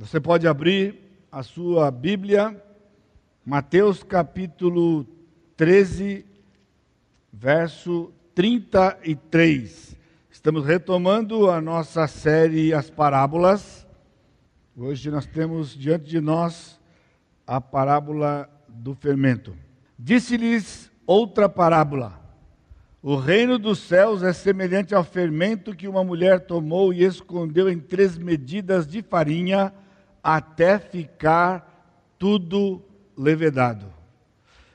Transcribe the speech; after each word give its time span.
Você 0.00 0.20
pode 0.20 0.46
abrir 0.46 0.94
a 1.30 1.42
sua 1.42 1.90
Bíblia, 1.90 2.56
Mateus 3.44 4.04
capítulo 4.04 5.04
13, 5.56 6.24
verso 7.32 8.12
33. 8.32 9.96
Estamos 10.30 10.64
retomando 10.64 11.50
a 11.50 11.60
nossa 11.60 12.06
série 12.06 12.72
As 12.72 12.88
Parábolas. 12.88 13.84
Hoje 14.76 15.10
nós 15.10 15.26
temos 15.26 15.76
diante 15.76 16.04
de 16.04 16.20
nós 16.20 16.78
a 17.44 17.60
parábola 17.60 18.48
do 18.68 18.94
fermento. 18.94 19.52
Disse-lhes 19.98 20.92
outra 21.04 21.48
parábola. 21.48 22.20
O 23.02 23.16
reino 23.16 23.58
dos 23.58 23.80
céus 23.80 24.22
é 24.22 24.32
semelhante 24.32 24.94
ao 24.94 25.02
fermento 25.02 25.74
que 25.74 25.88
uma 25.88 26.04
mulher 26.04 26.46
tomou 26.46 26.92
e 26.92 27.02
escondeu 27.02 27.68
em 27.68 27.80
três 27.80 28.16
medidas 28.16 28.86
de 28.86 29.02
farinha 29.02 29.74
até 30.36 30.78
ficar 30.78 32.12
tudo 32.18 32.82
levedado. 33.16 33.86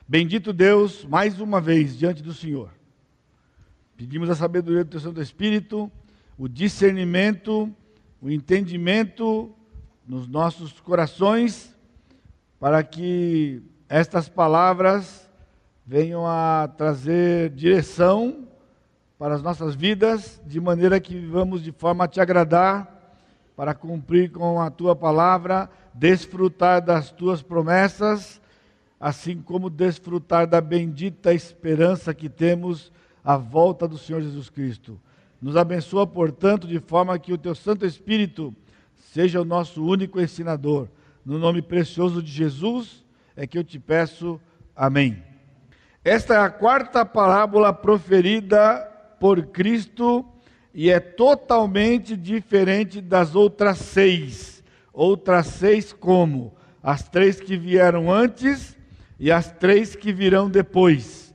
Bendito 0.08 0.52
Deus, 0.52 1.04
mais 1.04 1.38
uma 1.38 1.60
vez 1.60 1.96
diante 1.96 2.24
do 2.24 2.34
Senhor. 2.34 2.70
Pedimos 3.96 4.28
a 4.28 4.34
sabedoria 4.34 4.82
do 4.82 4.98
Santo 4.98 5.22
Espírito, 5.22 5.88
o 6.36 6.48
discernimento, 6.48 7.72
o 8.20 8.32
entendimento 8.32 9.54
nos 10.04 10.26
nossos 10.26 10.80
corações, 10.80 11.72
para 12.58 12.82
que 12.82 13.62
estas 13.88 14.28
palavras 14.28 15.30
venham 15.86 16.26
a 16.26 16.66
trazer 16.76 17.50
direção 17.50 18.48
para 19.16 19.36
as 19.36 19.42
nossas 19.42 19.76
vidas, 19.76 20.42
de 20.44 20.60
maneira 20.60 20.98
que 20.98 21.14
vivamos 21.14 21.62
de 21.62 21.70
forma 21.70 22.06
a 22.06 22.08
te 22.08 22.20
agradar 22.20 22.93
para 23.56 23.74
cumprir 23.74 24.30
com 24.30 24.60
a 24.60 24.70
tua 24.70 24.96
palavra, 24.96 25.70
desfrutar 25.92 26.82
das 26.82 27.10
tuas 27.10 27.42
promessas, 27.42 28.40
assim 28.98 29.40
como 29.40 29.70
desfrutar 29.70 30.46
da 30.46 30.60
bendita 30.60 31.32
esperança 31.32 32.14
que 32.14 32.28
temos 32.28 32.92
à 33.22 33.36
volta 33.36 33.86
do 33.86 33.98
Senhor 33.98 34.22
Jesus 34.22 34.50
Cristo. 34.50 35.00
Nos 35.40 35.56
abençoa, 35.56 36.06
portanto, 36.06 36.66
de 36.66 36.80
forma 36.80 37.18
que 37.18 37.32
o 37.32 37.38
teu 37.38 37.54
Santo 37.54 37.84
Espírito 37.84 38.54
seja 39.12 39.40
o 39.40 39.44
nosso 39.44 39.84
único 39.84 40.20
ensinador. 40.20 40.88
No 41.24 41.38
nome 41.38 41.62
precioso 41.62 42.22
de 42.22 42.32
Jesus 42.32 43.04
é 43.36 43.46
que 43.46 43.56
eu 43.56 43.64
te 43.64 43.78
peço. 43.78 44.40
Amém. 44.74 45.22
Esta 46.02 46.34
é 46.34 46.38
a 46.38 46.50
quarta 46.50 47.04
parábola 47.04 47.72
proferida 47.72 48.80
por 49.20 49.46
Cristo 49.46 50.24
e 50.74 50.90
é 50.90 50.98
totalmente 50.98 52.16
diferente 52.16 53.00
das 53.00 53.36
outras 53.36 53.78
seis. 53.78 54.62
Outras 54.92 55.46
seis, 55.46 55.92
como? 55.92 56.52
As 56.82 57.08
três 57.08 57.40
que 57.40 57.56
vieram 57.56 58.12
antes 58.12 58.76
e 59.18 59.30
as 59.30 59.52
três 59.52 59.94
que 59.94 60.12
virão 60.12 60.50
depois. 60.50 61.32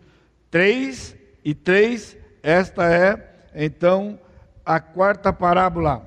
Três 0.51 1.15
e 1.43 1.53
três, 1.55 2.17
esta 2.43 2.91
é, 2.93 3.33
então, 3.55 4.19
a 4.65 4.81
quarta 4.81 5.31
parábola. 5.31 6.05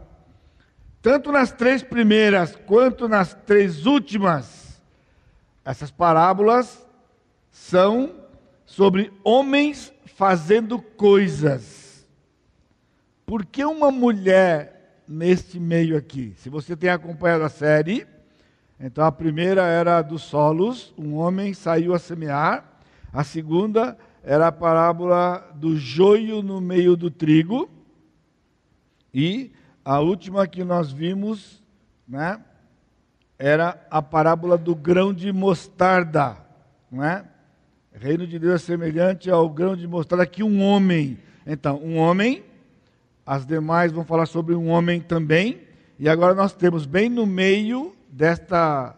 Tanto 1.01 1.33
nas 1.33 1.51
três 1.51 1.83
primeiras 1.83 2.55
quanto 2.67 3.09
nas 3.09 3.35
três 3.47 3.87
últimas, 3.87 4.81
essas 5.65 5.91
parábolas 5.91 6.87
são 7.51 8.15
sobre 8.67 9.11
homens 9.25 9.93
fazendo 10.05 10.79
coisas 10.79 11.82
por 13.27 13.45
que 13.45 13.65
uma 13.65 13.91
mulher 13.91 15.03
neste 15.07 15.59
meio 15.59 15.97
aqui? 15.97 16.35
Se 16.37 16.49
você 16.49 16.77
tem 16.77 16.91
acompanhado 16.91 17.45
a 17.45 17.49
série, 17.49 18.07
então 18.79 19.05
a 19.05 19.13
primeira 19.13 19.63
era 19.63 20.03
dos 20.03 20.23
solos, 20.23 20.93
um 20.99 21.15
homem 21.15 21.55
saiu 21.55 21.95
a 21.95 21.99
semear. 21.99 22.81
A 23.13 23.23
segunda 23.23 23.97
era 24.25 24.49
a 24.49 24.53
parábola 24.53 25.53
do 25.55 25.77
joio 25.77 26.43
no 26.43 26.61
meio 26.61 26.97
do 26.97 27.11
trigo. 27.11 27.71
E 29.15 29.53
a 29.85 30.01
última 30.01 30.47
que 30.47 30.65
nós 30.65 30.91
vimos, 30.91 31.63
né, 32.09 32.41
era 33.39 33.85
a 33.91 34.01
parábola 34.01 34.57
do 34.57 34.75
grão 34.75 35.13
de 35.13 35.33
mostarda, 35.33 36.37
não 36.91 37.05
é? 37.05 37.25
Reino 37.93 38.27
de 38.27 38.39
Deus 38.39 38.55
é 38.55 38.59
semelhante 38.59 39.31
ao 39.31 39.49
grão 39.51 39.77
de 39.77 39.87
mostarda 39.87 40.25
que 40.27 40.43
um 40.43 40.63
homem. 40.63 41.19
Então, 41.47 41.77
um 41.77 41.99
homem 41.99 42.43
as 43.27 43.47
demais 43.47 43.93
vão 43.93 44.05
falar 44.05 44.27
sobre 44.27 44.55
um 44.55 44.69
homem 44.69 45.01
também. 45.01 45.63
E 45.99 46.09
agora 46.09 46.35
nós 46.35 46.53
temos 46.53 46.87
bem 46.87 47.09
no 47.09 47.27
meio 47.27 47.95
desta 48.11 48.97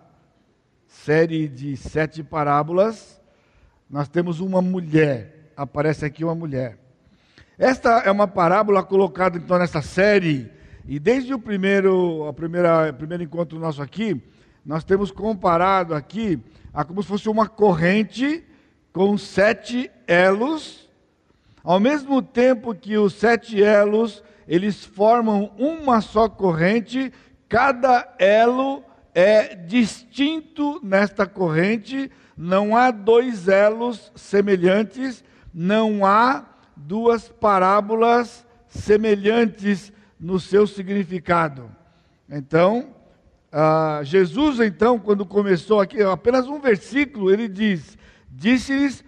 série 0.86 1.48
de 1.48 1.76
sete 1.76 2.22
parábolas, 2.22 3.20
nós 3.90 4.08
temos 4.08 4.40
uma 4.40 4.62
mulher. 4.62 5.52
Aparece 5.56 6.04
aqui 6.04 6.24
uma 6.24 6.34
mulher. 6.34 6.78
Esta 7.58 8.00
é 8.00 8.10
uma 8.10 8.26
parábola 8.26 8.82
colocada 8.82 9.36
então 9.38 9.58
nessa 9.58 9.82
série, 9.82 10.50
e 10.86 10.98
desde 10.98 11.32
o 11.32 11.38
primeiro, 11.38 12.26
a 12.26 12.32
primeira, 12.32 12.92
primeiro 12.92 13.22
encontro 13.22 13.58
nosso 13.58 13.80
aqui, 13.80 14.20
nós 14.64 14.82
temos 14.82 15.10
comparado 15.10 15.94
aqui 15.94 16.40
a 16.72 16.84
como 16.84 17.02
se 17.02 17.08
fosse 17.08 17.28
uma 17.28 17.48
corrente 17.48 18.42
com 18.92 19.16
sete 19.16 19.90
elos 20.06 20.83
ao 21.64 21.80
mesmo 21.80 22.20
tempo 22.20 22.74
que 22.74 22.98
os 22.98 23.14
sete 23.14 23.62
elos, 23.62 24.22
eles 24.46 24.84
formam 24.84 25.50
uma 25.58 26.02
só 26.02 26.28
corrente, 26.28 27.10
cada 27.48 28.14
elo 28.18 28.84
é 29.14 29.54
distinto 29.54 30.78
nesta 30.82 31.26
corrente, 31.26 32.10
não 32.36 32.76
há 32.76 32.90
dois 32.90 33.48
elos 33.48 34.12
semelhantes, 34.14 35.24
não 35.54 36.04
há 36.04 36.44
duas 36.76 37.28
parábolas 37.28 38.46
semelhantes 38.68 39.90
no 40.20 40.38
seu 40.38 40.66
significado. 40.66 41.70
Então, 42.28 42.94
uh, 43.50 44.04
Jesus, 44.04 44.60
então, 44.60 44.98
quando 44.98 45.24
começou 45.24 45.80
aqui, 45.80 46.02
apenas 46.02 46.46
um 46.46 46.60
versículo, 46.60 47.30
ele 47.30 47.48
diz: 47.48 47.96
Disse-lhes 48.28 49.04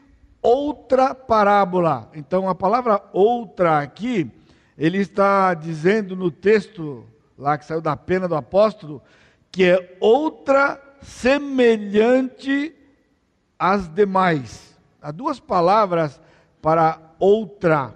outra 0.46 1.12
parábola. 1.12 2.08
Então 2.14 2.48
a 2.48 2.54
palavra 2.54 3.02
outra 3.12 3.80
aqui, 3.80 4.30
ele 4.78 4.98
está 4.98 5.52
dizendo 5.54 6.14
no 6.14 6.30
texto 6.30 7.04
lá 7.36 7.58
que 7.58 7.64
saiu 7.64 7.80
da 7.80 7.96
pena 7.96 8.28
do 8.28 8.36
apóstolo, 8.36 9.02
que 9.50 9.64
é 9.64 9.96
outra 9.98 10.80
semelhante 11.02 12.72
às 13.58 13.88
demais. 13.88 14.78
Há 15.02 15.10
duas 15.10 15.40
palavras 15.40 16.20
para 16.62 17.00
outra. 17.18 17.94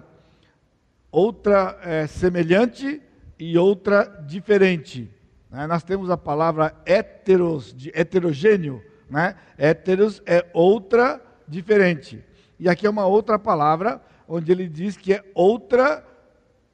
Outra 1.09 1.79
é, 1.83 2.05
semelhante 2.07 3.01
e 3.39 3.57
outra 3.57 4.03
diferente. 4.27 5.09
Né? 5.49 5.67
Nós 5.67 5.83
temos 5.83 6.09
a 6.09 6.17
palavra 6.17 6.75
heteros, 6.85 7.73
de 7.73 7.91
heterogêneo. 7.93 8.83
Né? 9.09 9.35
Heteros 9.57 10.21
é 10.25 10.45
outra 10.53 11.21
diferente. 11.47 12.23
E 12.61 12.69
aqui 12.69 12.85
é 12.85 12.89
uma 12.91 13.07
outra 13.07 13.39
palavra, 13.39 13.99
onde 14.27 14.51
ele 14.51 14.69
diz 14.69 14.95
que 14.95 15.11
é 15.11 15.23
outra 15.33 16.05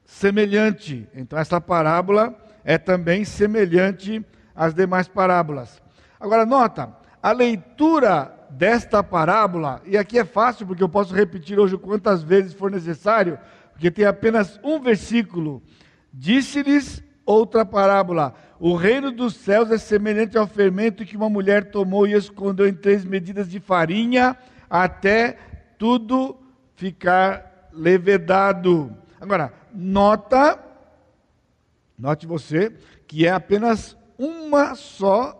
semelhante. 0.04 1.08
Então, 1.14 1.38
essa 1.38 1.58
parábola 1.62 2.38
é 2.62 2.76
também 2.76 3.24
semelhante 3.24 4.22
às 4.54 4.74
demais 4.74 5.08
parábolas. 5.08 5.80
Agora, 6.20 6.44
nota, 6.44 6.94
a 7.22 7.32
leitura 7.32 8.30
desta 8.50 9.02
parábola, 9.02 9.80
e 9.86 9.96
aqui 9.96 10.18
é 10.18 10.26
fácil, 10.26 10.66
porque 10.66 10.82
eu 10.82 10.90
posso 10.90 11.14
repetir 11.14 11.58
hoje 11.58 11.78
quantas 11.78 12.22
vezes 12.22 12.52
for 12.52 12.70
necessário, 12.70 13.38
porque 13.72 13.90
tem 13.90 14.04
apenas 14.04 14.60
um 14.62 14.78
versículo. 14.78 15.62
Disse-lhes 16.12 17.02
outra 17.24 17.64
parábola: 17.64 18.34
O 18.60 18.76
reino 18.76 19.10
dos 19.10 19.36
céus 19.36 19.70
é 19.70 19.78
semelhante 19.78 20.36
ao 20.36 20.46
fermento 20.46 21.06
que 21.06 21.16
uma 21.16 21.30
mulher 21.30 21.70
tomou 21.70 22.06
e 22.06 22.12
escondeu 22.12 22.68
em 22.68 22.74
três 22.74 23.06
medidas 23.06 23.48
de 23.48 23.58
farinha 23.58 24.36
até 24.68 25.38
tudo 25.78 26.36
ficar 26.74 27.70
levedado. 27.72 28.94
Agora, 29.20 29.52
nota, 29.72 30.58
note 31.98 32.26
você, 32.26 32.72
que 33.06 33.26
é 33.26 33.30
apenas 33.30 33.96
uma 34.18 34.74
só 34.74 35.34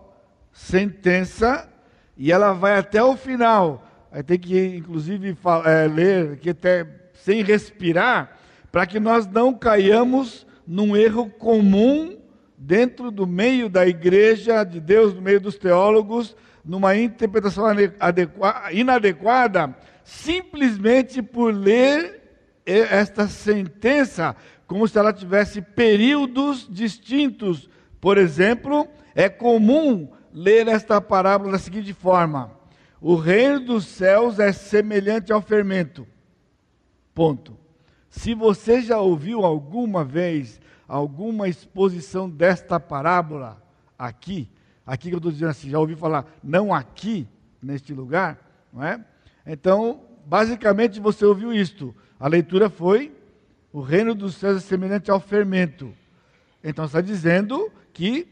sentença 0.53 1.69
e 2.17 2.33
ela 2.33 2.53
vai 2.53 2.79
até 2.79 3.03
o 3.03 3.17
final. 3.17 3.85
Aí 4.11 4.23
tem 4.23 4.39
que, 4.39 4.77
inclusive, 4.77 5.37
é, 5.65 5.87
ler 5.87 6.39
que 6.39 6.51
até 6.51 6.87
sem 7.13 7.43
respirar, 7.43 8.39
para 8.71 8.87
que 8.87 8.99
nós 8.99 9.27
não 9.27 9.53
caiamos 9.53 10.47
num 10.67 10.97
erro 10.97 11.29
comum 11.29 12.17
dentro 12.57 13.11
do 13.11 13.27
meio 13.27 13.69
da 13.69 13.87
igreja 13.87 14.65
de 14.65 14.81
Deus, 14.81 15.15
no 15.15 15.21
meio 15.21 15.41
dos 15.41 15.57
teólogos, 15.57 16.37
numa 16.69 16.95
interpretação 16.95 17.65
inadequada 18.71 19.75
simplesmente 20.05 21.23
por 21.23 21.55
ler 21.55 22.23
esta 22.67 23.27
sentença 23.27 24.37
como 24.67 24.87
se 24.87 24.99
ela 24.99 25.15
tivesse 25.15 25.63
períodos 25.63 26.69
distintos. 26.71 27.71
Por 27.99 28.19
exemplo, 28.19 28.87
é 29.15 29.31
comum 29.31 30.11
ler 30.31 30.69
esta 30.69 31.01
parábola 31.01 31.53
da 31.53 31.59
seguinte 31.59 31.95
forma: 31.95 32.53
O 33.01 33.17
reino 33.17 33.61
dos 33.61 33.87
céus 33.87 34.39
é 34.39 34.53
semelhante 34.53 35.33
ao 35.33 35.41
fermento. 35.41 36.07
Ponto. 37.15 37.57
Se 38.11 38.35
você 38.35 38.83
já 38.83 38.99
ouviu 39.01 39.43
alguma 39.43 40.05
vez 40.05 40.61
alguma 40.87 41.49
exposição 41.49 42.29
desta 42.29 42.79
parábola 42.79 43.63
aqui, 43.99 44.51
aqui 44.89 45.11
que 45.11 45.15
eu 45.15 45.19
estou 45.19 45.31
dizendo 45.31 45.51
assim, 45.51 45.69
já 45.69 45.79
ouvi 45.79 45.95
falar, 45.95 46.25
não 46.43 46.73
aqui, 46.73 47.29
neste 47.63 47.93
lugar, 47.93 48.39
não 48.73 48.83
é? 48.83 48.99
Então, 49.47 50.01
basicamente 50.25 50.99
você 50.99 51.27
ouviu 51.27 51.53
isto. 51.53 51.95
A 52.19 52.27
leitura 52.27 52.71
foi: 52.71 53.13
o 53.71 53.81
reino 53.81 54.15
dos 54.15 54.35
céus 54.37 54.57
é 54.57 54.61
semelhante 54.61 55.11
ao 55.11 55.21
fermento. 55.21 55.95
Então 56.65 56.87
está 56.87 57.01
dizendo 57.01 57.71
que 57.93 58.27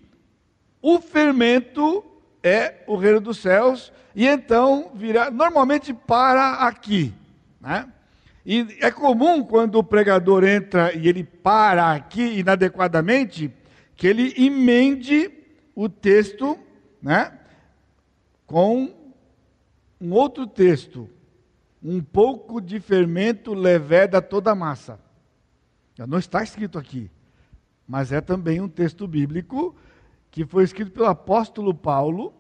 o 0.81 0.99
fermento 0.99 2.05
é 2.43 2.83
o 2.87 2.97
reino 2.97 3.21
dos 3.21 3.39
céus, 3.39 3.93
e 4.15 4.27
então 4.27 4.93
virá, 4.95 5.31
normalmente 5.31 5.93
para 5.93 6.67
aqui. 6.67 7.13
Né? 7.61 7.87
E 8.45 8.79
é 8.81 8.91
comum 8.91 9.43
quando 9.45 9.77
o 9.77 9.85
pregador 9.85 10.45
entra 10.45 10.95
e 10.95 11.09
ele 11.09 11.23
para 11.23 11.93
aqui 11.93 12.39
inadequadamente, 12.39 13.53
que 13.95 14.07
ele 14.07 14.35
emende 14.37 15.31
o 15.77 15.91
texto 15.91 16.59
né, 17.03 17.39
com 18.47 18.93
um 20.01 20.13
outro 20.13 20.47
texto. 20.47 21.09
Um 21.83 22.03
pouco 22.03 22.61
de 22.61 22.81
fermento 22.81 23.53
leveda 23.53 24.21
toda 24.23 24.51
a 24.51 24.55
massa. 24.55 24.99
Não 26.09 26.19
está 26.19 26.43
escrito 26.43 26.79
aqui, 26.79 27.11
mas 27.87 28.11
é 28.11 28.21
também 28.21 28.61
um 28.61 28.69
texto 28.69 29.07
bíblico 29.07 29.77
que 30.31 30.45
foi 30.45 30.65
escrito 30.65 30.91
pelo 30.91 31.07
apóstolo 31.07 31.73
Paulo, 31.73 32.35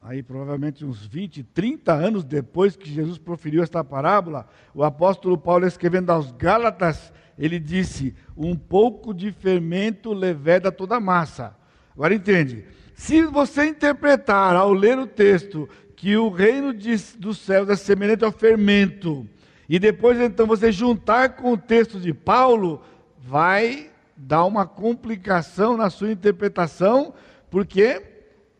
aí 0.00 0.22
provavelmente 0.22 0.84
uns 0.84 1.04
20, 1.04 1.42
30 1.42 1.92
anos 1.92 2.24
depois 2.24 2.76
que 2.76 2.88
Jesus 2.88 3.18
proferiu 3.18 3.62
esta 3.62 3.82
parábola, 3.82 4.46
o 4.72 4.84
apóstolo 4.84 5.36
Paulo 5.36 5.66
escrevendo 5.66 6.10
aos 6.10 6.30
Gálatas, 6.32 7.12
ele 7.38 7.58
disse: 7.58 8.14
"Um 8.36 8.56
pouco 8.56 9.12
de 9.12 9.32
fermento 9.32 10.12
leveda 10.12 10.70
toda 10.72 10.96
a 10.96 11.00
massa". 11.00 11.56
Agora 11.94 12.14
entende? 12.14 12.64
Se 12.94 13.22
você 13.22 13.66
interpretar 13.66 14.56
ao 14.56 14.72
ler 14.72 14.98
o 14.98 15.06
texto 15.06 15.68
que 15.94 16.16
o 16.16 16.28
reino 16.28 16.72
de, 16.74 16.94
dos 17.18 17.38
céus 17.38 17.68
é 17.68 17.76
semelhante 17.76 18.24
ao 18.24 18.32
fermento, 18.32 19.26
e 19.68 19.78
depois 19.78 20.20
então 20.20 20.46
você 20.46 20.70
juntar 20.70 21.30
com 21.30 21.52
o 21.52 21.58
texto 21.58 21.98
de 21.98 22.14
Paulo, 22.14 22.82
vai 23.18 23.90
dar 24.16 24.44
uma 24.44 24.66
complicação 24.66 25.76
na 25.76 25.90
sua 25.90 26.10
interpretação, 26.10 27.12
porque 27.50 28.02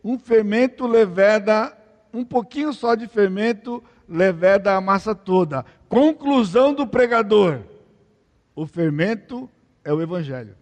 um 0.02 0.18
fermento 0.18 0.86
leveda, 0.86 1.76
um 2.12 2.24
pouquinho 2.24 2.72
só 2.72 2.94
de 2.94 3.06
fermento 3.06 3.82
leveda 4.08 4.74
a 4.74 4.80
massa 4.80 5.14
toda. 5.14 5.64
Conclusão 5.88 6.74
do 6.74 6.86
pregador: 6.86 7.60
o 8.56 8.66
fermento 8.66 9.48
é 9.84 9.92
o 9.92 10.00
evangelho. 10.00 10.56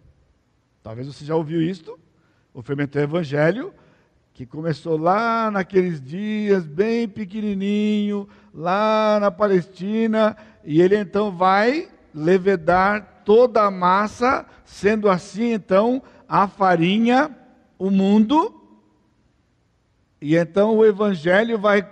Talvez 0.83 1.07
você 1.07 1.25
já 1.25 1.37
ouviu 1.37 1.63
isto. 1.63 1.99
O 2.53 2.61
fermento 2.61 2.99
é 2.99 3.03
o 3.03 3.05
evangelho, 3.05 3.73
que 4.33 4.45
começou 4.45 4.99
lá 4.99 5.49
naqueles 5.49 6.03
dias, 6.03 6.67
bem 6.67 7.09
pequenininho, 7.09 8.29
lá 8.53 9.19
na 9.21 9.31
Palestina, 9.31 10.37
e 10.65 10.83
ele 10.83 10.97
então 10.97 11.31
vai 11.31 11.89
levedar 12.13 13.23
toda 13.25 13.63
a 13.63 13.71
massa, 13.71 14.45
sendo 14.65 15.09
assim 15.09 15.53
então 15.53 16.03
a 16.29 16.49
farinha, 16.49 17.31
o 17.79 17.91
mundo, 17.91 18.61
e 20.21 20.37
então 20.37 20.77
o 20.77 20.85
evangelho 20.85 21.59
vai 21.59 21.89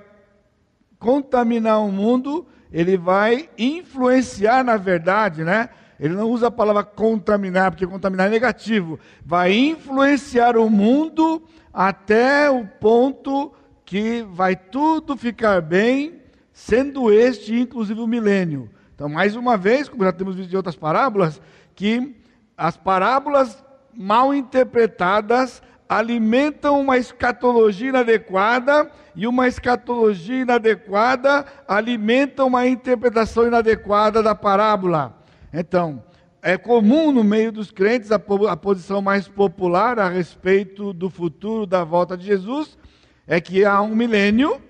contaminar 0.98 1.80
o 1.80 1.92
mundo, 1.92 2.46
ele 2.72 2.96
vai 2.96 3.48
influenciar 3.56 4.64
na 4.64 4.76
verdade, 4.76 5.44
né? 5.44 5.68
Ele 6.02 6.14
não 6.16 6.28
usa 6.28 6.48
a 6.48 6.50
palavra 6.50 6.82
contaminar, 6.82 7.70
porque 7.70 7.86
contaminar 7.86 8.26
é 8.26 8.30
negativo. 8.30 8.98
Vai 9.24 9.52
influenciar 9.52 10.56
o 10.56 10.68
mundo 10.68 11.40
até 11.72 12.50
o 12.50 12.66
ponto 12.66 13.52
que 13.84 14.26
vai 14.32 14.56
tudo 14.56 15.16
ficar 15.16 15.62
bem, 15.62 16.20
sendo 16.52 17.12
este 17.12 17.54
inclusive 17.54 18.00
o 18.00 18.08
milênio. 18.08 18.68
Então, 18.92 19.08
mais 19.08 19.36
uma 19.36 19.56
vez, 19.56 19.88
como 19.88 20.02
já 20.02 20.10
temos 20.10 20.34
visto 20.34 20.52
em 20.52 20.56
outras 20.56 20.74
parábolas, 20.74 21.40
que 21.72 22.16
as 22.56 22.76
parábolas 22.76 23.64
mal 23.96 24.34
interpretadas 24.34 25.62
alimentam 25.88 26.80
uma 26.80 26.98
escatologia 26.98 27.90
inadequada 27.90 28.90
e 29.14 29.24
uma 29.24 29.46
escatologia 29.46 30.40
inadequada 30.40 31.46
alimenta 31.68 32.44
uma 32.44 32.66
interpretação 32.66 33.46
inadequada 33.46 34.20
da 34.20 34.34
parábola. 34.34 35.21
Então, 35.52 36.02
é 36.40 36.56
comum 36.56 37.12
no 37.12 37.22
meio 37.22 37.52
dos 37.52 37.70
crentes 37.70 38.10
a, 38.10 38.20
a 38.48 38.56
posição 38.56 39.02
mais 39.02 39.28
popular 39.28 39.98
a 39.98 40.08
respeito 40.08 40.92
do 40.92 41.10
futuro 41.10 41.66
da 41.66 41.84
volta 41.84 42.16
de 42.16 42.24
Jesus 42.24 42.78
é 43.26 43.40
que 43.40 43.64
há 43.64 43.80
um 43.80 43.94
milênio, 43.94 44.60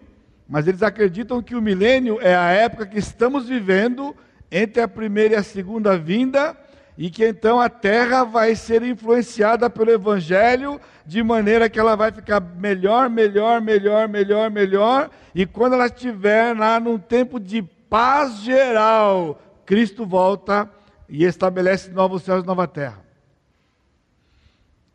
mas 0.49 0.67
eles 0.67 0.83
acreditam 0.83 1.43
que 1.43 1.55
o 1.55 1.63
milênio 1.63 2.19
é 2.21 2.35
a 2.35 2.51
época 2.51 2.87
que 2.87 2.99
estamos 2.99 3.49
vivendo 3.49 4.15
entre 4.51 4.83
a 4.83 4.89
primeira 4.89 5.35
e 5.35 5.37
a 5.37 5.43
segunda 5.43 5.97
vinda 5.97 6.57
e 6.99 7.09
que 7.09 7.27
então 7.27 7.59
a 7.59 7.71
terra 7.71 8.23
vai 8.25 8.55
ser 8.55 8.83
influenciada 8.83 9.71
pelo 9.71 9.91
evangelho 9.91 10.79
de 11.07 11.23
maneira 11.23 11.71
que 11.71 11.81
ela 11.81 11.97
vai 11.97 12.13
ficar 12.13 12.41
melhor, 12.41 13.09
melhor, 13.09 13.61
melhor, 13.63 14.09
melhor, 14.09 14.51
melhor, 14.51 15.11
e 15.35 15.47
quando 15.47 15.73
ela 15.73 15.87
estiver 15.87 16.57
lá 16.57 16.79
num 16.79 16.99
tempo 16.99 17.41
de 17.41 17.63
paz 17.63 18.41
geral, 18.41 19.41
Cristo 19.65 20.07
volta 20.07 20.71
e 21.09 21.25
estabelece 21.25 21.91
novos 21.91 22.23
céus 22.23 22.43
e 22.43 22.47
nova 22.47 22.67
terra. 22.67 23.05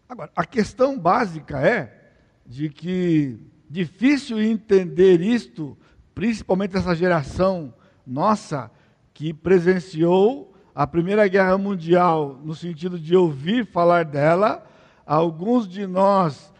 Agora, 0.10 0.32
a 0.36 0.46
questão 0.46 0.98
básica 0.98 1.60
é 1.60 2.12
de 2.46 2.70
que 2.70 3.38
difícil 3.70 4.42
entender 4.42 5.22
isto, 5.22 5.78
principalmente 6.16 6.78
essa 6.78 6.96
geração 6.96 7.74
nossa 8.06 8.72
que 9.14 9.34
presenciou 9.34 10.54
a 10.74 10.88
Primeira 10.88 11.28
Guerra 11.28 11.58
Mundial 11.58 12.40
no 12.44 12.56
sentido 12.56 12.98
de 12.98 13.16
ouvir 13.16 13.66
falar 13.66 14.06
dela. 14.06 14.66
Alguns 15.06 15.68
de 15.68 15.86
nós 15.86 16.54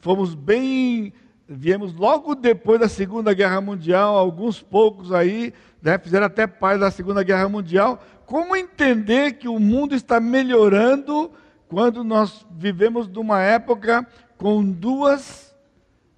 fomos 0.00 0.34
bem 0.34 1.12
viemos 1.48 1.94
logo 1.94 2.34
depois 2.34 2.80
da 2.80 2.88
Segunda 2.88 3.34
Guerra 3.34 3.60
Mundial, 3.60 4.16
alguns 4.16 4.62
poucos 4.62 5.12
aí 5.12 5.52
né, 5.84 5.98
fizeram 5.98 6.24
até 6.24 6.46
parte 6.46 6.80
da 6.80 6.90
Segunda 6.90 7.22
Guerra 7.22 7.46
Mundial, 7.46 8.02
como 8.24 8.56
entender 8.56 9.34
que 9.34 9.46
o 9.46 9.58
mundo 9.58 9.94
está 9.94 10.18
melhorando 10.18 11.30
quando 11.68 12.02
nós 12.02 12.46
vivemos 12.50 13.06
numa 13.06 13.42
época 13.42 14.06
com 14.38 14.64
duas 14.64 15.54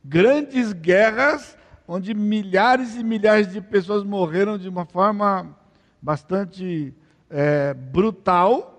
grandes 0.05 0.73
guerras, 0.73 1.59
onde 1.89 2.15
milhares 2.15 2.95
e 2.95 3.03
milhares 3.03 3.53
de 3.53 3.61
pessoas 3.61 4.05
morreram 4.05 4.57
de 4.57 4.69
uma 4.69 4.87
forma 4.87 5.57
bastante 6.01 6.95
é, 7.29 7.75
brutal, 7.75 8.73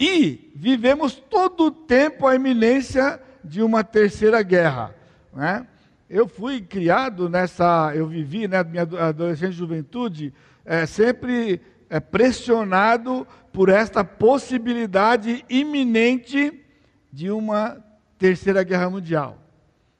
e 0.00 0.52
vivemos 0.56 1.14
todo 1.14 1.66
o 1.66 1.70
tempo 1.70 2.26
a 2.26 2.34
iminência 2.34 3.20
de 3.44 3.62
uma 3.62 3.84
terceira 3.84 4.42
guerra. 4.42 4.94
Né? 5.34 5.66
Eu 6.08 6.28
fui 6.28 6.60
criado 6.60 7.28
nessa, 7.28 7.92
eu 7.94 8.06
vivi, 8.06 8.46
né, 8.46 8.62
minha 8.62 8.82
adolescência 8.82 9.52
e 9.52 9.56
juventude, 9.56 10.32
é, 10.64 10.86
sempre 10.86 11.60
é, 11.90 11.98
pressionado 11.98 13.26
por 13.52 13.68
esta 13.68 14.04
possibilidade 14.04 15.44
iminente 15.48 16.62
de 17.12 17.30
uma 17.30 17.82
terceira 18.18 18.62
guerra 18.62 18.88
mundial. 18.90 19.38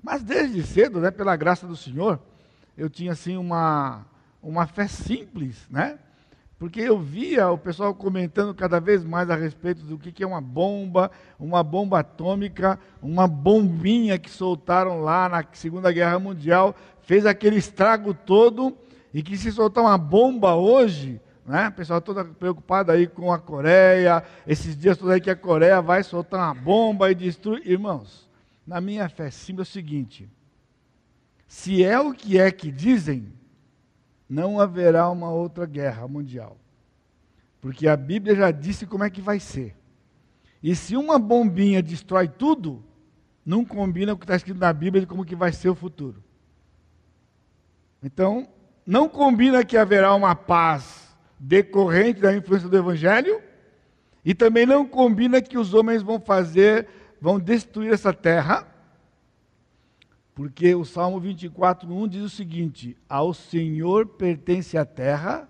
Mas 0.03 0.23
desde 0.23 0.63
cedo, 0.63 1.01
né, 1.01 1.11
pela 1.11 1.35
graça 1.35 1.67
do 1.67 1.75
Senhor, 1.75 2.21
eu 2.77 2.89
tinha 2.89 3.13
assim 3.13 3.37
uma, 3.37 4.07
uma 4.43 4.67
fé 4.67 4.87
simples, 4.87 5.67
né? 5.69 5.99
Porque 6.59 6.81
eu 6.81 6.99
via 6.99 7.51
o 7.51 7.59
pessoal 7.59 7.95
comentando 7.95 8.55
cada 8.55 8.81
vez 8.81 9.05
mais 9.05 9.29
a 9.29 9.37
respeito 9.37 9.83
do 9.83 9.99
que 9.99 10.23
é 10.23 10.27
uma 10.27 10.41
bomba, 10.41 11.11
uma 11.39 11.63
bomba 11.63 11.99
atômica, 12.01 12.79
uma 13.03 13.29
bombinha 13.29 14.19
que 14.19 14.31
soltaram 14.31 15.03
lá 15.03 15.29
na 15.29 15.45
Segunda 15.53 15.93
Guerra 15.93 16.19
Mundial, 16.19 16.75
fez 17.03 17.27
aquele 17.27 17.57
estrago 17.57 18.15
todo, 18.15 18.75
e 19.13 19.23
que 19.23 19.37
se 19.37 19.53
soltar 19.53 19.85
uma 19.85 19.97
bomba 19.97 20.55
hoje, 20.55 21.21
né? 21.47 21.69
O 21.69 21.73
pessoal 21.73 22.01
todo 22.01 22.25
preocupado 22.35 22.91
aí 22.91 23.07
com 23.07 23.33
a 23.33 23.39
Coreia, 23.39 24.23
esses 24.47 24.77
dias 24.77 24.99
todos 24.99 25.15
aí 25.15 25.21
que 25.21 25.31
a 25.31 25.37
Coreia 25.37 25.81
vai 25.81 26.03
soltar 26.03 26.41
uma 26.41 26.55
bomba 26.55 27.11
e 27.11 27.15
destruir. 27.15 27.67
Irmãos, 27.67 28.29
na 28.67 28.81
minha 28.81 29.09
fé 29.09 29.31
simples 29.31 29.69
é 29.69 29.71
o 29.71 29.73
seguinte: 29.73 30.29
se 31.47 31.85
é 31.85 31.99
o 31.99 32.13
que 32.13 32.39
é 32.39 32.51
que 32.51 32.71
dizem, 32.71 33.33
não 34.29 34.61
haverá 34.61 35.09
uma 35.11 35.31
outra 35.31 35.67
guerra 35.67 36.07
mundial. 36.09 36.57
Porque 37.61 37.89
a 37.89 37.97
Bíblia 37.97 38.35
já 38.35 38.51
disse 38.51 38.87
como 38.87 39.05
é 39.05 39.11
que 39.11 39.21
vai 39.21 39.41
ser. 39.41 39.77
E 40.63 40.75
se 40.75 40.97
uma 40.97 41.19
bombinha 41.19 41.83
destrói 41.83 42.29
tudo, 42.29 42.83
não 43.45 43.65
combina 43.65 44.13
com 44.13 44.17
o 44.17 44.19
que 44.19 44.25
está 44.25 44.37
escrito 44.37 44.59
na 44.59 44.73
Bíblia 44.73 45.01
de 45.01 45.07
como 45.07 45.25
que 45.25 45.37
vai 45.37 45.53
ser 45.53 45.69
o 45.69 45.75
futuro. 45.75 46.23
Então, 48.03 48.49
não 48.85 49.09
combina 49.09 49.65
que 49.65 49.77
haverá 49.77 50.15
uma 50.15 50.35
paz 50.35 51.17
decorrente 51.39 52.21
da 52.21 52.35
influência 52.35 52.69
do 52.69 52.77
Evangelho, 52.77 53.41
e 54.25 54.35
também 54.35 54.67
não 54.67 54.87
combina 54.87 55.41
que 55.41 55.57
os 55.57 55.75
homens 55.75 56.03
vão 56.03 56.19
fazer, 56.19 56.89
vão 57.21 57.39
destruir 57.39 57.93
essa 57.93 58.13
terra, 58.13 58.67
porque 60.37 60.75
o 60.75 60.85
Salmo 60.85 61.19
24, 61.19 61.91
1 61.91 62.09
diz 62.09 62.23
o 62.23 62.29
seguinte: 62.29 62.95
Ao 63.09 63.33
Senhor 63.33 64.07
pertence 64.07 64.77
a 64.77 64.85
terra 64.85 65.49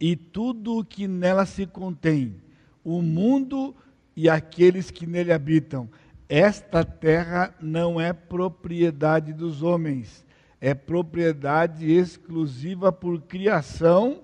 e 0.00 0.16
tudo 0.16 0.76
o 0.76 0.84
que 0.84 1.06
nela 1.06 1.46
se 1.46 1.64
contém, 1.66 2.34
o 2.82 3.00
mundo 3.00 3.72
e 4.16 4.28
aqueles 4.28 4.90
que 4.90 5.06
nele 5.06 5.32
habitam. 5.32 5.88
Esta 6.28 6.84
terra 6.84 7.54
não 7.60 8.00
é 8.00 8.12
propriedade 8.12 9.32
dos 9.32 9.62
homens, 9.62 10.24
é 10.60 10.74
propriedade 10.74 11.88
exclusiva 11.88 12.90
por 12.90 13.20
criação, 13.22 14.20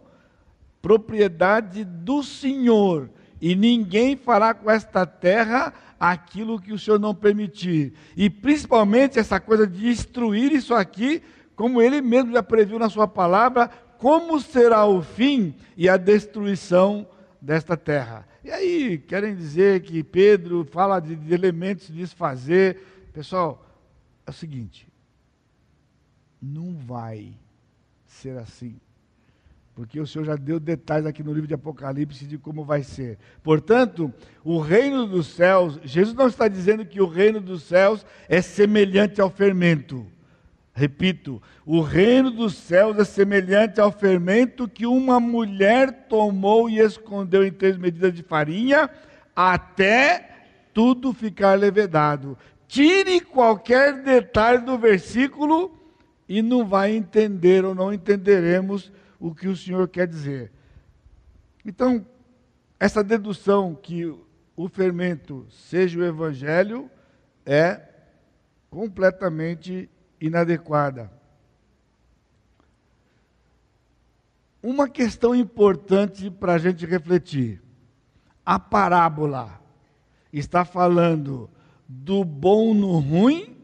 propriedade 0.82 1.84
do 1.84 2.20
Senhor. 2.24 3.08
E 3.40 3.54
ninguém 3.54 4.16
fará 4.16 4.52
com 4.52 4.68
esta 4.68 5.06
terra 5.06 5.72
aquilo 6.00 6.58
que 6.58 6.72
o 6.72 6.78
Senhor 6.78 6.98
não 6.98 7.14
permitir. 7.14 7.92
E 8.16 8.30
principalmente 8.30 9.18
essa 9.18 9.38
coisa 9.38 9.66
de 9.66 9.78
destruir 9.78 10.50
isso 10.50 10.74
aqui, 10.74 11.22
como 11.54 11.82
ele 11.82 12.00
mesmo 12.00 12.32
já 12.32 12.42
previu 12.42 12.78
na 12.78 12.88
sua 12.88 13.06
palavra, 13.06 13.68
como 13.98 14.40
será 14.40 14.86
o 14.86 15.02
fim 15.02 15.54
e 15.76 15.86
a 15.86 15.98
destruição 15.98 17.06
desta 17.38 17.76
terra. 17.76 18.26
E 18.42 18.50
aí, 18.50 18.96
querem 18.96 19.36
dizer 19.36 19.82
que 19.82 20.02
Pedro 20.02 20.64
fala 20.64 20.98
de, 20.98 21.14
de 21.14 21.34
elementos 21.34 21.88
de 21.88 21.98
desfazer. 21.98 23.10
Pessoal, 23.12 23.66
é 24.26 24.30
o 24.30 24.32
seguinte: 24.32 24.88
não 26.40 26.74
vai 26.78 27.34
ser 28.06 28.38
assim. 28.38 28.80
Porque 29.80 29.98
o 29.98 30.06
Senhor 30.06 30.26
já 30.26 30.36
deu 30.36 30.60
detalhes 30.60 31.06
aqui 31.06 31.22
no 31.22 31.32
livro 31.32 31.48
de 31.48 31.54
Apocalipse 31.54 32.26
de 32.26 32.36
como 32.36 32.62
vai 32.66 32.82
ser. 32.82 33.16
Portanto, 33.42 34.12
o 34.44 34.58
reino 34.58 35.06
dos 35.06 35.28
céus, 35.28 35.80
Jesus 35.82 36.14
não 36.14 36.26
está 36.26 36.48
dizendo 36.48 36.84
que 36.84 37.00
o 37.00 37.06
reino 37.06 37.40
dos 37.40 37.62
céus 37.62 38.04
é 38.28 38.42
semelhante 38.42 39.22
ao 39.22 39.30
fermento. 39.30 40.06
Repito, 40.74 41.40
o 41.64 41.80
reino 41.80 42.30
dos 42.30 42.56
céus 42.56 42.98
é 42.98 43.04
semelhante 43.04 43.80
ao 43.80 43.90
fermento 43.90 44.68
que 44.68 44.84
uma 44.84 45.18
mulher 45.18 46.06
tomou 46.10 46.68
e 46.68 46.78
escondeu 46.78 47.42
em 47.42 47.50
três 47.50 47.78
medidas 47.78 48.12
de 48.12 48.22
farinha, 48.22 48.90
até 49.34 50.42
tudo 50.74 51.14
ficar 51.14 51.58
levedado. 51.58 52.36
Tire 52.68 53.18
qualquer 53.18 54.02
detalhe 54.02 54.60
do 54.60 54.76
versículo 54.76 55.74
e 56.28 56.42
não 56.42 56.66
vai 56.66 56.94
entender 56.94 57.64
ou 57.64 57.74
não 57.74 57.90
entenderemos 57.90 58.92
o 59.20 59.34
que 59.34 59.46
o 59.46 59.56
Senhor 59.56 59.86
quer 59.86 60.08
dizer. 60.08 60.50
Então, 61.64 62.04
essa 62.78 63.04
dedução 63.04 63.74
que 63.74 64.06
o 64.56 64.68
fermento 64.68 65.46
seja 65.50 65.98
o 65.98 66.04
evangelho 66.04 66.90
é 67.44 67.88
completamente 68.70 69.90
inadequada. 70.18 71.12
Uma 74.62 74.88
questão 74.88 75.34
importante 75.34 76.30
para 76.30 76.54
a 76.54 76.58
gente 76.58 76.86
refletir: 76.86 77.62
a 78.44 78.58
parábola 78.58 79.60
está 80.32 80.64
falando 80.64 81.50
do 81.86 82.24
bom 82.24 82.72
no 82.72 82.98
ruim 82.98 83.56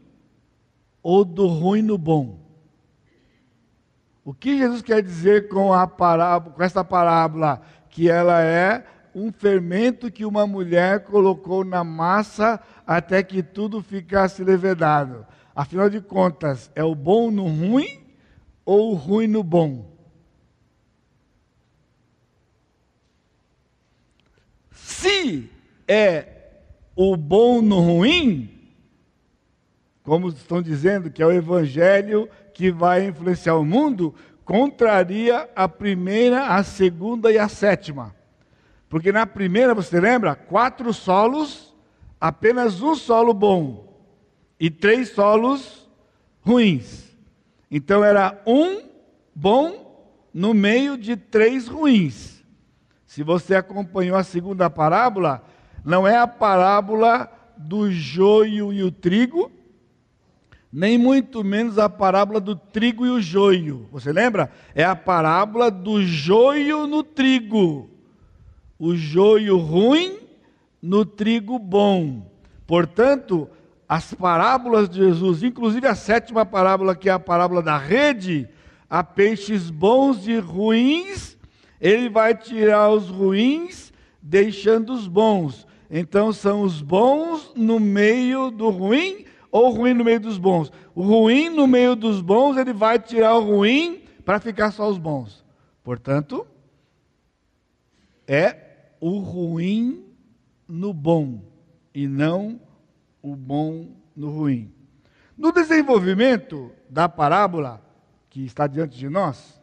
ou 1.01 1.23
do 1.23 1.47
ruim 1.47 1.81
no 1.81 1.97
bom? 1.97 2.46
O 4.27 4.33
que 4.33 4.57
Jesus 4.57 4.81
quer 4.81 5.01
dizer 5.01 5.47
com, 5.47 5.73
a 5.73 5.87
parábola, 5.87 6.53
com 6.53 6.61
essa 6.61 6.83
parábola? 6.83 7.61
Que 7.89 8.09
ela 8.09 8.43
é 8.43 8.85
um 9.15 9.31
fermento 9.31 10.11
que 10.11 10.25
uma 10.25 10.45
mulher 10.45 11.05
colocou 11.05 11.63
na 11.63 11.81
massa 11.81 12.59
até 12.85 13.23
que 13.23 13.41
tudo 13.41 13.81
ficasse 13.81 14.43
levedado. 14.43 15.25
Afinal 15.55 15.89
de 15.89 16.01
contas, 16.01 16.69
é 16.75 16.83
o 16.83 16.93
bom 16.93 17.31
no 17.31 17.47
ruim 17.47 18.01
ou 18.65 18.91
o 18.91 18.95
ruim 18.95 19.27
no 19.27 19.41
bom? 19.43 19.95
Se 24.71 25.49
é 25.87 26.27
o 26.97 27.15
bom 27.15 27.61
no 27.61 27.79
ruim, 27.79 28.57
como 30.03 30.27
estão 30.27 30.61
dizendo 30.61 31.09
que 31.09 31.23
é 31.23 31.25
o 31.25 31.31
evangelho 31.31 32.29
que 32.57 32.71
vai 32.71 33.05
influenciar 33.05 33.53
o 33.53 33.63
mundo, 33.63 34.15
contraria 34.43 35.47
a 35.55 35.69
primeira, 35.69 36.47
a 36.47 36.63
segunda 36.63 37.31
e 37.31 37.37
a 37.37 37.47
sétima. 37.47 38.15
Porque 38.89 39.11
na 39.11 39.27
primeira, 39.27 39.75
você 39.75 39.99
lembra? 39.99 40.33
Quatro 40.33 40.91
solos, 40.91 41.75
apenas 42.19 42.81
um 42.81 42.95
solo 42.95 43.31
bom 43.31 43.95
e 44.59 44.71
três 44.71 45.09
solos 45.09 45.87
ruins. 46.41 47.15
Então 47.69 48.03
era 48.03 48.41
um 48.43 48.81
bom 49.35 50.09
no 50.33 50.51
meio 50.51 50.97
de 50.97 51.15
três 51.15 51.67
ruins. 51.67 52.43
Se 53.05 53.21
você 53.21 53.53
acompanhou 53.53 54.17
a 54.17 54.23
segunda 54.23 54.67
parábola, 54.67 55.43
não 55.85 56.07
é 56.07 56.17
a 56.17 56.25
parábola 56.25 57.31
do 57.55 57.91
joio 57.91 58.73
e 58.73 58.81
o 58.81 58.91
trigo, 58.91 59.51
nem 60.77 60.95
muito 60.95 61.43
menos 61.43 61.79
a 61.79 61.89
parábola 61.89 62.39
do 62.39 62.55
trigo 62.55 63.03
e 63.03 63.09
o 63.09 63.19
joio. 63.19 63.87
Você 63.91 64.13
lembra? 64.13 64.51
É 64.75 64.83
a 64.83 64.95
parábola 64.95 65.71
do 65.71 66.03
joio 66.03 66.85
no 66.85 67.01
trigo. 67.01 67.89
O 68.77 68.95
joio 68.95 69.57
ruim 69.57 70.19
no 70.79 71.03
trigo 71.03 71.57
bom. 71.57 72.29
Portanto, 72.67 73.49
as 73.89 74.13
parábolas 74.13 74.87
de 74.87 74.99
Jesus, 74.99 75.41
inclusive 75.41 75.87
a 75.87 75.95
sétima 75.95 76.45
parábola, 76.45 76.95
que 76.95 77.09
é 77.09 77.11
a 77.11 77.17
parábola 77.17 77.63
da 77.63 77.75
rede, 77.75 78.47
há 78.87 79.03
peixes 79.03 79.71
bons 79.71 80.27
e 80.27 80.37
ruins, 80.37 81.35
ele 81.81 82.07
vai 82.07 82.35
tirar 82.35 82.91
os 82.91 83.09
ruins, 83.09 83.91
deixando 84.21 84.93
os 84.93 85.07
bons. 85.07 85.65
Então 85.89 86.31
são 86.31 86.61
os 86.61 86.83
bons 86.83 87.51
no 87.55 87.79
meio 87.79 88.51
do 88.51 88.69
ruim 88.69 89.25
ou 89.57 89.71
ruim 89.71 89.93
no 89.93 90.03
meio 90.03 90.19
dos 90.19 90.37
bons? 90.37 90.71
O 90.93 91.01
ruim 91.01 91.49
no 91.49 91.67
meio 91.67 91.95
dos 91.95 92.21
bons, 92.21 92.57
ele 92.57 92.73
vai 92.73 92.99
tirar 92.99 93.35
o 93.35 93.43
ruim 93.43 94.03
para 94.23 94.39
ficar 94.39 94.71
só 94.71 94.89
os 94.89 94.97
bons. 94.97 95.43
Portanto, 95.83 96.45
é 98.27 98.55
o 98.99 99.19
ruim 99.19 100.05
no 100.67 100.93
bom 100.93 101.41
e 101.93 102.07
não 102.07 102.59
o 103.21 103.35
bom 103.35 103.95
no 104.15 104.29
ruim. 104.29 104.71
No 105.37 105.51
desenvolvimento 105.51 106.71
da 106.89 107.07
parábola 107.07 107.81
que 108.29 108.43
está 108.43 108.67
diante 108.67 108.97
de 108.97 109.09
nós, 109.09 109.61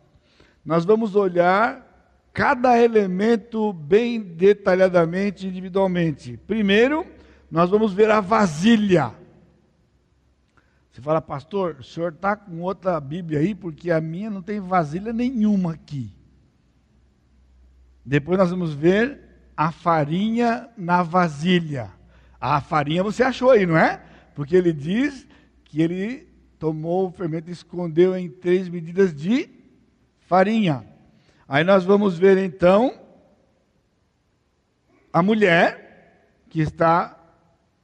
nós 0.65 0.85
vamos 0.85 1.15
olhar 1.15 1.85
cada 2.33 2.81
elemento 2.81 3.73
bem 3.73 4.21
detalhadamente, 4.21 5.47
individualmente. 5.47 6.37
Primeiro, 6.47 7.07
nós 7.51 7.71
vamos 7.71 7.93
ver 7.93 8.11
a 8.11 8.21
vasilha. 8.21 9.13
Você 10.95 11.03
fala, 11.03 11.21
pastor, 11.21 11.79
o 11.81 11.83
senhor 11.83 12.13
está 12.13 12.37
com 12.37 12.61
outra 12.61 13.01
Bíblia 13.01 13.41
aí, 13.41 13.53
porque 13.53 13.91
a 13.91 14.01
minha 14.01 14.31
não 14.31 14.41
tem 14.41 14.61
vasilha 14.61 15.13
nenhuma 15.13 15.73
aqui. 15.73 16.15
Depois 18.07 18.39
nós 18.39 18.51
vamos 18.51 18.73
ver 18.73 19.19
a 19.57 19.73
farinha 19.73 20.69
na 20.77 21.03
vasilha. 21.03 21.91
A 22.41 22.61
farinha 22.61 23.03
você 23.03 23.25
achou 23.25 23.51
aí, 23.51 23.67
não 23.67 23.77
é? 23.77 24.01
Porque 24.37 24.55
ele 24.55 24.73
diz 24.73 25.27
que 25.65 25.83
ele 25.83 26.29
tomou 26.61 27.09
o 27.09 27.11
fermento 27.11 27.51
e 27.51 27.53
escondeu 27.53 28.17
em 28.17 28.31
três 28.31 28.69
medidas 28.69 29.13
de 29.13 29.51
farinha. 30.21 30.87
Aí 31.49 31.65
nós 31.65 31.83
vamos 31.83 32.17
ver 32.17 32.39
então 32.39 32.97
a 35.13 35.21
mulher 35.21 36.39
que 36.49 36.61
está 36.61 37.19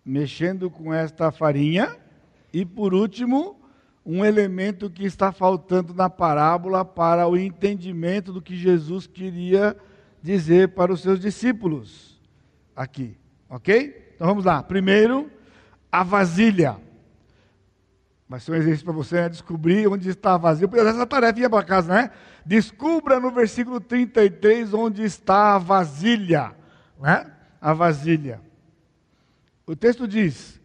mexendo 0.05 0.71
com 0.71 0.95
esta 0.95 1.33
farinha 1.33 1.99
e 2.53 2.65
por 2.65 2.95
último, 2.95 3.61
um 4.05 4.25
elemento 4.25 4.91
que 4.91 5.05
está 5.05 5.31
faltando 5.31 5.95
na 5.95 6.11
parábola 6.11 6.85
para 6.85 7.29
o 7.29 7.37
entendimento 7.37 8.33
do 8.33 8.43
que 8.43 8.57
Jesus 8.57 9.07
queria 9.07 9.77
dizer 10.23 10.69
para 10.69 10.93
os 10.93 11.01
seus 11.01 11.21
discípulos 11.21 12.21
aqui, 12.75 13.17
OK? 13.49 14.13
Então 14.15 14.27
vamos 14.27 14.45
lá. 14.45 14.63
Primeiro, 14.63 15.31
a 15.91 16.03
vasilha. 16.03 16.77
Vai 18.29 18.39
ser 18.39 18.53
um 18.53 18.55
exercício 18.55 18.85
para 18.85 18.95
você 18.95 19.17
né? 19.17 19.29
descobrir 19.29 19.89
onde 19.89 20.09
está 20.09 20.35
a 20.35 20.39
vasilha. 20.39 20.69
Essa 20.77 21.07
tarefa 21.07 21.41
ia 21.41 21.51
para 21.51 21.65
casa, 21.65 21.93
né? 21.93 22.11
Descubra 22.47 23.19
no 23.19 23.31
versículo 23.31 23.81
33 23.81 24.73
onde 24.73 25.03
está 25.03 25.57
a 25.57 25.59
vasilha. 25.59 26.53
Né? 27.01 27.27
A 27.61 27.73
vasilha. 27.73 28.41
O 29.67 29.75
texto 29.75 30.07
diz: 30.07 30.60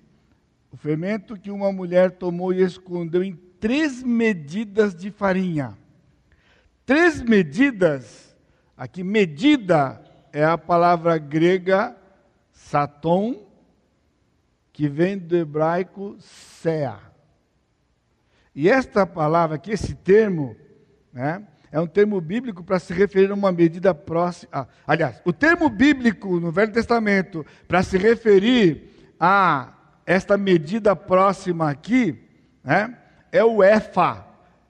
o 0.76 0.78
fermento 0.78 1.40
que 1.40 1.50
uma 1.50 1.72
mulher 1.72 2.12
tomou 2.12 2.52
e 2.52 2.62
escondeu 2.62 3.24
em 3.24 3.34
três 3.34 4.04
medidas 4.04 4.94
de 4.94 5.10
farinha. 5.10 5.78
Três 6.86 7.22
medidas, 7.22 8.36
aqui 8.76 9.02
medida 9.02 10.04
é 10.34 10.44
a 10.44 10.58
palavra 10.58 11.18
grega 11.18 11.96
satom, 12.52 13.48
que 14.74 14.90
vem 14.90 15.18
do 15.18 15.38
hebraico 15.38 16.18
sea. 16.20 17.00
E 18.54 18.70
esta 18.70 19.08
palavra 19.08 19.56
aqui, 19.56 19.72
esse 19.72 19.96
termo, 19.96 20.58
né, 21.14 21.48
é 21.72 21.80
um 21.80 21.88
termo 21.88 22.20
bíblico 22.20 22.66
para 22.66 22.80
se 22.80 22.92
referir 22.92 23.32
a 23.32 23.34
uma 23.34 23.54
medida 23.54 23.96
próxima. 23.96 24.50
Ah, 24.52 24.68
aliás, 24.86 25.22
o 25.24 25.32
termo 25.32 25.70
bíblico 25.70 26.38
no 26.38 26.52
Velho 26.52 26.74
Testamento 26.74 27.46
para 27.66 27.82
se 27.82 27.98
referir 27.98 29.14
a 29.18 29.72
esta 30.06 30.38
medida 30.38 30.96
próxima 30.96 31.70
aqui, 31.70 32.18
né, 32.64 32.98
é 33.32 33.44
o 33.44 33.64
EFA. 33.64 34.26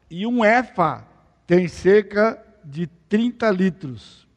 E 0.09 0.25
um 0.25 0.43
EFA 0.43 1.05
tem 1.45 1.67
cerca 1.67 2.41
de 2.63 2.87
30 2.87 3.49
litros. 3.51 4.27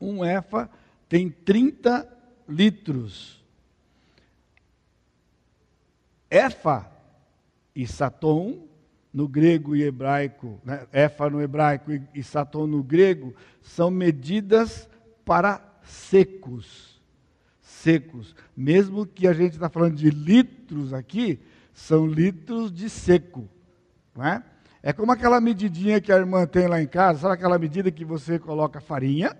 Um 0.00 0.24
EFA 0.24 0.70
tem 1.08 1.28
30 1.28 2.08
litros. 2.48 3.42
EFA 6.30 6.90
e 7.74 7.86
Satom 7.86 8.66
no 9.12 9.28
grego 9.28 9.76
e 9.76 9.82
hebraico, 9.82 10.58
né, 10.64 10.86
Éfa 10.90 11.28
no 11.28 11.42
hebraico 11.42 11.92
e, 11.92 12.02
e 12.14 12.22
Satom 12.22 12.66
no 12.66 12.82
grego, 12.82 13.34
são 13.60 13.90
medidas 13.90 14.88
para 15.24 15.60
secos. 15.82 16.91
Secos. 17.82 18.34
Mesmo 18.56 19.04
que 19.04 19.26
a 19.26 19.32
gente 19.32 19.54
está 19.54 19.68
falando 19.68 19.96
de 19.96 20.08
litros 20.08 20.94
aqui, 20.94 21.40
são 21.74 22.06
litros 22.06 22.72
de 22.72 22.88
seco. 22.88 23.48
Não 24.14 24.24
é? 24.24 24.42
é 24.82 24.92
como 24.92 25.10
aquela 25.10 25.40
medidinha 25.40 26.00
que 26.00 26.12
a 26.12 26.16
irmã 26.16 26.46
tem 26.46 26.68
lá 26.68 26.80
em 26.80 26.86
casa, 26.86 27.20
sabe 27.20 27.34
aquela 27.34 27.58
medida 27.58 27.90
que 27.90 28.04
você 28.04 28.38
coloca 28.38 28.80
farinha, 28.80 29.36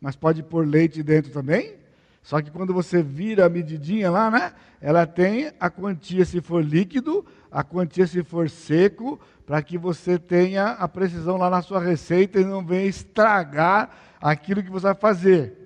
mas 0.00 0.14
pode 0.14 0.42
pôr 0.42 0.66
leite 0.66 1.02
dentro 1.02 1.32
também? 1.32 1.74
Só 2.22 2.40
que 2.40 2.50
quando 2.50 2.72
você 2.72 3.02
vira 3.02 3.46
a 3.46 3.48
medidinha 3.48 4.10
lá, 4.10 4.30
né? 4.30 4.52
Ela 4.80 5.06
tem 5.06 5.52
a 5.58 5.68
quantia 5.68 6.24
se 6.24 6.40
for 6.40 6.64
líquido, 6.64 7.24
a 7.50 7.62
quantia 7.62 8.06
se 8.06 8.22
for 8.22 8.48
seco, 8.48 9.20
para 9.44 9.60
que 9.62 9.76
você 9.76 10.18
tenha 10.18 10.68
a 10.68 10.86
precisão 10.88 11.36
lá 11.36 11.50
na 11.50 11.60
sua 11.60 11.80
receita 11.80 12.40
e 12.40 12.44
não 12.44 12.64
venha 12.64 12.86
estragar 12.86 13.90
aquilo 14.20 14.62
que 14.62 14.70
você 14.70 14.86
vai 14.86 14.94
fazer. 14.94 15.58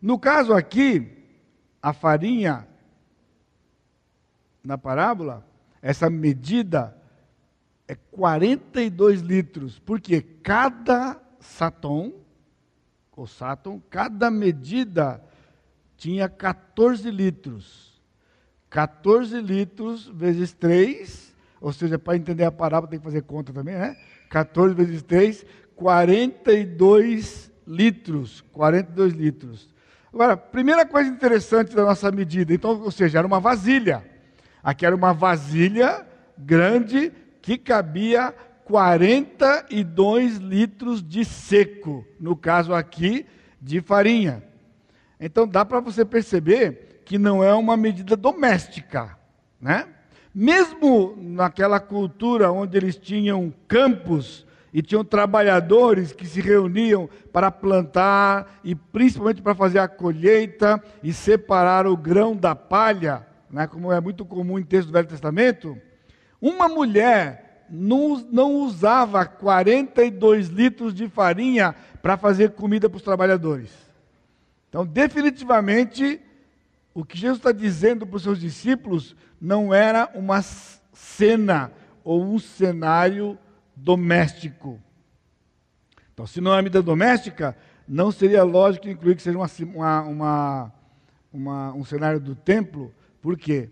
No 0.00 0.18
caso 0.18 0.52
aqui, 0.52 1.19
a 1.82 1.92
farinha, 1.92 2.66
na 4.62 4.76
parábola, 4.76 5.46
essa 5.80 6.10
medida 6.10 6.96
é 7.88 7.94
42 7.94 9.20
litros, 9.20 9.78
porque 9.78 10.20
cada 10.20 11.20
satom, 11.40 12.12
ou 13.16 13.26
satom, 13.26 13.80
cada 13.90 14.30
medida 14.30 15.22
tinha 15.96 16.28
14 16.28 17.10
litros. 17.10 18.00
14 18.70 19.40
litros 19.40 20.06
vezes 20.06 20.52
3, 20.52 21.34
ou 21.60 21.72
seja, 21.72 21.98
para 21.98 22.16
entender 22.16 22.44
a 22.44 22.52
parábola 22.52 22.90
tem 22.90 22.98
que 22.98 23.04
fazer 23.04 23.22
conta 23.22 23.52
também, 23.52 23.74
né? 23.74 23.96
14 24.30 24.74
vezes 24.74 25.02
3, 25.02 25.44
42 25.74 27.50
litros. 27.66 28.40
42 28.52 29.12
litros. 29.12 29.68
Agora, 30.12 30.36
primeira 30.36 30.84
coisa 30.84 31.08
interessante 31.08 31.74
da 31.74 31.84
nossa 31.84 32.10
medida, 32.10 32.52
então, 32.52 32.80
ou 32.82 32.90
seja, 32.90 33.18
era 33.18 33.26
uma 33.26 33.38
vasilha. 33.38 34.04
Aqui 34.62 34.84
era 34.84 34.94
uma 34.94 35.14
vasilha 35.14 36.04
grande 36.36 37.12
que 37.40 37.56
cabia 37.56 38.34
42 38.64 40.36
litros 40.36 41.02
de 41.02 41.24
seco, 41.24 42.04
no 42.18 42.36
caso 42.36 42.74
aqui, 42.74 43.26
de 43.60 43.80
farinha. 43.80 44.42
Então 45.18 45.46
dá 45.46 45.64
para 45.64 45.80
você 45.80 46.04
perceber 46.04 47.02
que 47.04 47.18
não 47.18 47.42
é 47.42 47.52
uma 47.54 47.76
medida 47.76 48.16
doméstica, 48.16 49.16
né? 49.60 49.86
Mesmo 50.34 51.16
naquela 51.16 51.80
cultura 51.80 52.52
onde 52.52 52.76
eles 52.76 52.96
tinham 52.96 53.52
campos 53.66 54.46
e 54.72 54.82
tinham 54.82 55.04
trabalhadores 55.04 56.12
que 56.12 56.26
se 56.26 56.40
reuniam 56.40 57.08
para 57.32 57.50
plantar 57.50 58.60
e 58.62 58.74
principalmente 58.74 59.42
para 59.42 59.54
fazer 59.54 59.78
a 59.78 59.88
colheita 59.88 60.82
e 61.02 61.12
separar 61.12 61.86
o 61.86 61.96
grão 61.96 62.36
da 62.36 62.54
palha, 62.54 63.26
né, 63.50 63.66
como 63.66 63.92
é 63.92 64.00
muito 64.00 64.24
comum 64.24 64.58
em 64.58 64.62
texto 64.62 64.88
do 64.88 64.92
Velho 64.92 65.08
Testamento, 65.08 65.76
uma 66.40 66.68
mulher 66.68 67.66
não, 67.68 68.24
não 68.30 68.54
usava 68.56 69.24
42 69.26 70.48
litros 70.48 70.94
de 70.94 71.08
farinha 71.08 71.74
para 72.00 72.16
fazer 72.16 72.52
comida 72.52 72.88
para 72.88 72.96
os 72.96 73.02
trabalhadores. 73.02 73.70
Então, 74.68 74.86
definitivamente, 74.86 76.20
o 76.94 77.04
que 77.04 77.18
Jesus 77.18 77.38
está 77.38 77.52
dizendo 77.52 78.06
para 78.06 78.16
os 78.16 78.22
seus 78.22 78.40
discípulos 78.40 79.16
não 79.40 79.74
era 79.74 80.08
uma 80.14 80.42
cena 80.92 81.72
ou 82.04 82.22
um 82.22 82.38
cenário 82.38 83.38
doméstico. 83.82 84.80
Então, 86.12 86.26
se 86.26 86.40
não 86.40 86.54
é 86.54 86.62
medida 86.62 86.82
doméstica, 86.82 87.56
não 87.88 88.12
seria 88.12 88.42
lógico 88.42 88.88
incluir 88.88 89.16
que 89.16 89.22
seja 89.22 89.38
uma, 89.38 90.02
uma, 90.02 90.72
uma, 91.32 91.72
um 91.72 91.84
cenário 91.84 92.20
do 92.20 92.34
templo, 92.34 92.92
porque 93.20 93.70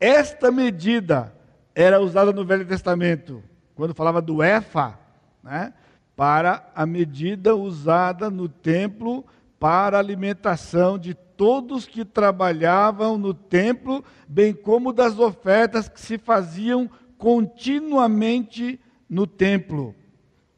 esta 0.00 0.50
medida 0.50 1.34
era 1.74 2.00
usada 2.00 2.32
no 2.32 2.44
Velho 2.44 2.66
Testamento, 2.66 3.42
quando 3.74 3.94
falava 3.94 4.22
do 4.22 4.42
EFA, 4.42 4.98
né, 5.42 5.72
para 6.16 6.70
a 6.74 6.86
medida 6.86 7.54
usada 7.54 8.30
no 8.30 8.48
templo 8.48 9.24
para 9.58 9.96
a 9.96 10.00
alimentação 10.00 10.98
de 10.98 11.14
todos 11.14 11.86
que 11.86 12.04
trabalhavam 12.04 13.16
no 13.16 13.32
templo, 13.32 14.04
bem 14.28 14.52
como 14.52 14.92
das 14.92 15.18
ofertas 15.18 15.88
que 15.88 16.00
se 16.00 16.18
faziam 16.18 16.88
continuamente 17.16 18.78
no 19.08 19.26
templo. 19.26 19.94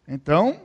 Então, 0.07 0.61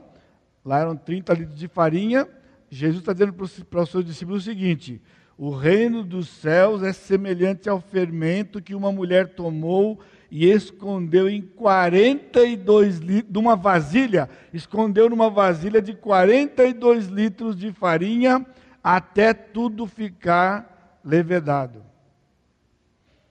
lá 0.64 0.80
eram 0.80 0.96
30 0.96 1.34
litros 1.34 1.58
de 1.58 1.68
farinha. 1.68 2.28
Jesus 2.70 3.00
está 3.00 3.12
dizendo 3.12 3.32
para 3.32 3.82
os 3.82 3.90
seus 3.90 4.04
discípulos 4.04 4.42
o 4.42 4.44
seguinte: 4.44 5.00
o 5.36 5.50
reino 5.50 6.04
dos 6.04 6.28
céus 6.28 6.82
é 6.82 6.92
semelhante 6.92 7.68
ao 7.68 7.80
fermento 7.80 8.62
que 8.62 8.74
uma 8.74 8.92
mulher 8.92 9.34
tomou 9.34 9.98
e 10.30 10.48
escondeu 10.48 11.28
em 11.28 11.42
42 11.42 12.98
litros, 12.98 13.32
numa 13.32 13.54
vasilha, 13.54 14.30
escondeu 14.52 15.10
numa 15.10 15.28
vasilha 15.28 15.82
de 15.82 15.94
42 15.94 17.08
litros 17.08 17.54
de 17.56 17.72
farinha, 17.72 18.46
até 18.82 19.34
tudo 19.34 19.86
ficar 19.86 21.00
levedado. 21.04 21.84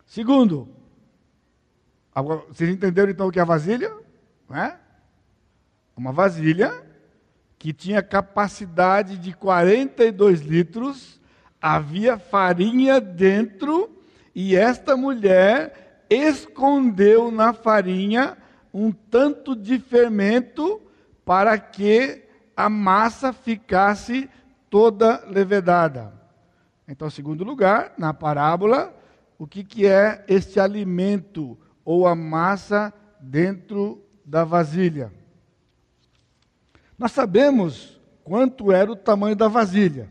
Segundo, 0.06 0.68
vocês 2.50 2.70
entenderam 2.70 3.10
então 3.10 3.28
o 3.30 3.32
que 3.32 3.40
é 3.40 3.42
a 3.42 3.46
vasilha? 3.46 4.01
É? 4.54 4.76
Uma 5.96 6.12
vasilha 6.12 6.84
que 7.58 7.72
tinha 7.72 8.02
capacidade 8.02 9.18
de 9.18 9.34
42 9.34 10.42
litros, 10.42 11.22
havia 11.62 12.18
farinha 12.18 13.00
dentro, 13.00 14.02
e 14.34 14.56
esta 14.56 14.98
mulher 14.98 16.06
escondeu 16.10 17.32
na 17.32 17.54
farinha 17.54 18.38
um 18.74 18.92
tanto 18.92 19.56
de 19.56 19.78
fermento 19.78 20.82
para 21.24 21.58
que 21.60 22.24
a 22.56 22.70
massa 22.70 23.32
ficasse 23.32 24.30
toda 24.70 25.24
levedada. 25.28 26.14
Então, 26.88 27.10
segundo 27.10 27.44
lugar, 27.44 27.94
na 27.98 28.14
parábola, 28.14 28.94
o 29.38 29.46
que, 29.46 29.64
que 29.64 29.86
é 29.86 30.26
este 30.28 30.60
alimento 30.60 31.58
ou 31.86 32.08
a 32.08 32.16
massa 32.16 32.94
dentro 33.20 34.04
da 34.32 34.46
vasilha? 34.46 35.12
Nós 36.98 37.12
sabemos 37.12 38.00
quanto 38.24 38.72
era 38.72 38.90
o 38.90 38.96
tamanho 38.96 39.36
da 39.36 39.50
vasilha. 39.50 40.08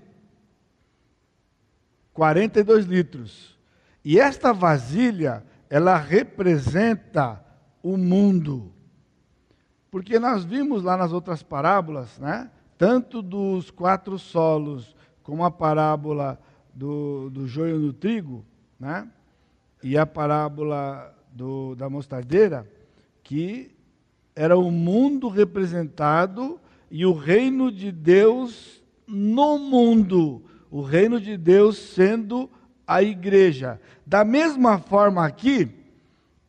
42 2.12 2.85
litros. 2.85 3.59
E 4.04 4.20
esta 4.20 4.52
vasilha 4.52 5.42
ela 5.70 5.96
representa 5.96 7.42
o 7.83 7.96
mundo. 7.96 8.70
Porque 9.90 10.18
nós 10.18 10.44
vimos 10.44 10.83
lá 10.83 10.98
nas 10.98 11.12
outras 11.12 11.42
parábolas, 11.42 12.18
né? 12.18 12.50
tanto 12.76 13.22
dos 13.22 13.70
quatro 13.70 14.18
solos, 14.18 14.94
como 15.22 15.46
a 15.46 15.50
parábola 15.50 16.38
do, 16.74 17.30
do 17.30 17.48
joio 17.48 17.78
no 17.78 17.92
trigo, 17.94 18.44
né? 18.78 19.09
e 19.83 19.96
a 19.96 20.04
parábola 20.04 21.16
do, 21.33 21.74
da 21.74 21.88
mostardeira, 21.88 22.70
que 23.22 23.79
era 24.40 24.57
o 24.57 24.70
mundo 24.70 25.29
representado 25.29 26.59
e 26.90 27.05
o 27.05 27.12
reino 27.12 27.70
de 27.70 27.92
Deus 27.92 28.83
no 29.07 29.59
mundo, 29.59 30.42
o 30.70 30.81
reino 30.81 31.20
de 31.20 31.37
Deus 31.37 31.76
sendo 31.76 32.48
a 32.87 33.03
igreja. 33.03 33.79
Da 34.07 34.24
mesma 34.24 34.79
forma 34.79 35.26
aqui, 35.26 35.68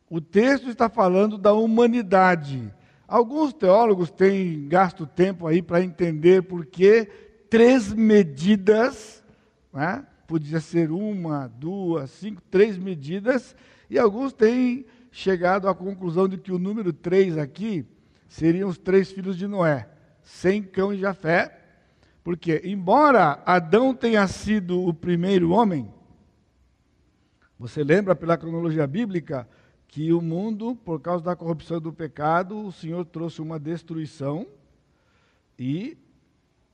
o 0.08 0.22
texto 0.22 0.70
está 0.70 0.88
falando 0.88 1.36
da 1.36 1.52
humanidade. 1.52 2.72
Alguns 3.06 3.52
teólogos 3.52 4.10
têm 4.10 4.66
gasto 4.68 5.06
tempo 5.06 5.46
aí 5.46 5.60
para 5.60 5.82
entender 5.82 6.44
por 6.44 6.64
que 6.64 7.06
três 7.50 7.92
medidas, 7.92 9.22
né? 9.70 10.06
podia 10.26 10.60
ser 10.60 10.90
uma, 10.90 11.46
duas, 11.46 12.10
cinco, 12.12 12.40
três 12.50 12.78
medidas, 12.78 13.54
e 13.90 13.98
alguns 13.98 14.32
têm 14.32 14.86
chegado 15.12 15.68
à 15.68 15.74
conclusão 15.74 16.26
de 16.26 16.38
que 16.38 16.50
o 16.50 16.58
número 16.58 16.92
três 16.92 17.36
aqui 17.36 17.86
seriam 18.26 18.68
os 18.70 18.78
três 18.78 19.12
filhos 19.12 19.36
de 19.36 19.46
Noé, 19.46 19.88
Sem, 20.22 20.62
Cão 20.62 20.92
e 20.92 20.98
Jafé, 20.98 21.60
porque, 22.24 22.62
embora 22.64 23.42
Adão 23.44 23.94
tenha 23.94 24.26
sido 24.26 24.82
o 24.82 24.94
primeiro 24.94 25.50
homem, 25.50 25.92
você 27.58 27.84
lembra 27.84 28.16
pela 28.16 28.38
cronologia 28.38 28.86
bíblica 28.86 29.46
que 29.86 30.12
o 30.12 30.22
mundo, 30.22 30.74
por 30.74 31.00
causa 31.00 31.22
da 31.22 31.36
corrupção 31.36 31.78
do 31.78 31.92
pecado, 31.92 32.66
o 32.66 32.72
Senhor 32.72 33.04
trouxe 33.04 33.42
uma 33.42 33.60
destruição 33.60 34.46
e 35.58 35.98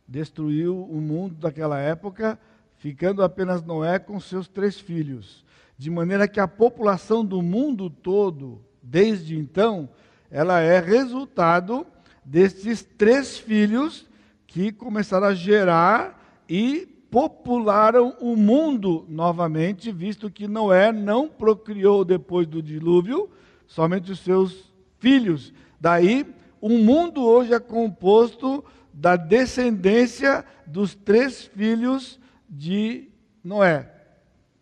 destruiu 0.06 0.84
o 0.84 1.00
mundo 1.00 1.34
daquela 1.34 1.78
época, 1.80 2.38
ficando 2.76 3.22
apenas 3.22 3.62
Noé 3.62 3.98
com 3.98 4.20
seus 4.20 4.46
três 4.46 4.78
filhos. 4.78 5.44
De 5.78 5.90
maneira 5.90 6.26
que 6.26 6.40
a 6.40 6.48
população 6.48 7.24
do 7.24 7.40
mundo 7.40 7.88
todo, 7.88 8.60
desde 8.82 9.38
então, 9.38 9.88
ela 10.28 10.60
é 10.60 10.80
resultado 10.80 11.86
destes 12.24 12.82
três 12.82 13.38
filhos 13.38 14.04
que 14.44 14.72
começaram 14.72 15.28
a 15.28 15.34
gerar 15.34 16.42
e 16.48 16.84
popularam 17.10 18.16
o 18.20 18.34
mundo 18.34 19.06
novamente, 19.08 19.92
visto 19.92 20.28
que 20.28 20.48
Noé 20.48 20.90
não 20.90 21.28
procriou 21.28 22.04
depois 22.04 22.46
do 22.48 22.60
dilúvio, 22.60 23.30
somente 23.64 24.10
os 24.10 24.18
seus 24.18 24.72
filhos. 24.98 25.54
Daí, 25.80 26.26
o 26.60 26.70
mundo 26.70 27.24
hoje 27.24 27.54
é 27.54 27.60
composto 27.60 28.64
da 28.92 29.14
descendência 29.14 30.44
dos 30.66 30.96
três 30.96 31.44
filhos 31.44 32.18
de 32.48 33.08
Noé. 33.44 33.94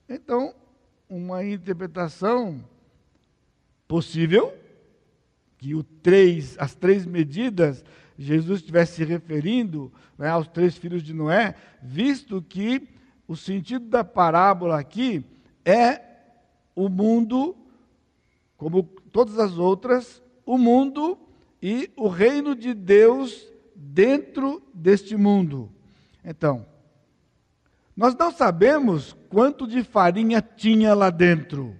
Então, 0.08 0.54
uma 1.08 1.44
interpretação 1.44 2.64
possível 3.86 4.52
que 5.58 5.74
o 5.74 5.82
três, 5.82 6.56
as 6.58 6.74
três 6.74 7.06
medidas 7.06 7.84
Jesus 8.18 8.60
estivesse 8.60 8.94
se 8.94 9.04
referindo 9.04 9.92
né, 10.16 10.28
aos 10.28 10.48
três 10.48 10.76
filhos 10.76 11.02
de 11.02 11.12
Noé, 11.12 11.54
visto 11.82 12.42
que 12.42 12.88
o 13.28 13.36
sentido 13.36 13.86
da 13.86 14.02
parábola 14.02 14.78
aqui 14.78 15.24
é 15.64 16.00
o 16.74 16.88
mundo, 16.88 17.56
como 18.56 18.82
todas 19.12 19.38
as 19.38 19.58
outras, 19.58 20.22
o 20.44 20.56
mundo 20.56 21.18
e 21.60 21.90
o 21.96 22.08
reino 22.08 22.54
de 22.54 22.72
Deus 22.72 23.46
dentro 23.74 24.62
deste 24.72 25.16
mundo. 25.16 25.70
Então, 26.24 26.66
nós 27.96 28.14
não 28.14 28.30
sabemos 28.30 29.16
quanto 29.30 29.66
de 29.66 29.82
farinha 29.82 30.42
tinha 30.42 30.92
lá 30.92 31.08
dentro, 31.08 31.74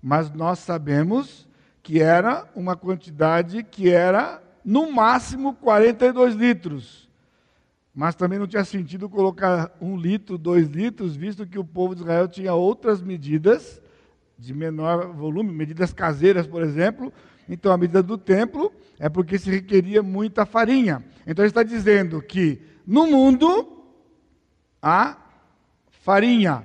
mas 0.00 0.30
nós 0.30 0.60
sabemos 0.60 1.48
que 1.82 2.00
era 2.00 2.48
uma 2.54 2.76
quantidade 2.76 3.64
que 3.64 3.90
era 3.90 4.40
no 4.64 4.92
máximo 4.92 5.54
42 5.54 6.34
litros. 6.34 7.08
Mas 7.92 8.14
também 8.14 8.38
não 8.38 8.46
tinha 8.46 8.64
sentido 8.64 9.08
colocar 9.08 9.76
um 9.80 9.96
litro, 9.96 10.38
dois 10.38 10.68
litros, 10.68 11.16
visto 11.16 11.46
que 11.46 11.58
o 11.58 11.64
povo 11.64 11.96
de 11.96 12.02
Israel 12.02 12.28
tinha 12.28 12.54
outras 12.54 13.02
medidas 13.02 13.82
de 14.38 14.54
menor 14.54 15.12
volume, 15.12 15.50
medidas 15.50 15.92
caseiras, 15.92 16.46
por 16.46 16.62
exemplo. 16.62 17.12
Então, 17.48 17.72
a 17.72 17.76
medida 17.76 18.02
do 18.02 18.16
templo 18.16 18.72
é 19.00 19.08
porque 19.08 19.36
se 19.36 19.50
requeria 19.50 20.00
muita 20.00 20.46
farinha. 20.46 21.02
Então, 21.26 21.42
ele 21.42 21.50
está 21.50 21.64
dizendo 21.64 22.22
que 22.22 22.60
no 22.86 23.06
mundo 23.06 23.77
há 24.82 25.16
farinha, 25.90 26.64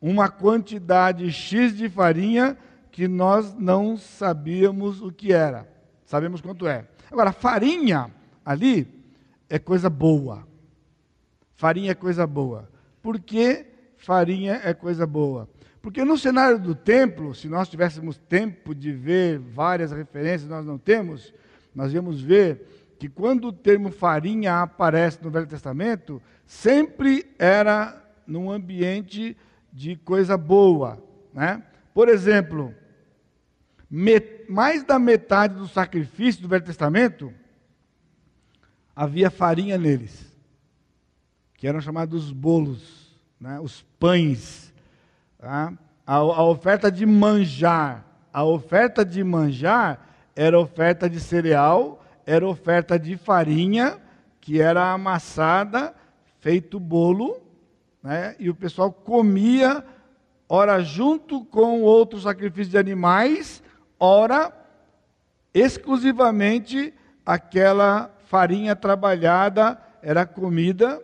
uma 0.00 0.28
quantidade 0.28 1.30
X 1.30 1.76
de 1.76 1.88
farinha 1.88 2.56
que 2.90 3.06
nós 3.06 3.54
não 3.54 3.96
sabíamos 3.96 5.00
o 5.00 5.12
que 5.12 5.32
era. 5.32 5.68
Sabemos 6.04 6.40
quanto 6.40 6.66
é. 6.66 6.86
Agora, 7.10 7.32
farinha 7.32 8.10
ali 8.44 8.86
é 9.48 9.58
coisa 9.58 9.88
boa. 9.88 10.46
Farinha 11.54 11.92
é 11.92 11.94
coisa 11.94 12.26
boa. 12.26 12.68
Por 13.02 13.20
que 13.20 13.66
farinha 13.96 14.60
é 14.64 14.74
coisa 14.74 15.06
boa? 15.06 15.48
Porque 15.82 16.04
no 16.04 16.18
cenário 16.18 16.58
do 16.58 16.74
templo, 16.74 17.34
se 17.34 17.48
nós 17.48 17.68
tivéssemos 17.68 18.18
tempo 18.18 18.74
de 18.74 18.92
ver 18.92 19.38
várias 19.38 19.92
referências, 19.92 20.50
nós 20.50 20.64
não 20.64 20.76
temos, 20.76 21.32
nós 21.74 21.92
íamos 21.92 22.20
ver 22.20 22.79
que 23.00 23.08
quando 23.08 23.46
o 23.48 23.52
termo 23.52 23.90
farinha 23.90 24.60
aparece 24.60 25.24
no 25.24 25.30
Velho 25.30 25.46
Testamento, 25.46 26.20
sempre 26.44 27.34
era 27.38 27.98
num 28.26 28.50
ambiente 28.50 29.34
de 29.72 29.96
coisa 29.96 30.36
boa. 30.36 31.02
Né? 31.32 31.62
Por 31.94 32.10
exemplo, 32.10 32.74
mais 34.46 34.84
da 34.84 34.98
metade 34.98 35.54
do 35.54 35.66
sacrifício 35.66 36.42
do 36.42 36.48
Velho 36.48 36.62
Testamento 36.62 37.32
havia 38.94 39.30
farinha 39.30 39.78
neles, 39.78 40.36
que 41.54 41.66
eram 41.66 41.80
chamados 41.80 42.30
bolos, 42.30 43.18
né, 43.40 43.58
os 43.60 43.80
pães. 43.98 44.74
Tá? 45.38 45.72
A, 46.06 46.16
a 46.16 46.44
oferta 46.44 46.92
de 46.92 47.06
manjar, 47.06 48.04
a 48.30 48.44
oferta 48.44 49.06
de 49.06 49.24
manjar 49.24 50.06
era 50.36 50.60
oferta 50.60 51.08
de 51.08 51.18
cereal, 51.18 51.99
era 52.30 52.46
oferta 52.46 52.96
de 52.96 53.16
farinha, 53.16 53.98
que 54.40 54.60
era 54.60 54.92
amassada, 54.92 55.92
feito 56.38 56.78
bolo, 56.78 57.42
né, 58.00 58.36
e 58.38 58.48
o 58.48 58.54
pessoal 58.54 58.92
comia, 58.92 59.84
ora 60.48 60.80
junto 60.80 61.44
com 61.46 61.82
outros 61.82 62.22
sacrifícios 62.22 62.70
de 62.70 62.78
animais, 62.78 63.60
ora 63.98 64.56
exclusivamente 65.52 66.94
aquela 67.26 68.16
farinha 68.26 68.76
trabalhada 68.76 69.76
era 70.00 70.24
comida 70.24 71.02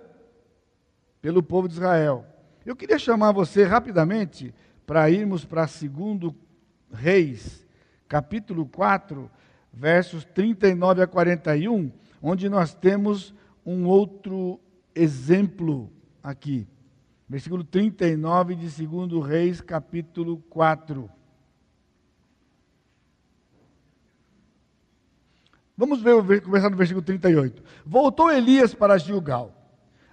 pelo 1.20 1.42
povo 1.42 1.66
de 1.66 1.74
Israel. 1.74 2.24
Eu 2.64 2.76
queria 2.76 3.00
chamar 3.00 3.32
você 3.32 3.64
rapidamente 3.64 4.54
para 4.86 5.10
irmos 5.10 5.44
para 5.44 5.66
2 5.66 6.32
Reis, 6.92 7.66
capítulo 8.06 8.64
4, 8.66 9.28
versos 9.76 10.24
39 10.24 11.02
a 11.02 11.06
41, 11.06 11.92
onde 12.22 12.48
nós 12.48 12.74
temos 12.74 13.34
um 13.64 13.84
outro 13.84 14.58
exemplo 14.94 15.92
aqui. 16.22 16.66
Versículo 17.28 17.62
39 17.62 18.54
de 18.54 18.86
2 18.86 19.26
Reis, 19.26 19.60
capítulo 19.60 20.38
4. 20.48 21.10
Vamos 25.76 26.00
ver, 26.00 26.40
começar 26.40 26.70
no 26.70 26.76
versículo 26.76 27.04
38. 27.04 27.62
Voltou 27.84 28.30
Elias 28.30 28.72
para 28.72 28.96
Gilgal. 28.96 29.52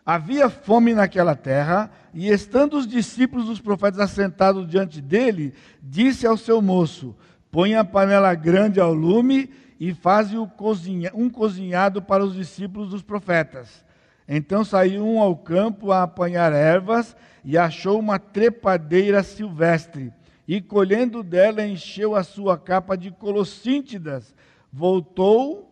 Havia 0.06 0.50
fome 0.50 0.94
naquela 0.94 1.34
terra, 1.34 1.90
e 2.14 2.28
estando 2.28 2.78
os 2.78 2.86
discípulos 2.86 3.46
dos 3.46 3.62
profetas 3.62 4.02
assentados 4.02 4.68
diante 4.68 5.00
dele, 5.00 5.54
disse 5.82 6.28
ao 6.28 6.36
seu 6.36 6.62
moço: 6.62 7.16
Põe 7.54 7.76
a 7.76 7.86
panela 7.86 8.34
grande 8.34 8.80
ao 8.80 8.92
lume 8.92 9.48
e 9.80 9.94
faze 9.94 10.36
um 10.36 11.30
cozinhado 11.30 12.02
para 12.02 12.26
os 12.26 12.34
discípulos 12.34 12.90
dos 12.90 13.04
profetas. 13.04 13.86
Então 14.28 14.66
saiu 14.66 15.06
um 15.06 15.22
ao 15.22 15.38
campo 15.38 15.92
a 15.92 16.02
apanhar 16.02 16.52
ervas 16.52 17.16
e 17.46 17.56
achou 17.56 18.00
uma 18.00 18.18
trepadeira 18.18 19.22
silvestre, 19.22 20.12
e 20.48 20.60
colhendo 20.60 21.22
dela 21.22 21.64
encheu 21.64 22.16
a 22.16 22.24
sua 22.24 22.58
capa 22.58 22.98
de 22.98 23.12
colossíntidas 23.12 24.34
voltou 24.74 25.70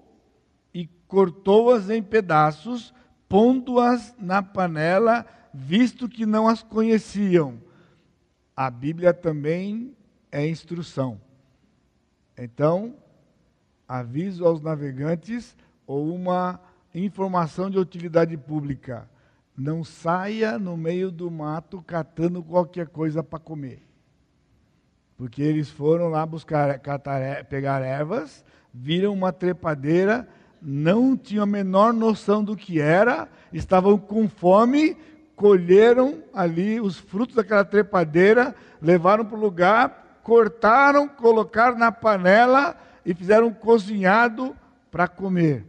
e 0.72 0.86
cortou-as 1.08 1.89
em 1.89 2.04
pedaços, 2.04 2.94
pondo-as 3.28 4.13
na 4.20 4.44
panela, 4.44 5.26
visto 5.52 6.08
que 6.08 6.28
não 6.28 6.48
as 6.48 6.62
conheciam. 6.62 7.60
A 8.56 8.70
Bíblia 8.70 9.15
também 9.15 9.98
é 10.32 10.48
instrução. 10.48 11.20
Então, 12.43 12.95
aviso 13.88 14.47
aos 14.47 14.60
navegantes 14.60 15.56
ou 15.86 16.12
uma 16.12 16.60
informação 16.95 17.69
de 17.69 17.77
utilidade 17.77 18.36
pública. 18.36 19.08
Não 19.56 19.84
saia 19.84 20.58
no 20.58 20.75
meio 20.75 21.12
do 21.12 21.30
mato 21.30 21.84
catando 21.84 22.41
qualquer 22.41 22.88
coisa 22.88 23.21
para 23.21 23.38
comer. 23.38 23.84
Porque 25.15 25.43
eles 25.43 25.69
foram 25.69 26.08
lá 26.08 26.25
buscar, 26.25 26.80
catar, 26.80 27.45
pegar 27.45 27.84
ervas, 27.84 28.43
viram 28.73 29.13
uma 29.13 29.32
trepadeira, 29.32 30.27
não 30.60 31.15
tinham 31.15 31.43
a 31.43 31.45
menor 31.45 31.93
noção 31.93 32.43
do 32.43 32.56
que 32.56 32.82
era, 32.82 33.30
estavam 33.54 33.99
com 33.99 34.27
fome, 34.27 34.97
colheram 35.36 36.23
ali 36.34 36.82
os 36.82 36.97
frutos 36.97 37.36
daquela 37.36 37.63
trepadeira, 37.63 38.56
levaram 38.82 39.23
para 39.23 39.38
o 39.38 39.41
lugar, 39.41 40.01
cortaram, 40.23 41.07
colocaram 41.07 41.77
na 41.77 41.91
panela 41.91 42.75
e 43.05 43.13
fizeram 43.13 43.47
um 43.47 43.53
cozinhado 43.53 44.55
para 44.89 45.07
comer. 45.07 45.65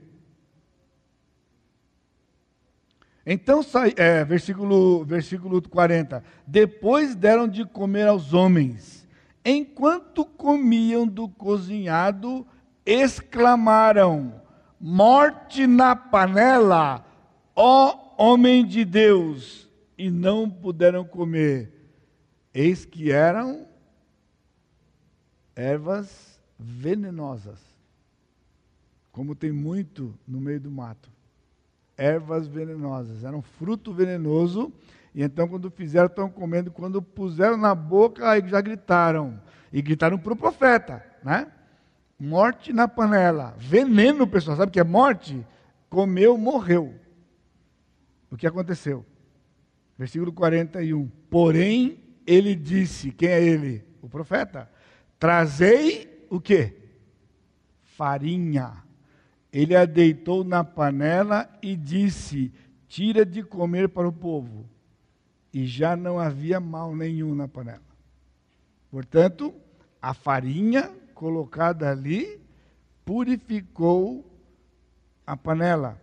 Então, 3.24 3.60
é, 3.96 4.24
versículo, 4.24 5.04
versículo 5.04 5.62
40. 5.62 6.24
Depois 6.46 7.14
deram 7.14 7.46
de 7.46 7.64
comer 7.64 8.08
aos 8.08 8.34
homens. 8.34 9.06
Enquanto 9.44 10.24
comiam 10.24 11.06
do 11.06 11.28
cozinhado, 11.28 12.46
exclamaram: 12.84 14.40
Morte 14.80 15.66
na 15.66 15.94
panela, 15.94 17.04
ó 17.54 18.14
homem 18.18 18.64
de 18.66 18.84
Deus! 18.84 19.68
E 19.96 20.10
não 20.10 20.50
puderam 20.50 21.04
comer. 21.04 21.70
Eis 22.52 22.84
que 22.84 23.12
eram 23.12 23.66
ervas 25.62 26.40
venenosas, 26.58 27.58
como 29.10 29.34
tem 29.34 29.52
muito 29.52 30.14
no 30.26 30.40
meio 30.40 30.60
do 30.60 30.70
mato 30.70 31.10
ervas 31.96 32.46
venenosas, 32.48 33.22
era 33.24 33.36
um 33.36 33.42
fruto 33.42 33.92
venenoso. 33.92 34.72
E 35.14 35.22
então, 35.22 35.46
quando 35.46 35.70
fizeram, 35.70 36.06
estão 36.06 36.28
comendo, 36.28 36.70
quando 36.70 37.00
puseram 37.02 37.56
na 37.56 37.74
boca, 37.74 38.28
aí 38.28 38.42
já 38.48 38.60
gritaram. 38.60 39.40
E 39.72 39.80
gritaram 39.80 40.18
para 40.18 40.32
o 40.32 40.36
profeta, 40.36 41.04
né? 41.22 41.46
Morte 42.18 42.72
na 42.72 42.86
panela, 42.86 43.54
veneno, 43.58 44.26
pessoal. 44.26 44.56
Sabe 44.56 44.70
o 44.70 44.72
que 44.72 44.80
é 44.80 44.84
morte? 44.84 45.46
Comeu, 45.88 46.36
morreu. 46.36 46.94
O 48.30 48.36
que 48.36 48.46
aconteceu? 48.46 49.04
Versículo 49.98 50.32
41. 50.32 51.08
Porém, 51.30 51.98
ele 52.26 52.54
disse: 52.54 53.10
quem 53.10 53.28
é 53.28 53.42
ele? 53.42 53.84
O 54.00 54.08
profeta. 54.08 54.68
Trazei 55.22 56.26
o 56.28 56.40
que? 56.40 56.74
Farinha 57.84 58.82
ele 59.52 59.76
a 59.76 59.84
deitou 59.84 60.42
na 60.42 60.64
panela 60.64 61.48
e 61.62 61.76
disse: 61.76 62.52
Tira 62.88 63.24
de 63.24 63.40
comer 63.40 63.88
para 63.88 64.08
o 64.08 64.12
povo. 64.12 64.68
E 65.54 65.64
já 65.64 65.94
não 65.94 66.18
havia 66.18 66.58
mal 66.58 66.96
nenhum 66.96 67.36
na 67.36 67.46
panela. 67.46 67.84
Portanto, 68.90 69.54
a 70.00 70.12
farinha 70.12 70.90
colocada 71.14 71.88
ali 71.88 72.40
purificou 73.04 74.28
a 75.24 75.36
panela. 75.36 76.00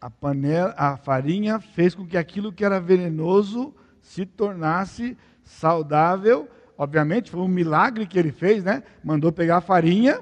A, 0.00 0.08
panela, 0.08 0.74
a 0.78 0.96
farinha 0.96 1.60
fez 1.60 1.94
com 1.94 2.06
que 2.06 2.16
aquilo 2.16 2.50
que 2.50 2.64
era 2.64 2.80
venenoso 2.80 3.74
se 4.00 4.24
tornasse 4.24 5.14
saudável. 5.44 6.48
Obviamente, 6.78 7.30
foi 7.30 7.40
um 7.40 7.48
milagre 7.48 8.06
que 8.06 8.18
ele 8.18 8.32
fez, 8.32 8.62
né? 8.62 8.82
Mandou 9.02 9.32
pegar 9.32 9.58
a 9.58 9.60
farinha 9.60 10.20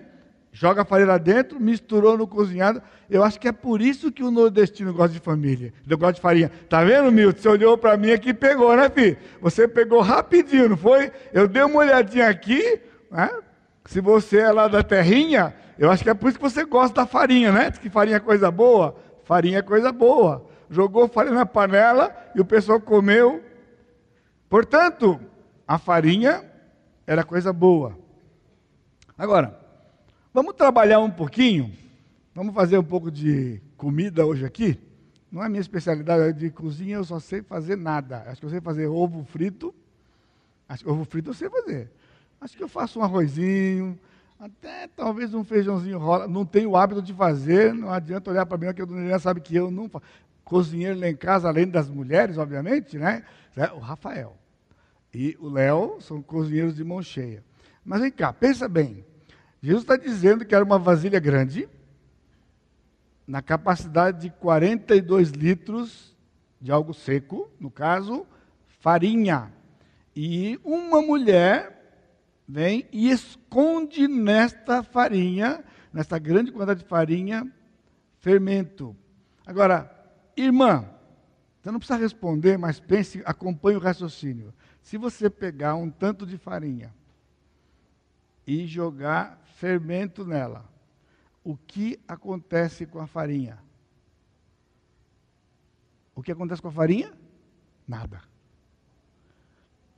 joga 0.54 0.82
a 0.82 0.84
farinha 0.84 1.08
lá 1.08 1.18
dentro, 1.18 1.60
misturou 1.60 2.16
no 2.16 2.28
cozinhado. 2.28 2.80
Eu 3.10 3.24
acho 3.24 3.38
que 3.38 3.48
é 3.48 3.52
por 3.52 3.82
isso 3.82 4.10
que 4.10 4.22
o 4.22 4.30
nordestino 4.30 4.94
gosta 4.94 5.12
de 5.12 5.18
família. 5.18 5.74
Ele 5.84 5.96
gosta 5.96 6.14
de 6.14 6.20
farinha. 6.20 6.50
Tá 6.68 6.82
vendo, 6.84 7.10
Milton? 7.10 7.42
Você 7.42 7.48
olhou 7.48 7.76
para 7.76 7.96
mim 7.96 8.12
aqui 8.12 8.30
e 8.30 8.34
pegou, 8.34 8.74
né, 8.74 8.88
filho? 8.88 9.18
Você 9.42 9.66
pegou 9.66 10.00
rapidinho, 10.00 10.68
não 10.70 10.76
foi? 10.76 11.10
Eu 11.32 11.48
dei 11.48 11.64
uma 11.64 11.80
olhadinha 11.80 12.28
aqui, 12.28 12.80
né? 13.10 13.28
Se 13.84 14.00
você 14.00 14.38
é 14.38 14.52
lá 14.52 14.68
da 14.68 14.82
terrinha, 14.82 15.52
eu 15.76 15.90
acho 15.90 16.04
que 16.04 16.08
é 16.08 16.14
por 16.14 16.28
isso 16.28 16.38
que 16.38 16.48
você 16.48 16.64
gosta 16.64 16.94
da 16.94 17.06
farinha, 17.06 17.50
né? 17.50 17.70
Diz 17.70 17.80
que 17.80 17.90
farinha 17.90 18.16
é 18.16 18.20
coisa 18.20 18.48
boa. 18.50 18.96
Farinha 19.24 19.58
é 19.58 19.62
coisa 19.62 19.90
boa. 19.90 20.46
Jogou 20.70 21.08
farinha 21.08 21.34
na 21.34 21.46
panela 21.46 22.14
e 22.32 22.40
o 22.40 22.44
pessoal 22.44 22.80
comeu. 22.80 23.42
Portanto, 24.48 25.20
a 25.66 25.78
farinha 25.78 26.44
era 27.06 27.24
coisa 27.24 27.52
boa. 27.52 27.98
Agora, 29.16 29.64
Vamos 30.34 30.54
trabalhar 30.54 30.98
um 30.98 31.12
pouquinho? 31.12 31.72
Vamos 32.34 32.52
fazer 32.52 32.76
um 32.76 32.82
pouco 32.82 33.08
de 33.08 33.62
comida 33.76 34.26
hoje 34.26 34.44
aqui? 34.44 34.76
Não 35.30 35.44
é 35.44 35.48
minha 35.48 35.60
especialidade 35.60 36.36
de 36.36 36.50
cozinha, 36.50 36.96
eu 36.96 37.04
só 37.04 37.20
sei 37.20 37.40
fazer 37.40 37.76
nada. 37.76 38.24
Acho 38.26 38.40
que 38.40 38.46
eu 38.46 38.50
sei 38.50 38.60
fazer 38.60 38.88
ovo 38.88 39.22
frito. 39.22 39.72
Acho 40.68 40.82
que 40.82 40.90
ovo 40.90 41.04
frito 41.04 41.30
eu 41.30 41.34
sei 41.34 41.48
fazer. 41.48 41.88
Acho 42.40 42.56
que 42.56 42.64
eu 42.64 42.68
faço 42.68 42.98
um 42.98 43.04
arrozinho, 43.04 43.96
até 44.40 44.88
talvez 44.88 45.32
um 45.32 45.44
feijãozinho 45.44 46.00
rola. 46.00 46.26
Não 46.26 46.44
tenho 46.44 46.70
o 46.70 46.76
hábito 46.76 47.00
de 47.00 47.14
fazer, 47.14 47.72
não 47.72 47.92
adianta 47.92 48.28
olhar 48.28 48.44
para 48.44 48.58
mim, 48.58 48.66
porque 48.66 48.82
a 48.82 48.86
dona 48.86 49.02
Helena 49.02 49.20
sabe 49.20 49.40
que 49.40 49.54
eu 49.54 49.70
não 49.70 49.88
faço. 49.88 50.04
Cozinheiro 50.44 50.98
lá 50.98 51.08
em 51.08 51.16
casa, 51.16 51.46
além 51.46 51.68
das 51.68 51.88
mulheres, 51.88 52.38
obviamente, 52.38 52.98
né? 52.98 53.22
É 53.56 53.72
o 53.72 53.78
Rafael. 53.78 54.36
E 55.14 55.36
o 55.40 55.48
Léo 55.48 56.00
são 56.00 56.20
cozinheiros 56.20 56.74
de 56.74 56.82
mão 56.82 57.00
cheia. 57.00 57.44
Mas 57.84 58.00
vem 58.00 58.10
cá, 58.10 58.32
pensa 58.32 58.68
bem. 58.68 59.04
Jesus 59.62 59.82
está 59.82 59.96
dizendo 59.96 60.44
que 60.44 60.54
era 60.54 60.64
uma 60.64 60.78
vasilha 60.78 61.20
grande, 61.20 61.68
na 63.26 63.40
capacidade 63.40 64.22
de 64.22 64.30
42 64.30 65.30
litros 65.30 66.14
de 66.60 66.72
algo 66.72 66.92
seco, 66.92 67.50
no 67.58 67.70
caso, 67.70 68.26
farinha. 68.80 69.52
E 70.14 70.58
uma 70.64 71.00
mulher 71.00 72.02
vem 72.46 72.86
e 72.92 73.10
esconde 73.10 74.06
nesta 74.06 74.82
farinha, 74.82 75.64
nesta 75.92 76.18
grande 76.18 76.52
quantidade 76.52 76.82
de 76.82 76.88
farinha, 76.88 77.50
fermento. 78.20 78.94
Agora, 79.46 79.90
irmã, 80.36 80.88
você 81.60 81.70
não 81.70 81.78
precisa 81.78 81.98
responder, 81.98 82.58
mas 82.58 82.78
pense, 82.78 83.22
acompanhe 83.24 83.76
o 83.78 83.80
raciocínio. 83.80 84.52
Se 84.84 84.96
você 84.96 85.28
pegar 85.28 85.74
um 85.74 85.90
tanto 85.90 86.24
de 86.24 86.38
farinha 86.38 86.94
e 88.46 88.66
jogar 88.66 89.42
fermento 89.56 90.26
nela. 90.26 90.68
O 91.42 91.56
que 91.56 91.98
acontece 92.06 92.86
com 92.86 93.00
a 93.00 93.06
farinha? 93.06 93.58
O 96.14 96.22
que 96.22 96.30
acontece 96.30 96.62
com 96.62 96.68
a 96.68 96.72
farinha? 96.72 97.12
Nada. 97.88 98.22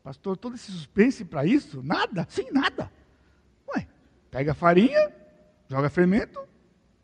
Pastor, 0.03 0.37
todo 0.37 0.55
esse 0.55 0.71
suspense 0.71 1.25
para 1.25 1.45
isso? 1.45 1.83
Nada? 1.83 2.27
Sim, 2.31 2.51
nada. 2.53 2.91
Ué, 3.75 3.89
pega 4.31 4.53
a 4.53 4.55
farinha, 4.55 5.13
joga 5.69 5.91
fermento 5.91 6.47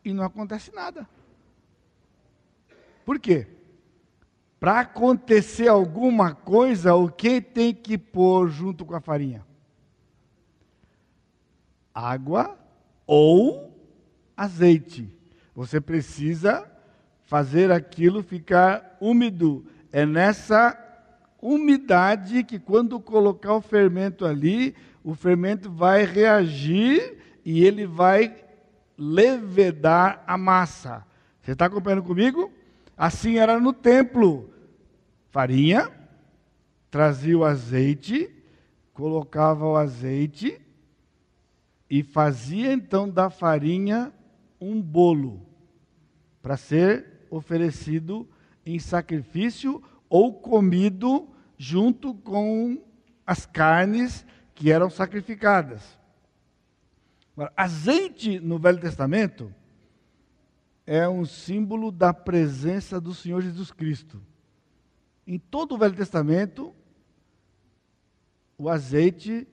e 0.05 0.13
não 0.13 0.25
acontece 0.25 0.73
nada. 0.73 1.09
Por 3.05 3.19
quê? 3.19 3.49
Para 4.63 4.79
acontecer 4.79 5.67
alguma 5.67 6.37
coisa, 6.37 6.95
o 6.95 7.09
que 7.09 7.41
tem 7.41 7.75
que 7.75 7.99
pôr 7.99 8.49
junto 8.49 8.85
com 8.85 8.95
a 8.95 9.01
farinha? 9.01 9.45
água 11.93 12.57
ou 13.05 13.77
azeite. 14.37 15.13
Você 15.53 15.81
precisa 15.81 16.65
fazer 17.25 17.73
aquilo 17.73 18.23
ficar 18.23 18.97
úmido. 19.01 19.67
É 19.91 20.07
nessa 20.07 20.79
umidade 21.43 22.45
que, 22.45 22.61
quando 22.61 23.01
colocar 23.01 23.55
o 23.55 23.61
fermento 23.61 24.25
ali, 24.25 24.77
o 25.03 25.13
fermento 25.13 25.73
vai 25.73 26.05
reagir 26.05 27.19
e 27.45 27.65
ele 27.65 27.85
vai 27.85 28.33
levedar 28.97 30.23
a 30.25 30.39
massa. 30.39 31.05
Você 31.43 31.51
está 31.51 31.67
acompanhando 31.67 32.05
comigo? 32.05 32.62
Assim 33.03 33.39
era 33.39 33.59
no 33.59 33.73
templo: 33.73 34.49
farinha, 35.33 35.91
trazia 36.89 37.37
o 37.37 37.45
azeite, 37.45 38.33
colocava 38.95 39.67
o 39.67 39.75
azeite, 39.75 40.61
e 41.91 42.05
fazia 42.05 42.73
então 42.73 43.11
da 43.11 43.29
farinha 43.29 44.13
um 44.61 44.81
bolo 44.81 45.45
para 46.41 46.57
ser 46.57 47.27
oferecido 47.29 48.29
em 48.65 48.79
sacrifício 48.79 49.83
ou 50.09 50.35
comido 50.35 51.29
junto 51.59 52.15
com 52.15 52.81
as 53.27 53.45
carnes 53.45 54.25
que 54.55 54.71
eram 54.71 54.89
sacrificadas. 54.89 55.99
Agora, 57.37 57.53
azeite 57.57 58.39
no 58.39 58.61
Velho 58.61 58.79
Testamento 58.79 59.53
é 60.87 61.09
um 61.09 61.25
símbolo 61.25 61.91
da 61.91 62.13
presença 62.13 63.01
do 63.01 63.15
Senhor 63.15 63.41
Jesus 63.43 63.71
Cristo. 63.71 64.21
Em 65.27 65.39
todo 65.39 65.75
o 65.75 65.79
Velho 65.79 65.95
Testamento, 65.95 66.75
o 68.59 68.69
azeite 68.69 69.47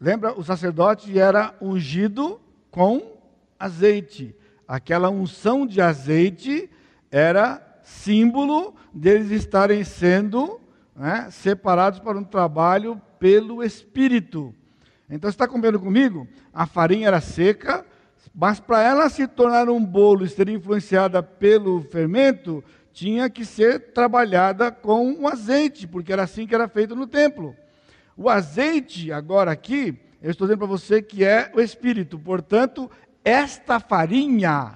Lembra, 0.00 0.38
o 0.38 0.44
sacerdote 0.44 1.18
era 1.18 1.54
ungido 1.60 2.40
com 2.70 3.18
azeite. 3.58 4.34
Aquela 4.66 5.10
unção 5.10 5.66
de 5.66 5.80
azeite 5.80 6.70
era 7.10 7.80
símbolo 7.82 8.76
deles 8.94 9.30
estarem 9.30 9.82
sendo 9.82 10.60
né, 10.94 11.28
separados 11.32 11.98
para 11.98 12.16
um 12.16 12.22
trabalho 12.22 13.00
pelo 13.18 13.62
Espírito. 13.62 14.54
Então, 15.10 15.28
está 15.28 15.48
comendo 15.48 15.80
comigo? 15.80 16.28
A 16.52 16.64
farinha 16.64 17.08
era 17.08 17.20
seca, 17.20 17.84
mas 18.40 18.60
para 18.60 18.80
ela 18.80 19.08
se 19.08 19.26
tornar 19.26 19.68
um 19.68 19.84
bolo 19.84 20.24
e 20.24 20.28
ser 20.28 20.48
influenciada 20.48 21.20
pelo 21.20 21.82
fermento, 21.82 22.62
tinha 22.92 23.28
que 23.28 23.44
ser 23.44 23.92
trabalhada 23.92 24.70
com 24.70 25.10
um 25.10 25.26
azeite, 25.26 25.88
porque 25.88 26.12
era 26.12 26.22
assim 26.22 26.46
que 26.46 26.54
era 26.54 26.68
feito 26.68 26.94
no 26.94 27.04
templo. 27.04 27.56
O 28.16 28.30
azeite, 28.30 29.10
agora 29.10 29.50
aqui, 29.50 29.98
eu 30.22 30.30
estou 30.30 30.46
dizendo 30.46 30.60
para 30.60 30.68
você 30.68 31.02
que 31.02 31.24
é 31.24 31.50
o 31.52 31.60
Espírito. 31.60 32.16
Portanto, 32.16 32.88
esta 33.24 33.80
farinha 33.80 34.74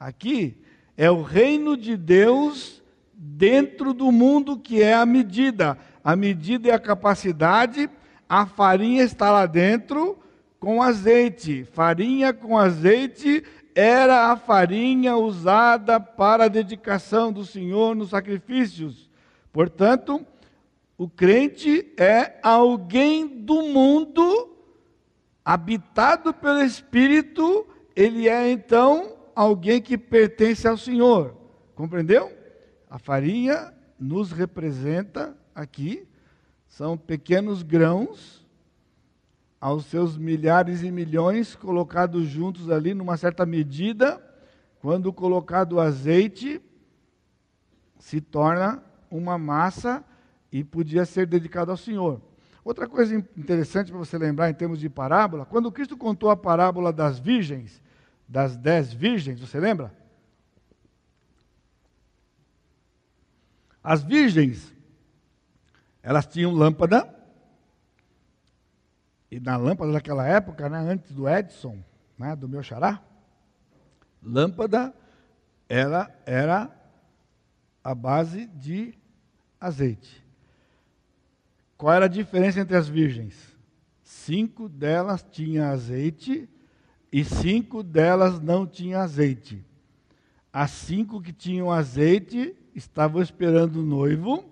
aqui 0.00 0.56
é 0.96 1.10
o 1.10 1.20
reino 1.20 1.76
de 1.76 1.94
Deus 1.94 2.82
dentro 3.12 3.92
do 3.92 4.10
mundo 4.10 4.58
que 4.58 4.82
é 4.82 4.94
a 4.94 5.04
medida. 5.04 5.76
A 6.02 6.16
medida 6.16 6.70
é 6.70 6.72
a 6.72 6.78
capacidade, 6.78 7.90
a 8.26 8.46
farinha 8.46 9.02
está 9.02 9.30
lá 9.30 9.44
dentro 9.44 10.18
com 10.58 10.82
azeite. 10.82 11.64
Farinha 11.64 12.32
com 12.32 12.56
azeite 12.58 13.44
era 13.74 14.32
a 14.32 14.36
farinha 14.36 15.16
usada 15.16 16.00
para 16.00 16.44
a 16.44 16.48
dedicação 16.48 17.32
do 17.32 17.44
Senhor 17.44 17.94
nos 17.94 18.10
sacrifícios. 18.10 19.08
Portanto, 19.52 20.26
o 20.96 21.08
crente 21.08 21.92
é 21.96 22.40
alguém 22.42 23.26
do 23.26 23.62
mundo 23.62 24.56
habitado 25.44 26.34
pelo 26.34 26.60
Espírito, 26.60 27.66
ele 27.94 28.28
é 28.28 28.50
então 28.50 29.16
alguém 29.34 29.80
que 29.80 29.96
pertence 29.96 30.66
ao 30.66 30.76
Senhor. 30.76 31.34
Compreendeu? 31.74 32.36
A 32.90 32.98
farinha 32.98 33.72
nos 33.98 34.32
representa 34.32 35.36
aqui, 35.54 36.06
são 36.66 36.98
pequenos 36.98 37.62
grãos 37.62 38.37
aos 39.60 39.86
seus 39.86 40.16
milhares 40.16 40.82
e 40.82 40.90
milhões 40.90 41.56
colocados 41.56 42.26
juntos 42.26 42.70
ali 42.70 42.94
numa 42.94 43.16
certa 43.16 43.44
medida, 43.44 44.22
quando 44.80 45.12
colocado 45.12 45.80
azeite, 45.80 46.60
se 47.98 48.20
torna 48.20 48.82
uma 49.10 49.36
massa 49.36 50.04
e 50.52 50.62
podia 50.62 51.04
ser 51.04 51.26
dedicado 51.26 51.70
ao 51.70 51.76
Senhor. 51.76 52.20
Outra 52.64 52.86
coisa 52.86 53.14
interessante 53.36 53.90
para 53.90 53.98
você 53.98 54.16
lembrar 54.16 54.50
em 54.50 54.54
termos 54.54 54.78
de 54.78 54.88
parábola, 54.88 55.44
quando 55.44 55.72
Cristo 55.72 55.96
contou 55.96 56.30
a 56.30 56.36
parábola 56.36 56.92
das 56.92 57.18
virgens, 57.18 57.82
das 58.28 58.56
dez 58.56 58.92
virgens, 58.92 59.40
você 59.40 59.58
lembra? 59.58 59.92
As 63.82 64.02
virgens, 64.02 64.72
elas 66.02 66.26
tinham 66.26 66.52
lâmpada, 66.52 67.17
e 69.30 69.38
na 69.38 69.56
lâmpada 69.56 69.92
daquela 69.92 70.26
época, 70.26 70.68
né, 70.68 70.78
antes 70.78 71.12
do 71.12 71.28
Edson, 71.28 71.78
né, 72.18 72.34
do 72.34 72.48
meu 72.48 72.62
xará, 72.62 73.02
lâmpada 74.22 74.94
ela 75.68 76.10
era 76.24 76.70
a 77.84 77.94
base 77.94 78.46
de 78.46 78.94
azeite. 79.60 80.24
Qual 81.76 81.92
era 81.92 82.06
a 82.06 82.08
diferença 82.08 82.60
entre 82.60 82.76
as 82.76 82.88
virgens? 82.88 83.56
Cinco 84.02 84.68
delas 84.68 85.24
tinham 85.30 85.66
azeite 85.70 86.48
e 87.12 87.24
cinco 87.24 87.82
delas 87.82 88.40
não 88.40 88.66
tinham 88.66 89.00
azeite. 89.00 89.64
As 90.52 90.70
cinco 90.70 91.20
que 91.20 91.32
tinham 91.32 91.70
azeite 91.70 92.56
estavam 92.74 93.20
esperando 93.20 93.76
o 93.76 93.84
noivo, 93.84 94.44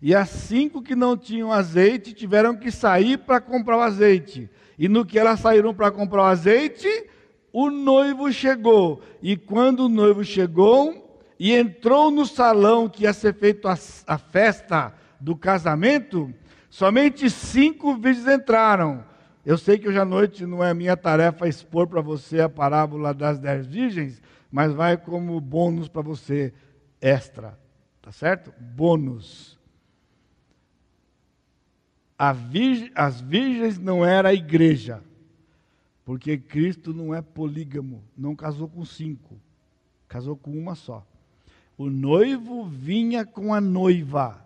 e 0.00 0.14
as 0.14 0.28
cinco 0.28 0.80
que 0.80 0.94
não 0.94 1.16
tinham 1.16 1.52
azeite 1.52 2.12
tiveram 2.12 2.56
que 2.56 2.70
sair 2.70 3.18
para 3.18 3.40
comprar 3.40 3.78
o 3.78 3.82
azeite. 3.82 4.48
E 4.78 4.88
no 4.88 5.04
que 5.04 5.18
elas 5.18 5.40
saíram 5.40 5.74
para 5.74 5.90
comprar 5.90 6.22
o 6.22 6.26
azeite, 6.26 6.88
o 7.52 7.68
noivo 7.68 8.32
chegou. 8.32 9.02
E 9.20 9.36
quando 9.36 9.86
o 9.86 9.88
noivo 9.88 10.22
chegou 10.22 11.20
e 11.38 11.52
entrou 11.52 12.12
no 12.12 12.24
salão 12.24 12.88
que 12.88 13.02
ia 13.02 13.12
ser 13.12 13.34
feita 13.34 13.74
a, 14.06 14.18
festa 14.18 14.94
do 15.20 15.34
casamento, 15.34 16.32
somente 16.70 17.28
cinco 17.28 17.96
virgens 17.96 18.28
entraram. 18.28 19.04
Eu 19.44 19.58
sei 19.58 19.78
que 19.78 19.88
hoje 19.88 19.98
à 19.98 20.04
noite 20.04 20.46
não 20.46 20.62
é 20.62 20.72
minha 20.72 20.96
tarefa 20.96 21.48
expor 21.48 21.88
para 21.88 22.00
você 22.00 22.40
a 22.40 22.48
parábola 22.48 23.12
das 23.12 23.40
dez 23.40 23.66
virgens, 23.66 24.22
mas 24.48 24.72
vai 24.72 24.96
como 24.96 25.40
bônus 25.40 25.88
para 25.88 26.02
você 26.02 26.52
extra, 27.00 27.58
tá 28.00 28.12
certo? 28.12 28.52
Bônus 28.60 29.57
as 32.18 33.20
virgens 33.20 33.78
não 33.78 34.04
era 34.04 34.30
a 34.30 34.34
igreja, 34.34 35.00
porque 36.04 36.36
Cristo 36.36 36.92
não 36.92 37.14
é 37.14 37.22
polígamo, 37.22 38.02
não 38.16 38.34
casou 38.34 38.68
com 38.68 38.84
cinco, 38.84 39.40
casou 40.08 40.36
com 40.36 40.50
uma 40.50 40.74
só. 40.74 41.06
O 41.76 41.88
noivo 41.88 42.64
vinha 42.64 43.24
com 43.24 43.54
a 43.54 43.60
noiva 43.60 44.44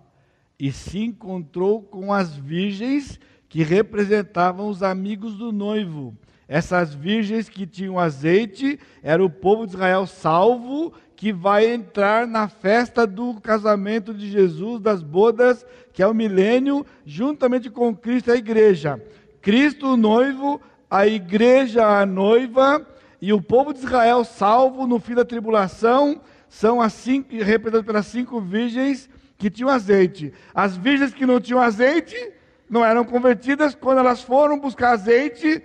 e 0.58 0.70
se 0.70 0.98
encontrou 0.98 1.82
com 1.82 2.12
as 2.12 2.36
virgens 2.36 3.18
que 3.48 3.62
representavam 3.62 4.68
os 4.68 4.82
amigos 4.82 5.36
do 5.36 5.50
noivo. 5.50 6.14
Essas 6.46 6.94
virgens 6.94 7.48
que 7.48 7.66
tinham 7.66 7.98
azeite 7.98 8.78
era 9.02 9.24
o 9.24 9.30
povo 9.30 9.66
de 9.66 9.72
Israel 9.72 10.06
salvo 10.06 10.92
que 11.22 11.32
vai 11.32 11.72
entrar 11.72 12.26
na 12.26 12.48
festa 12.48 13.06
do 13.06 13.40
casamento 13.40 14.12
de 14.12 14.28
Jesus, 14.28 14.80
das 14.80 15.04
bodas, 15.04 15.64
que 15.92 16.02
é 16.02 16.06
o 16.08 16.12
milênio, 16.12 16.84
juntamente 17.06 17.70
com 17.70 17.94
Cristo 17.94 18.32
a 18.32 18.34
igreja. 18.34 19.00
Cristo 19.40 19.92
o 19.92 19.96
noivo, 19.96 20.60
a 20.90 21.06
igreja 21.06 21.86
a 21.86 22.04
noiva 22.04 22.84
e 23.20 23.32
o 23.32 23.40
povo 23.40 23.72
de 23.72 23.78
Israel 23.78 24.24
salvo 24.24 24.84
no 24.84 24.98
fim 24.98 25.14
da 25.14 25.24
tribulação 25.24 26.20
são 26.48 26.80
assim 26.80 27.24
representados 27.30 27.86
pelas 27.86 28.06
cinco 28.06 28.40
virgens 28.40 29.08
que 29.38 29.48
tinham 29.48 29.70
azeite. 29.70 30.32
As 30.52 30.76
virgens 30.76 31.14
que 31.14 31.24
não 31.24 31.40
tinham 31.40 31.60
azeite 31.60 32.16
não 32.68 32.84
eram 32.84 33.04
convertidas, 33.04 33.76
quando 33.76 33.98
elas 33.98 34.22
foram 34.22 34.58
buscar 34.58 34.90
azeite, 34.90 35.62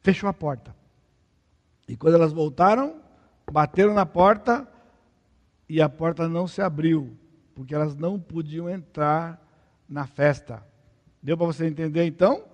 fechou 0.00 0.28
a 0.28 0.32
porta. 0.32 0.74
E 1.86 1.96
quando 1.96 2.14
elas 2.14 2.32
voltaram, 2.32 3.03
bateram 3.50 3.94
na 3.94 4.06
porta 4.06 4.66
e 5.68 5.80
a 5.80 5.88
porta 5.88 6.28
não 6.28 6.46
se 6.46 6.60
abriu, 6.60 7.16
porque 7.54 7.74
elas 7.74 7.96
não 7.96 8.18
podiam 8.18 8.68
entrar 8.68 9.40
na 9.88 10.06
festa. 10.06 10.62
Deu 11.22 11.36
para 11.36 11.46
você 11.46 11.66
entender 11.66 12.04
então? 12.04 12.44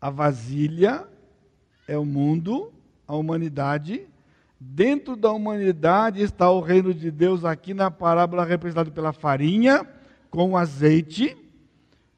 A 0.00 0.10
vasilha 0.10 1.08
é 1.86 1.96
o 1.96 2.04
mundo, 2.04 2.72
a 3.06 3.16
humanidade. 3.16 4.06
Dentro 4.60 5.16
da 5.16 5.32
humanidade 5.32 6.20
está 6.20 6.50
o 6.50 6.60
reino 6.60 6.92
de 6.92 7.10
Deus, 7.10 7.44
aqui 7.44 7.72
na 7.72 7.90
parábola 7.90 8.44
representado 8.44 8.92
pela 8.92 9.12
farinha 9.12 9.86
com 10.30 10.56
azeite. 10.56 11.36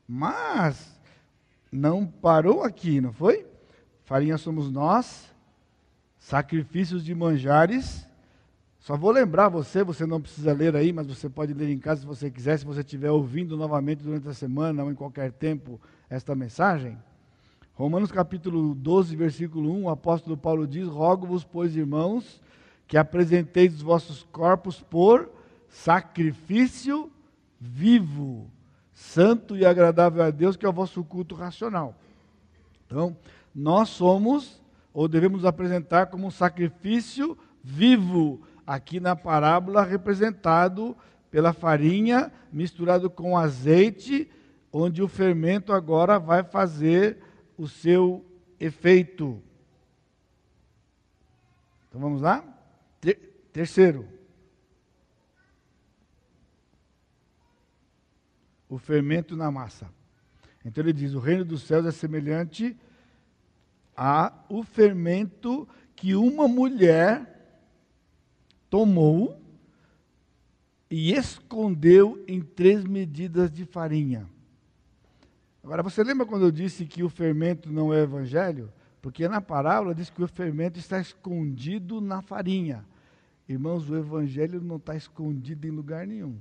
Mas 0.06 1.00
não 1.70 2.04
parou 2.04 2.64
aqui, 2.64 3.00
não 3.00 3.12
foi? 3.12 3.46
Farinha 4.02 4.36
somos 4.36 4.70
nós, 4.70 5.29
sacrifícios 6.20 7.04
de 7.04 7.14
manjares. 7.14 8.06
Só 8.78 8.96
vou 8.96 9.10
lembrar 9.10 9.48
você, 9.48 9.82
você 9.82 10.06
não 10.06 10.20
precisa 10.20 10.52
ler 10.52 10.76
aí, 10.76 10.92
mas 10.92 11.06
você 11.06 11.28
pode 11.28 11.52
ler 11.52 11.70
em 11.70 11.78
casa 11.78 12.02
se 12.02 12.06
você 12.06 12.30
quiser, 12.30 12.58
se 12.58 12.64
você 12.64 12.80
estiver 12.80 13.10
ouvindo 13.10 13.56
novamente 13.56 14.02
durante 14.02 14.28
a 14.28 14.34
semana 14.34 14.84
ou 14.84 14.92
em 14.92 14.94
qualquer 14.94 15.32
tempo 15.32 15.80
esta 16.08 16.34
mensagem. 16.34 16.96
Romanos 17.74 18.12
capítulo 18.12 18.74
12, 18.74 19.16
versículo 19.16 19.72
1, 19.72 19.84
o 19.84 19.90
apóstolo 19.90 20.36
Paulo 20.36 20.66
diz: 20.66 20.86
Rogo-vos, 20.86 21.44
pois, 21.44 21.74
irmãos, 21.74 22.40
que 22.86 22.96
apresenteis 22.96 23.74
os 23.74 23.82
vossos 23.82 24.22
corpos 24.30 24.80
por 24.80 25.30
sacrifício 25.68 27.10
vivo, 27.58 28.50
santo 28.92 29.56
e 29.56 29.64
agradável 29.64 30.22
a 30.22 30.30
Deus, 30.30 30.56
que 30.56 30.66
é 30.66 30.68
o 30.68 30.72
vosso 30.72 31.02
culto 31.04 31.34
racional. 31.34 31.94
Então, 32.86 33.16
nós 33.54 33.90
somos 33.90 34.59
ou 34.92 35.08
devemos 35.08 35.44
apresentar 35.44 36.06
como 36.06 36.26
um 36.26 36.30
sacrifício 36.30 37.36
vivo, 37.62 38.42
aqui 38.66 39.00
na 39.00 39.14
parábola 39.14 39.84
representado 39.84 40.96
pela 41.30 41.52
farinha 41.52 42.32
misturado 42.52 43.08
com 43.08 43.36
azeite, 43.36 44.30
onde 44.72 45.02
o 45.02 45.08
fermento 45.08 45.72
agora 45.72 46.18
vai 46.18 46.42
fazer 46.42 47.18
o 47.56 47.68
seu 47.68 48.24
efeito. 48.58 49.42
Então 51.88 52.00
vamos 52.00 52.22
lá? 52.22 52.44
terceiro. 53.52 54.06
O 58.68 58.78
fermento 58.78 59.36
na 59.36 59.50
massa. 59.50 59.92
Então 60.64 60.84
ele 60.84 60.92
diz: 60.92 61.14
o 61.14 61.18
reino 61.18 61.44
dos 61.44 61.62
céus 61.62 61.84
é 61.84 61.90
semelhante 61.90 62.78
há 64.02 64.32
o 64.48 64.62
fermento 64.62 65.68
que 65.94 66.14
uma 66.14 66.48
mulher 66.48 67.54
tomou 68.70 69.38
e 70.90 71.12
escondeu 71.12 72.24
em 72.26 72.40
três 72.40 72.82
medidas 72.82 73.50
de 73.50 73.66
farinha. 73.66 74.26
Agora, 75.62 75.82
você 75.82 76.02
lembra 76.02 76.24
quando 76.24 76.46
eu 76.46 76.50
disse 76.50 76.86
que 76.86 77.02
o 77.02 77.10
fermento 77.10 77.70
não 77.70 77.92
é 77.92 78.00
evangelho? 78.00 78.72
Porque 79.02 79.28
na 79.28 79.42
parábola 79.42 79.94
diz 79.94 80.08
que 80.08 80.22
o 80.22 80.28
fermento 80.28 80.78
está 80.78 80.98
escondido 80.98 82.00
na 82.00 82.22
farinha. 82.22 82.82
Irmãos, 83.46 83.90
o 83.90 83.96
Evangelho 83.96 84.62
não 84.62 84.76
está 84.76 84.94
escondido 84.94 85.66
em 85.66 85.70
lugar 85.70 86.06
nenhum. 86.06 86.38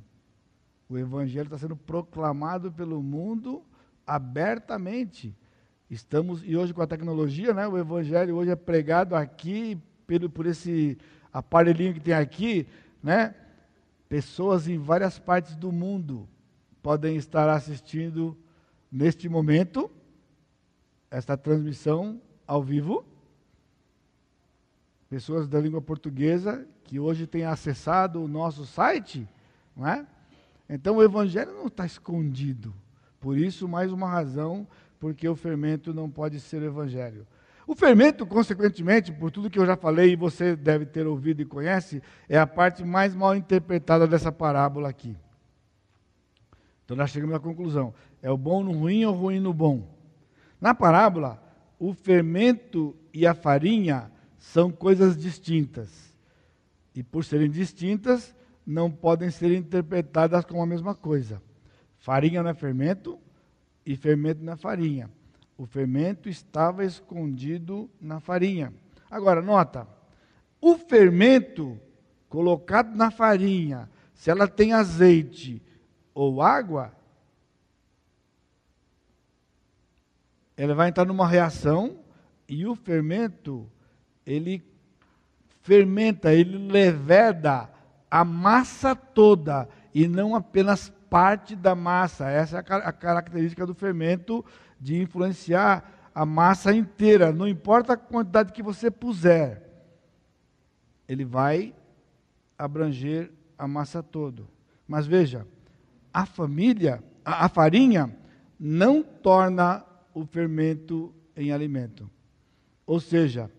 O 0.88 0.98
Evangelho 0.98 1.46
está 1.48 1.58
sendo 1.58 1.76
proclamado 1.76 2.72
pelo 2.72 3.02
mundo 3.02 3.64
abertamente. 4.06 5.36
Estamos, 5.90 6.44
e 6.46 6.56
hoje 6.56 6.72
com 6.72 6.84
a 6.84 6.88
tecnologia, 6.88 7.52
né, 7.52 7.68
o 7.68 7.76
Evangelho 7.76 8.36
hoje 8.36 8.52
é 8.52 8.56
pregado 8.56 9.16
aqui, 9.16 9.76
pelo, 10.06 10.30
por 10.30 10.46
esse 10.46 10.96
aparelhinho 11.34 11.96
que 11.96 12.00
tem 12.00 12.14
aqui, 12.14 12.68
né? 13.02 13.34
Pessoas 14.08 14.68
em 14.68 14.78
várias 14.78 15.18
partes 15.18 15.56
do 15.56 15.72
mundo 15.72 16.30
podem 16.84 17.16
estar 17.16 17.50
assistindo 17.50 18.38
neste 18.92 19.28
momento 19.28 19.90
esta 21.10 21.36
transmissão 21.36 22.22
ao 22.46 22.62
vivo. 22.62 23.04
Pessoas 25.10 25.48
da 25.48 25.60
língua 25.60 25.82
portuguesa 25.82 26.68
que 26.84 27.00
hoje 27.00 27.26
têm 27.26 27.46
acessado 27.46 28.24
o 28.24 28.28
nosso 28.28 28.64
site, 28.64 29.28
não 29.76 29.88
é? 29.88 30.06
Então 30.68 30.98
o 30.98 31.04
evangelho 31.04 31.54
não 31.54 31.66
está 31.66 31.84
escondido. 31.84 32.74
Por 33.20 33.38
isso, 33.38 33.68
mais 33.68 33.92
uma 33.92 34.08
razão 34.08 34.68
porque 35.00 35.28
o 35.28 35.36
fermento 35.36 35.94
não 35.94 36.10
pode 36.10 36.40
ser 36.40 36.62
o 36.62 36.66
evangelho. 36.66 37.26
O 37.66 37.76
fermento, 37.76 38.26
consequentemente, 38.26 39.12
por 39.12 39.32
tudo 39.32 39.50
que 39.50 39.60
eu 39.60 39.66
já 39.66 39.78
falei 39.78 40.12
e 40.12 40.16
você 40.16 40.56
deve 40.56 40.86
ter 40.86 41.06
ouvido 41.08 41.42
e 41.42 41.46
conhece, 41.46 42.02
é 42.28 42.38
a 42.38 42.48
parte 42.48 42.84
mais 42.84 43.14
mal 43.14 43.36
interpretada 43.36 44.08
dessa 44.08 44.32
parábola 44.32 44.90
aqui. 44.90 45.16
Então 46.84 46.98
nós 46.98 47.12
chegamos 47.12 47.36
à 47.36 47.40
conclusão: 47.40 47.94
é 48.22 48.32
o 48.32 48.38
bom 48.38 48.64
no 48.64 48.72
ruim 48.72 49.06
ou 49.06 49.14
o 49.14 49.18
ruim 49.18 49.40
no 49.40 49.54
bom? 49.54 49.88
Na 50.60 50.74
parábola, 50.74 51.42
o 51.78 51.94
fermento 51.94 52.96
e 53.14 53.26
a 53.26 53.34
farinha 53.34 54.12
são 54.38 54.72
coisas 54.72 55.16
distintas. 55.16 56.14
E 56.96 57.04
por 57.04 57.24
serem 57.24 57.50
distintas, 57.50 58.36
não 58.66 58.92
podem 58.92 59.30
ser 59.30 59.56
interpretadas 59.56 60.44
como 60.44 60.62
a 60.62 60.66
mesma 60.66 60.96
coisa. 60.96 61.42
Farinha 62.00 62.42
não 62.42 62.50
é 62.50 62.54
fermento 62.54 63.20
e 63.90 63.96
fermento 63.96 64.48
é 64.48 64.56
farinha. 64.56 65.10
O 65.58 65.66
fermento 65.66 66.30
estava 66.30 66.86
escondido 66.86 67.90
na 68.00 68.20
farinha. 68.20 68.72
Agora, 69.10 69.42
nota: 69.42 69.88
o 70.62 70.78
fermento 70.78 71.76
colocado 72.30 72.96
na 72.96 73.10
farinha, 73.10 73.90
se 74.14 74.30
ela 74.30 74.48
tem 74.48 74.74
azeite 74.74 75.60
ou 76.14 76.40
água, 76.40 76.94
ela 80.56 80.76
vai 80.76 80.90
entrar 80.90 81.06
numa 81.06 81.28
reação 81.28 81.98
e 82.48 82.68
o 82.68 82.76
fermento, 82.76 83.68
ele 84.24 84.64
fermenta, 85.64 86.32
ele 86.32 86.60
leveda 86.72 87.68
a 88.12 88.24
massa 88.24 88.96
toda 88.96 89.68
e 89.96 90.08
não 90.08 90.36
apenas 90.36 90.94
parte 91.10 91.56
da 91.56 91.76
massa. 91.76 92.30
Essa 92.30 92.58
é 92.58 92.60
a 92.60 92.92
característica 92.92 93.66
do 93.66 93.74
fermento 93.74 94.46
de 94.80 95.02
influenciar 95.02 96.12
a 96.14 96.26
massa 96.26 96.74
inteira, 96.74 97.32
não 97.32 97.48
importa 97.48 97.94
a 97.94 97.98
quantidade 97.98 98.52
que 98.52 98.64
você 98.64 98.92
puser. 98.92 99.64
Ele 101.08 101.26
vai 101.26 101.74
abranger 102.58 103.32
a 103.58 103.68
massa 103.68 104.04
toda. 104.04 104.44
Mas 104.88 105.08
veja, 105.08 105.48
a 106.14 106.26
família, 106.26 107.04
a, 107.24 107.46
a 107.46 107.50
farinha 107.50 108.16
não 108.60 109.02
torna 109.02 109.86
o 110.14 110.26
fermento 110.26 111.14
em 111.36 111.52
alimento. 111.52 112.10
Ou 112.86 113.00
seja, 113.00 113.50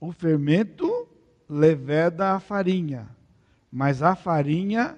o 0.00 0.12
fermento 0.12 1.08
leveda 1.48 2.32
a 2.32 2.40
farinha, 2.40 3.08
mas 3.70 4.02
a 4.02 4.14
farinha 4.14 4.96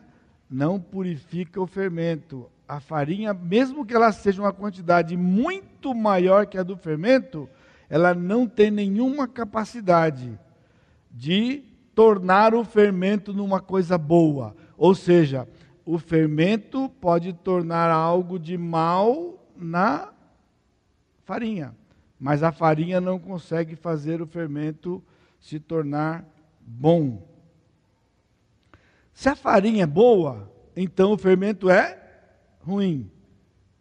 não 0.50 0.80
purifica 0.80 1.60
o 1.60 1.66
fermento. 1.66 2.50
A 2.68 2.80
farinha, 2.80 3.32
mesmo 3.32 3.86
que 3.86 3.94
ela 3.94 4.10
seja 4.12 4.42
uma 4.42 4.52
quantidade 4.52 5.16
muito 5.16 5.94
maior 5.94 6.46
que 6.46 6.58
a 6.58 6.62
do 6.62 6.76
fermento, 6.76 7.48
ela 7.88 8.14
não 8.14 8.46
tem 8.46 8.70
nenhuma 8.70 9.28
capacidade 9.28 10.38
de 11.10 11.62
tornar 11.94 12.54
o 12.54 12.64
fermento 12.64 13.32
numa 13.32 13.60
coisa 13.60 13.96
boa. 13.96 14.54
Ou 14.76 14.94
seja, 14.94 15.48
o 15.84 15.98
fermento 15.98 16.88
pode 17.00 17.32
tornar 17.32 17.90
algo 17.90 18.38
de 18.38 18.58
mal 18.58 19.38
na 19.56 20.12
farinha, 21.24 21.74
mas 22.18 22.42
a 22.42 22.52
farinha 22.52 23.00
não 23.00 23.18
consegue 23.18 23.76
fazer 23.76 24.20
o 24.20 24.26
fermento 24.26 25.02
se 25.40 25.60
tornar 25.60 26.24
bom. 26.60 27.22
Se 29.16 29.28
a 29.28 29.34
farinha 29.34 29.82
é 29.82 29.86
boa, 29.86 30.52
então 30.76 31.10
o 31.10 31.18
fermento 31.18 31.68
é 31.68 31.98
ruim. 32.60 33.10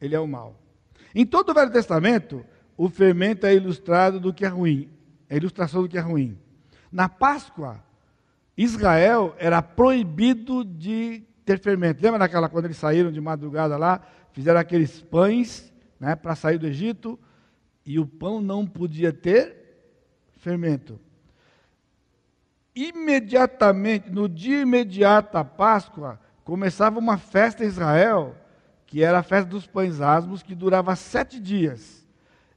Ele 0.01 0.15
é 0.15 0.19
o 0.19 0.27
mal. 0.27 0.59
Em 1.13 1.25
todo 1.25 1.49
o 1.49 1.53
Velho 1.53 1.71
Testamento, 1.71 2.43
o 2.75 2.89
fermento 2.89 3.45
é 3.45 3.53
ilustrado 3.53 4.19
do 4.19 4.33
que 4.33 4.45
é 4.45 4.47
ruim, 4.47 4.89
é 5.29 5.37
ilustração 5.37 5.83
do 5.83 5.87
que 5.87 5.97
é 5.97 6.01
ruim. 6.01 6.39
Na 6.91 7.07
Páscoa, 7.07 7.83
Israel 8.57 9.35
era 9.37 9.61
proibido 9.61 10.65
de 10.65 11.21
ter 11.45 11.59
fermento. 11.59 12.01
Lembra 12.01 12.17
daquela 12.17 12.49
quando 12.49 12.65
eles 12.65 12.77
saíram 12.77 13.11
de 13.11 13.21
madrugada 13.21 13.77
lá, 13.77 14.01
fizeram 14.31 14.59
aqueles 14.59 15.01
pães, 15.03 15.71
né, 15.99 16.15
para 16.15 16.33
sair 16.33 16.57
do 16.57 16.65
Egito? 16.65 17.19
e 17.85 17.99
o 17.99 18.05
pão 18.05 18.41
não 18.41 18.65
podia 18.65 19.13
ter 19.13 19.55
fermento. 20.37 20.99
Imediatamente, 22.75 24.11
no 24.11 24.27
dia 24.27 24.61
imediato 24.61 25.37
à 25.37 25.45
Páscoa, 25.45 26.19
começava 26.43 26.99
uma 26.99 27.17
festa 27.17 27.63
em 27.63 27.67
Israel, 27.67 28.35
que 28.85 29.01
era 29.01 29.19
a 29.19 29.23
festa 29.23 29.49
dos 29.49 29.65
pães 29.65 30.01
asmos, 30.01 30.43
que 30.43 30.53
durava 30.53 30.95
sete 30.95 31.39
dias. 31.39 32.05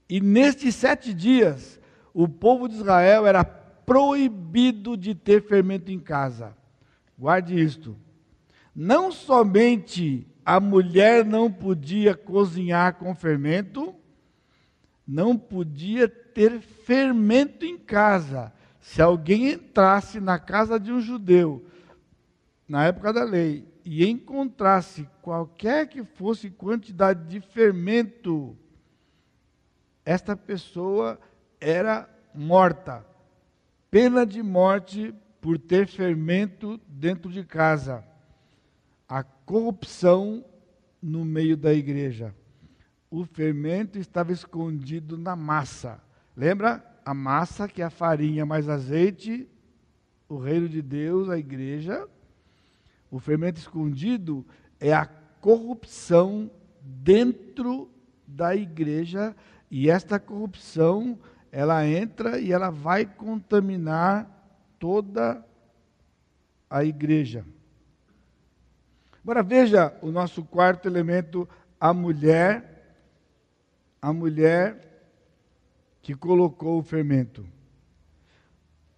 E 0.09 0.21
nestes 0.21 0.75
sete 0.75 1.15
dias, 1.15 1.79
o 2.13 2.27
povo 2.27 2.69
de 2.69 2.75
Israel 2.75 3.27
era 3.27 3.45
proibido 3.45 4.97
de 4.97 5.15
ter 5.15 5.43
fermento 5.43 5.93
em 5.93 6.01
casa. 6.01 6.57
Guarde 7.17 7.59
isto. 7.61 7.97
Não 8.75 9.13
somente 9.13 10.27
a 10.45 10.59
mulher 10.59 11.25
não 11.25 11.51
podia 11.51 12.15
cozinhar 12.15 12.95
com 12.95 13.15
fermento, 13.15 13.95
não 15.07 15.37
podia 15.37 16.09
ter 16.09 16.61
fermento 16.61 17.65
em 17.65 17.79
casa. 17.79 18.53
Se 18.89 19.03
alguém 19.03 19.51
entrasse 19.51 20.19
na 20.19 20.39
casa 20.39 20.81
de 20.81 20.91
um 20.91 20.99
judeu, 20.99 21.63
na 22.67 22.87
época 22.87 23.13
da 23.13 23.23
lei, 23.23 23.69
e 23.85 24.09
encontrasse 24.09 25.07
qualquer 25.21 25.87
que 25.89 26.03
fosse 26.03 26.49
quantidade 26.49 27.29
de 27.29 27.39
fermento, 27.39 28.57
esta 30.07 30.35
pessoa 30.35 31.21
era 31.61 32.09
morta. 32.35 33.05
Pena 33.91 34.25
de 34.25 34.43
morte 34.43 35.15
por 35.39 35.59
ter 35.59 35.87
fermento 35.87 36.81
dentro 36.89 37.31
de 37.31 37.45
casa. 37.45 38.03
A 39.07 39.23
corrupção 39.23 40.43
no 41.03 41.27
meio 41.27 41.59
da 41.59 41.75
igreja 41.75 42.35
o 43.11 43.25
fermento 43.25 43.99
estava 43.99 44.33
escondido 44.33 45.17
na 45.17 45.35
massa. 45.35 46.01
Lembra? 46.37 46.85
A 47.09 47.15
massa, 47.15 47.67
que 47.67 47.81
é 47.81 47.87
a 47.87 47.91
farinha 47.91 48.45
mais 48.45 48.69
azeite, 48.69 49.49
o 50.29 50.37
reino 50.37 50.69
de 50.69 50.83
Deus, 50.83 51.31
a 51.31 51.39
igreja. 51.39 52.07
O 53.11 53.19
fermento 53.19 53.59
escondido 53.59 54.45
é 54.79 54.93
a 54.93 55.07
corrupção 55.41 56.51
dentro 56.83 57.91
da 58.27 58.55
igreja, 58.55 59.35
e 59.71 59.89
esta 59.89 60.21
corrupção, 60.21 61.19
ela 61.51 61.87
entra 61.87 62.39
e 62.39 62.53
ela 62.53 62.69
vai 62.69 63.07
contaminar 63.07 64.29
toda 64.79 65.43
a 66.69 66.85
igreja. 66.85 67.43
Agora 69.23 69.43
veja 69.43 69.97
o 70.03 70.11
nosso 70.11 70.45
quarto 70.45 70.87
elemento, 70.87 71.49
a 71.81 71.95
mulher 71.95 72.77
a 74.03 74.13
mulher 74.13 74.88
que 76.03 76.15
colocou 76.15 76.79
o 76.79 76.83
fermento. 76.83 77.47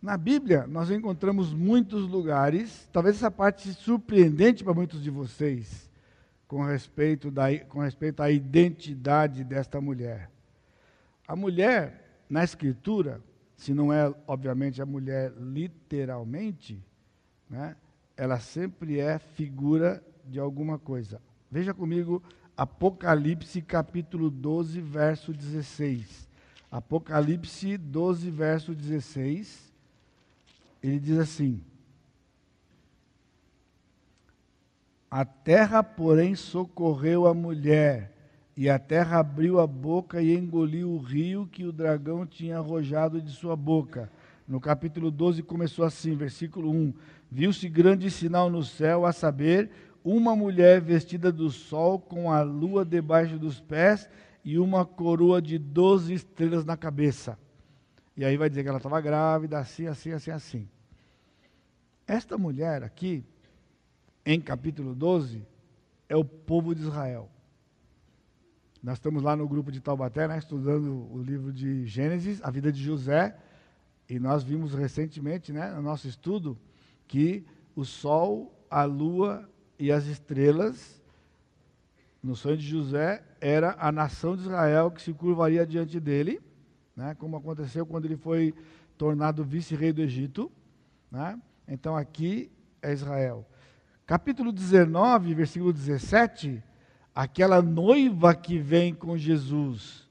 Na 0.00 0.16
Bíblia, 0.16 0.66
nós 0.66 0.90
encontramos 0.90 1.52
muitos 1.52 2.08
lugares, 2.08 2.88
talvez 2.90 3.16
essa 3.16 3.30
parte 3.30 3.72
surpreendente 3.74 4.64
para 4.64 4.72
muitos 4.72 5.02
de 5.02 5.10
vocês, 5.10 5.90
com 6.48 6.64
respeito, 6.64 7.30
da, 7.30 7.56
com 7.68 7.80
respeito 7.80 8.22
à 8.22 8.30
identidade 8.30 9.44
desta 9.44 9.80
mulher. 9.80 10.30
A 11.28 11.36
mulher, 11.36 12.22
na 12.30 12.42
Escritura, 12.42 13.20
se 13.56 13.74
não 13.74 13.92
é, 13.92 14.12
obviamente, 14.26 14.80
a 14.80 14.86
mulher 14.86 15.32
literalmente, 15.38 16.82
né, 17.48 17.76
ela 18.16 18.40
sempre 18.40 18.98
é 18.98 19.18
figura 19.18 20.02
de 20.24 20.40
alguma 20.40 20.78
coisa. 20.78 21.20
Veja 21.50 21.74
comigo 21.74 22.22
Apocalipse 22.56 23.60
capítulo 23.60 24.30
12, 24.30 24.80
verso 24.80 25.32
16. 25.32 26.29
Apocalipse 26.70 27.76
12, 27.76 28.30
verso 28.30 28.74
16, 28.74 29.72
ele 30.80 31.00
diz 31.00 31.18
assim: 31.18 31.60
A 35.10 35.24
terra, 35.24 35.82
porém, 35.82 36.36
socorreu 36.36 37.26
a 37.26 37.34
mulher, 37.34 38.12
e 38.56 38.70
a 38.70 38.78
terra 38.78 39.18
abriu 39.18 39.58
a 39.58 39.66
boca 39.66 40.22
e 40.22 40.36
engoliu 40.36 40.90
o 40.90 40.98
rio 40.98 41.48
que 41.50 41.64
o 41.64 41.72
dragão 41.72 42.24
tinha 42.24 42.58
arrojado 42.58 43.20
de 43.20 43.32
sua 43.32 43.56
boca. 43.56 44.08
No 44.46 44.60
capítulo 44.60 45.10
12 45.10 45.42
começou 45.42 45.84
assim, 45.84 46.14
versículo 46.14 46.70
1: 46.70 46.94
Viu-se 47.28 47.68
grande 47.68 48.08
sinal 48.12 48.48
no 48.48 48.62
céu, 48.62 49.04
a 49.04 49.12
saber, 49.12 49.70
uma 50.04 50.36
mulher 50.36 50.80
vestida 50.80 51.32
do 51.32 51.50
sol 51.50 51.98
com 51.98 52.30
a 52.30 52.42
lua 52.42 52.84
debaixo 52.84 53.38
dos 53.38 53.60
pés 53.60 54.08
e 54.44 54.58
uma 54.58 54.84
coroa 54.84 55.40
de 55.40 55.58
doze 55.58 56.14
estrelas 56.14 56.64
na 56.64 56.76
cabeça. 56.76 57.38
E 58.16 58.24
aí 58.24 58.36
vai 58.36 58.48
dizer 58.48 58.62
que 58.62 58.68
ela 58.68 58.78
estava 58.78 59.00
grávida, 59.00 59.58
assim, 59.58 59.86
assim, 59.86 60.12
assim, 60.12 60.30
assim. 60.30 60.68
Esta 62.06 62.36
mulher 62.36 62.82
aqui, 62.82 63.24
em 64.24 64.40
capítulo 64.40 64.94
12, 64.94 65.46
é 66.08 66.16
o 66.16 66.24
povo 66.24 66.74
de 66.74 66.82
Israel. 66.82 67.30
Nós 68.82 68.96
estamos 68.96 69.22
lá 69.22 69.36
no 69.36 69.46
grupo 69.46 69.70
de 69.70 69.80
Taubaté, 69.80 70.26
né, 70.26 70.38
estudando 70.38 71.06
o 71.12 71.22
livro 71.22 71.52
de 71.52 71.86
Gênesis, 71.86 72.42
a 72.42 72.50
vida 72.50 72.72
de 72.72 72.82
José, 72.82 73.36
e 74.08 74.18
nós 74.18 74.42
vimos 74.42 74.74
recentemente, 74.74 75.52
né, 75.52 75.70
no 75.72 75.82
nosso 75.82 76.08
estudo, 76.08 76.58
que 77.06 77.44
o 77.76 77.84
sol, 77.84 78.52
a 78.70 78.84
lua 78.84 79.48
e 79.78 79.92
as 79.92 80.06
estrelas, 80.06 81.00
no 82.22 82.34
sonho 82.34 82.56
de 82.56 82.66
José, 82.66 83.22
era 83.40 83.76
a 83.78 83.90
nação 83.90 84.36
de 84.36 84.42
Israel 84.42 84.90
que 84.90 85.00
se 85.00 85.12
curvaria 85.12 85.66
diante 85.66 85.98
dele, 85.98 86.40
né, 86.94 87.14
como 87.18 87.36
aconteceu 87.36 87.86
quando 87.86 88.04
ele 88.04 88.16
foi 88.16 88.54
tornado 88.98 89.42
vice-rei 89.42 89.92
do 89.92 90.02
Egito. 90.02 90.52
Né? 91.10 91.38
Então 91.66 91.96
aqui 91.96 92.50
é 92.82 92.92
Israel. 92.92 93.46
Capítulo 94.06 94.52
19, 94.52 95.34
versículo 95.34 95.72
17, 95.72 96.62
aquela 97.14 97.62
noiva 97.62 98.34
que 98.34 98.58
vem 98.58 98.92
com 98.92 99.16
Jesus 99.16 100.08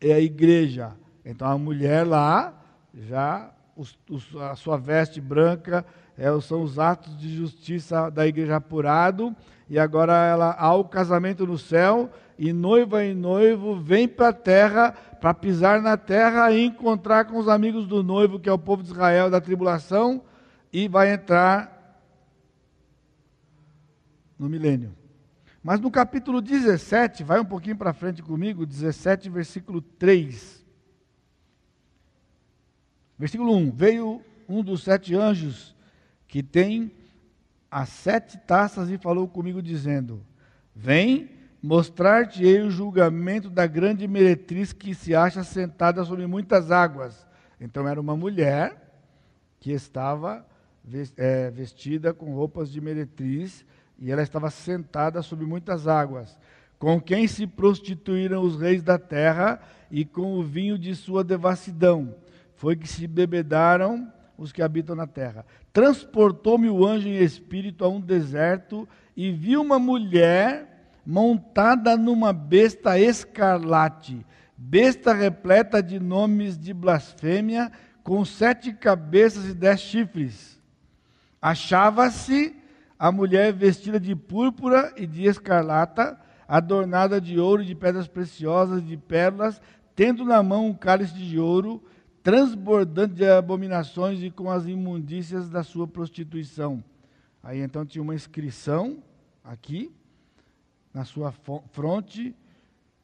é 0.00 0.12
a 0.12 0.20
igreja. 0.20 0.96
Então 1.24 1.48
a 1.48 1.58
mulher 1.58 2.06
lá, 2.06 2.54
já 2.94 3.52
os, 3.76 3.98
os, 4.10 4.34
a 4.36 4.56
sua 4.56 4.78
veste 4.78 5.20
branca, 5.20 5.84
é, 6.16 6.28
são 6.40 6.62
os 6.62 6.78
atos 6.78 7.16
de 7.18 7.34
justiça 7.36 8.10
da 8.10 8.26
igreja 8.26 8.56
apurado, 8.56 9.36
e 9.68 9.78
agora 9.78 10.14
ela 10.24 10.56
há 10.58 10.74
o 10.74 10.84
casamento 10.84 11.46
no 11.46 11.58
céu, 11.58 12.10
e 12.38 12.52
noiva 12.52 13.04
e 13.04 13.14
noivo 13.14 13.76
vem 13.80 14.06
para 14.06 14.28
a 14.28 14.32
terra, 14.32 14.92
para 14.92 15.32
pisar 15.32 15.80
na 15.80 15.96
terra 15.96 16.52
e 16.52 16.64
encontrar 16.64 17.24
com 17.24 17.38
os 17.38 17.48
amigos 17.48 17.86
do 17.86 18.02
noivo, 18.02 18.38
que 18.38 18.48
é 18.48 18.52
o 18.52 18.58
povo 18.58 18.82
de 18.82 18.90
Israel 18.90 19.30
da 19.30 19.40
tribulação, 19.40 20.22
e 20.72 20.88
vai 20.88 21.12
entrar 21.12 22.02
no 24.38 24.48
milênio. 24.48 24.94
Mas 25.62 25.80
no 25.80 25.90
capítulo 25.90 26.40
17, 26.40 27.24
vai 27.24 27.40
um 27.40 27.44
pouquinho 27.44 27.76
para 27.76 27.92
frente 27.92 28.22
comigo, 28.22 28.66
17, 28.66 29.28
versículo 29.30 29.80
3. 29.80 30.64
Versículo 33.18 33.56
1: 33.56 33.70
Veio 33.72 34.22
um 34.48 34.62
dos 34.62 34.84
sete 34.84 35.14
anjos 35.14 35.74
que 36.28 36.42
tem 36.42 36.92
as 37.70 37.88
sete 37.88 38.38
taças 38.38 38.90
e 38.90 38.98
falou 38.98 39.26
comigo, 39.26 39.62
dizendo: 39.62 40.24
Vem 40.74 41.35
mostrar-te-ei 41.66 42.60
o 42.60 42.70
julgamento 42.70 43.50
da 43.50 43.66
grande 43.66 44.06
meretriz 44.06 44.72
que 44.72 44.94
se 44.94 45.16
acha 45.16 45.42
sentada 45.42 46.04
sobre 46.04 46.24
muitas 46.24 46.70
águas. 46.70 47.26
Então 47.60 47.88
era 47.88 48.00
uma 48.00 48.16
mulher 48.16 48.88
que 49.58 49.72
estava 49.72 50.46
é, 51.16 51.50
vestida 51.50 52.14
com 52.14 52.32
roupas 52.32 52.70
de 52.70 52.80
meretriz 52.80 53.66
e 53.98 54.12
ela 54.12 54.22
estava 54.22 54.48
sentada 54.48 55.22
sobre 55.22 55.44
muitas 55.44 55.88
águas, 55.88 56.38
com 56.78 57.00
quem 57.00 57.26
se 57.26 57.48
prostituíram 57.48 58.42
os 58.42 58.60
reis 58.60 58.80
da 58.80 58.96
terra 58.96 59.60
e 59.90 60.04
com 60.04 60.34
o 60.34 60.44
vinho 60.44 60.78
de 60.78 60.94
sua 60.94 61.24
devassidão. 61.24 62.14
Foi 62.54 62.76
que 62.76 62.86
se 62.86 63.08
bebedaram 63.08 64.12
os 64.38 64.52
que 64.52 64.62
habitam 64.62 64.94
na 64.94 65.08
terra. 65.08 65.44
Transportou-me 65.72 66.70
o 66.70 66.86
anjo 66.86 67.08
em 67.08 67.16
espírito 67.16 67.84
a 67.84 67.88
um 67.88 68.00
deserto 68.00 68.88
e 69.16 69.32
vi 69.32 69.56
uma 69.56 69.80
mulher 69.80 70.75
montada 71.06 71.96
numa 71.96 72.32
besta 72.32 72.98
escarlate, 72.98 74.26
besta 74.56 75.14
repleta 75.14 75.82
de 75.82 76.00
nomes 76.00 76.58
de 76.58 76.74
blasfêmia, 76.74 77.70
com 78.02 78.24
sete 78.24 78.72
cabeças 78.72 79.46
e 79.46 79.54
dez 79.54 79.80
chifres. 79.80 80.60
Achava-se 81.40 82.56
a 82.98 83.12
mulher 83.12 83.52
vestida 83.52 84.00
de 84.00 84.16
púrpura 84.16 84.92
e 84.96 85.06
de 85.06 85.24
escarlata, 85.26 86.18
adornada 86.48 87.20
de 87.20 87.38
ouro 87.38 87.62
e 87.62 87.66
de 87.66 87.74
pedras 87.74 88.08
preciosas, 88.08 88.84
de 88.84 88.96
pérolas, 88.96 89.60
tendo 89.94 90.24
na 90.24 90.42
mão 90.42 90.66
um 90.66 90.74
cálice 90.74 91.14
de 91.14 91.38
ouro 91.38 91.82
transbordando 92.26 93.14
de 93.14 93.24
abominações 93.24 94.20
e 94.20 94.32
com 94.32 94.50
as 94.50 94.66
imundícias 94.66 95.48
da 95.48 95.62
sua 95.62 95.86
prostituição. 95.86 96.82
Aí 97.40 97.60
então 97.60 97.86
tinha 97.86 98.02
uma 98.02 98.16
inscrição 98.16 98.98
aqui, 99.44 99.92
na 100.96 101.04
sua 101.04 101.30
fronte, 101.72 102.34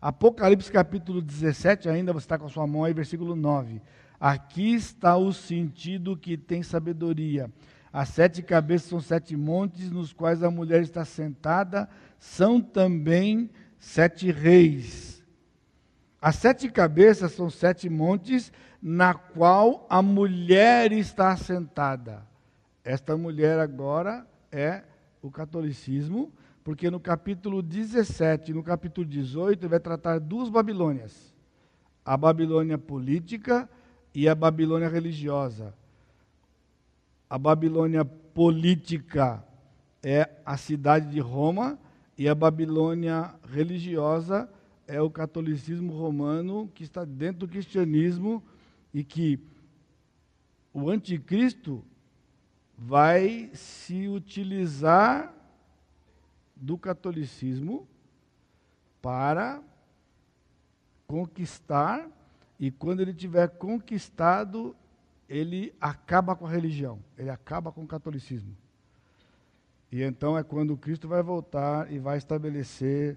Apocalipse 0.00 0.70
capítulo 0.70 1.20
17, 1.22 1.88
ainda 1.88 2.12
você 2.12 2.24
está 2.24 2.38
com 2.38 2.46
a 2.46 2.50
sua 2.50 2.66
mão 2.66 2.84
aí, 2.84 2.92
versículo 2.92 3.34
9. 3.34 3.80
Aqui 4.20 4.74
está 4.74 5.16
o 5.16 5.32
sentido 5.32 6.16
que 6.16 6.36
tem 6.36 6.62
sabedoria. 6.62 7.50
As 7.92 8.10
sete 8.10 8.42
cabeças 8.42 8.88
são 8.88 9.00
sete 9.00 9.36
montes 9.36 9.90
nos 9.90 10.12
quais 10.12 10.42
a 10.42 10.50
mulher 10.50 10.82
está 10.82 11.04
sentada, 11.04 11.88
são 12.18 12.60
também 12.60 13.50
sete 13.78 14.30
reis. 14.30 15.24
As 16.20 16.36
sete 16.36 16.68
cabeças 16.68 17.32
são 17.32 17.48
sete 17.48 17.88
montes 17.88 18.52
na 18.82 19.14
qual 19.14 19.86
a 19.88 20.02
mulher 20.02 20.92
está 20.92 21.36
sentada. 21.36 22.26
Esta 22.84 23.16
mulher 23.16 23.58
agora 23.58 24.26
é 24.50 24.82
o 25.22 25.30
catolicismo, 25.30 26.32
porque 26.64 26.90
no 26.90 27.00
capítulo 27.00 27.62
17 27.62 28.50
e 28.50 28.54
no 28.54 28.62
capítulo 28.62 29.06
18 29.06 29.68
vai 29.68 29.80
tratar 29.80 30.18
duas 30.18 30.48
Babilônias. 30.48 31.32
a 32.04 32.16
Babilônia 32.16 32.78
política 32.78 33.68
e 34.14 34.26
a 34.28 34.34
Babilônia 34.34 34.88
religiosa. 34.88 35.74
A 37.28 37.36
Babilônia 37.36 38.02
política 38.02 39.44
é 40.02 40.30
a 40.46 40.56
cidade 40.56 41.10
de 41.10 41.20
Roma 41.20 41.78
e 42.18 42.28
a 42.28 42.34
Babilônia 42.34 43.32
religiosa 43.48 44.50
é 44.88 45.00
o 45.00 45.08
catolicismo 45.08 45.92
romano 45.92 46.68
que 46.74 46.82
está 46.82 47.04
dentro 47.04 47.46
do 47.46 47.48
cristianismo 47.48 48.42
e 48.92 49.04
que 49.04 49.38
o 50.74 50.90
anticristo 50.90 51.84
vai 52.76 53.50
se 53.54 54.08
utilizar 54.08 55.32
do 56.56 56.76
catolicismo 56.76 57.86
para 59.00 59.62
conquistar 61.06 62.10
e 62.58 62.72
quando 62.72 63.00
ele 63.00 63.14
tiver 63.14 63.48
conquistado, 63.48 64.74
ele 65.28 65.72
acaba 65.80 66.34
com 66.34 66.46
a 66.46 66.50
religião, 66.50 66.98
ele 67.16 67.30
acaba 67.30 67.70
com 67.70 67.84
o 67.84 67.86
catolicismo. 67.86 68.56
E 69.90 70.02
então 70.02 70.36
é 70.36 70.42
quando 70.42 70.76
Cristo 70.76 71.08
vai 71.08 71.22
voltar 71.22 71.90
e 71.90 71.98
vai 71.98 72.18
estabelecer 72.18 73.16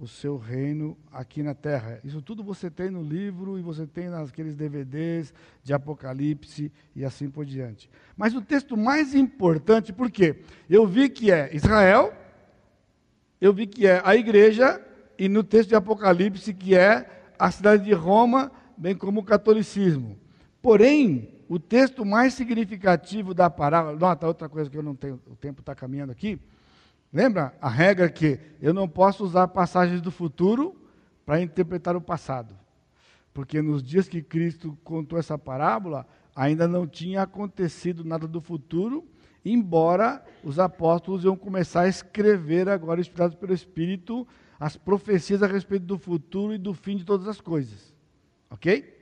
o 0.00 0.08
seu 0.08 0.38
reino 0.38 0.96
aqui 1.12 1.42
na 1.42 1.54
terra. 1.54 2.00
Isso 2.02 2.22
tudo 2.22 2.42
você 2.42 2.70
tem 2.70 2.88
no 2.88 3.02
livro 3.02 3.58
e 3.58 3.62
você 3.62 3.86
tem 3.86 4.08
naqueles 4.08 4.56
DVDs 4.56 5.32
de 5.62 5.74
Apocalipse 5.74 6.72
e 6.96 7.04
assim 7.04 7.28
por 7.28 7.44
diante. 7.44 7.90
Mas 8.16 8.34
o 8.34 8.40
texto 8.40 8.76
mais 8.76 9.14
importante, 9.14 9.92
por 9.92 10.10
quê? 10.10 10.36
Eu 10.70 10.86
vi 10.86 11.10
que 11.10 11.30
é 11.30 11.54
Israel, 11.54 12.14
eu 13.38 13.52
vi 13.52 13.66
que 13.66 13.86
é 13.86 14.00
a 14.02 14.16
igreja, 14.16 14.80
e 15.18 15.28
no 15.28 15.44
texto 15.44 15.68
de 15.68 15.74
Apocalipse 15.74 16.54
que 16.54 16.74
é 16.74 17.32
a 17.38 17.50
cidade 17.50 17.84
de 17.84 17.92
Roma, 17.92 18.50
bem 18.76 18.94
como 18.94 19.20
o 19.20 19.24
catolicismo. 19.24 20.18
Porém, 20.62 21.28
o 21.50 21.58
texto 21.58 22.04
mais 22.04 22.34
significativo 22.34 23.34
da 23.34 23.50
parábola, 23.50 23.98
nota 23.98 24.24
outra 24.24 24.48
coisa 24.48 24.70
que 24.70 24.78
eu 24.78 24.84
não 24.84 24.94
tenho, 24.94 25.20
o 25.26 25.34
tempo 25.34 25.58
está 25.58 25.74
caminhando 25.74 26.12
aqui. 26.12 26.38
Lembra 27.12 27.52
a 27.60 27.68
regra 27.68 28.08
que 28.08 28.38
eu 28.62 28.72
não 28.72 28.88
posso 28.88 29.24
usar 29.24 29.48
passagens 29.48 30.00
do 30.00 30.12
futuro 30.12 30.80
para 31.26 31.40
interpretar 31.40 31.96
o 31.96 32.00
passado. 32.00 32.56
Porque 33.34 33.60
nos 33.60 33.82
dias 33.82 34.08
que 34.08 34.22
Cristo 34.22 34.78
contou 34.84 35.18
essa 35.18 35.36
parábola, 35.36 36.06
ainda 36.36 36.68
não 36.68 36.86
tinha 36.86 37.22
acontecido 37.22 38.04
nada 38.04 38.28
do 38.28 38.40
futuro, 38.40 39.04
embora 39.44 40.24
os 40.44 40.56
apóstolos 40.60 41.24
iam 41.24 41.36
começar 41.36 41.80
a 41.80 41.88
escrever 41.88 42.68
agora, 42.68 43.00
inspirados 43.00 43.34
pelo 43.34 43.52
Espírito, 43.52 44.24
as 44.60 44.76
profecias 44.76 45.42
a 45.42 45.48
respeito 45.48 45.84
do 45.84 45.98
futuro 45.98 46.54
e 46.54 46.58
do 46.58 46.72
fim 46.74 46.96
de 46.96 47.04
todas 47.04 47.26
as 47.26 47.40
coisas. 47.40 47.92
Ok? 48.48 48.99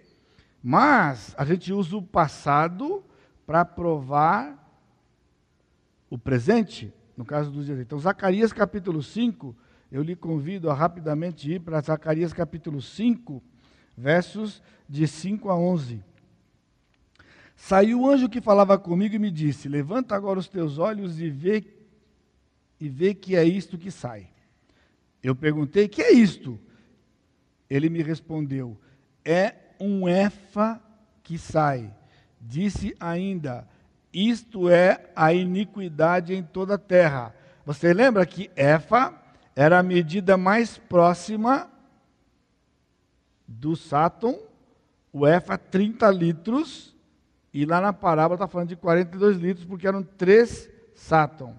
Mas 0.62 1.34
a 1.38 1.44
gente 1.44 1.72
usa 1.72 1.96
o 1.96 2.02
passado 2.02 3.04
para 3.46 3.64
provar 3.64 4.56
o 6.10 6.18
presente, 6.18 6.92
no 7.16 7.24
caso 7.24 7.50
dos 7.50 7.66
dias. 7.66 7.78
Então, 7.78 7.98
Zacarias 7.98 8.52
capítulo 8.52 9.02
5, 9.02 9.54
eu 9.90 10.02
lhe 10.02 10.16
convido 10.16 10.70
a 10.70 10.74
rapidamente 10.74 11.50
ir 11.50 11.60
para 11.60 11.80
Zacarias 11.80 12.32
capítulo 12.32 12.82
5, 12.82 13.42
versos 13.96 14.62
de 14.88 15.06
5 15.06 15.48
a 15.48 15.56
11. 15.56 16.02
Saiu 17.56 18.02
o 18.02 18.08
anjo 18.08 18.28
que 18.28 18.40
falava 18.40 18.78
comigo 18.78 19.14
e 19.14 19.18
me 19.18 19.30
disse: 19.30 19.68
Levanta 19.68 20.14
agora 20.14 20.38
os 20.38 20.48
teus 20.48 20.78
olhos 20.78 21.20
e 21.20 21.28
vê, 21.28 21.64
e 22.78 22.88
vê 22.88 23.14
que 23.14 23.34
é 23.34 23.44
isto 23.44 23.76
que 23.76 23.90
sai. 23.90 24.28
Eu 25.22 25.34
perguntei: 25.34 25.88
Que 25.88 26.02
é 26.02 26.12
isto? 26.12 26.58
Ele 27.68 27.88
me 27.88 28.02
respondeu: 28.02 28.78
É 29.24 29.67
um 29.80 30.08
efa 30.08 30.80
que 31.22 31.38
sai. 31.38 31.92
Disse 32.40 32.96
ainda: 32.98 33.66
Isto 34.12 34.68
é 34.68 35.10
a 35.14 35.32
iniquidade 35.32 36.34
em 36.34 36.42
toda 36.42 36.74
a 36.74 36.78
terra. 36.78 37.34
Você 37.64 37.92
lembra 37.92 38.24
que 38.24 38.50
efa 38.56 39.14
era 39.54 39.78
a 39.78 39.82
medida 39.82 40.36
mais 40.36 40.78
próxima 40.78 41.68
do 43.46 43.74
sáton, 43.74 44.38
o 45.12 45.26
efa 45.26 45.58
30 45.58 46.10
litros, 46.10 46.94
e 47.52 47.64
lá 47.64 47.80
na 47.80 47.92
parábola 47.92 48.36
está 48.36 48.46
falando 48.46 48.68
de 48.68 48.76
42 48.76 49.38
litros, 49.38 49.64
porque 49.64 49.88
eram 49.88 50.02
três 50.02 50.70
sáton. 50.94 51.56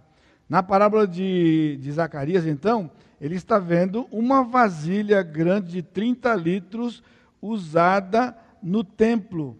Na 0.48 0.64
parábola 0.64 1.08
de, 1.08 1.78
de 1.82 1.92
Zacarias, 1.92 2.46
então, 2.46 2.90
ele 3.20 3.36
está 3.36 3.60
vendo 3.60 4.08
uma 4.12 4.44
vasilha 4.44 5.22
grande 5.22 5.72
de 5.72 5.82
30 5.82 6.34
litros 6.36 7.04
usada 7.42 8.38
no 8.62 8.84
templo. 8.84 9.58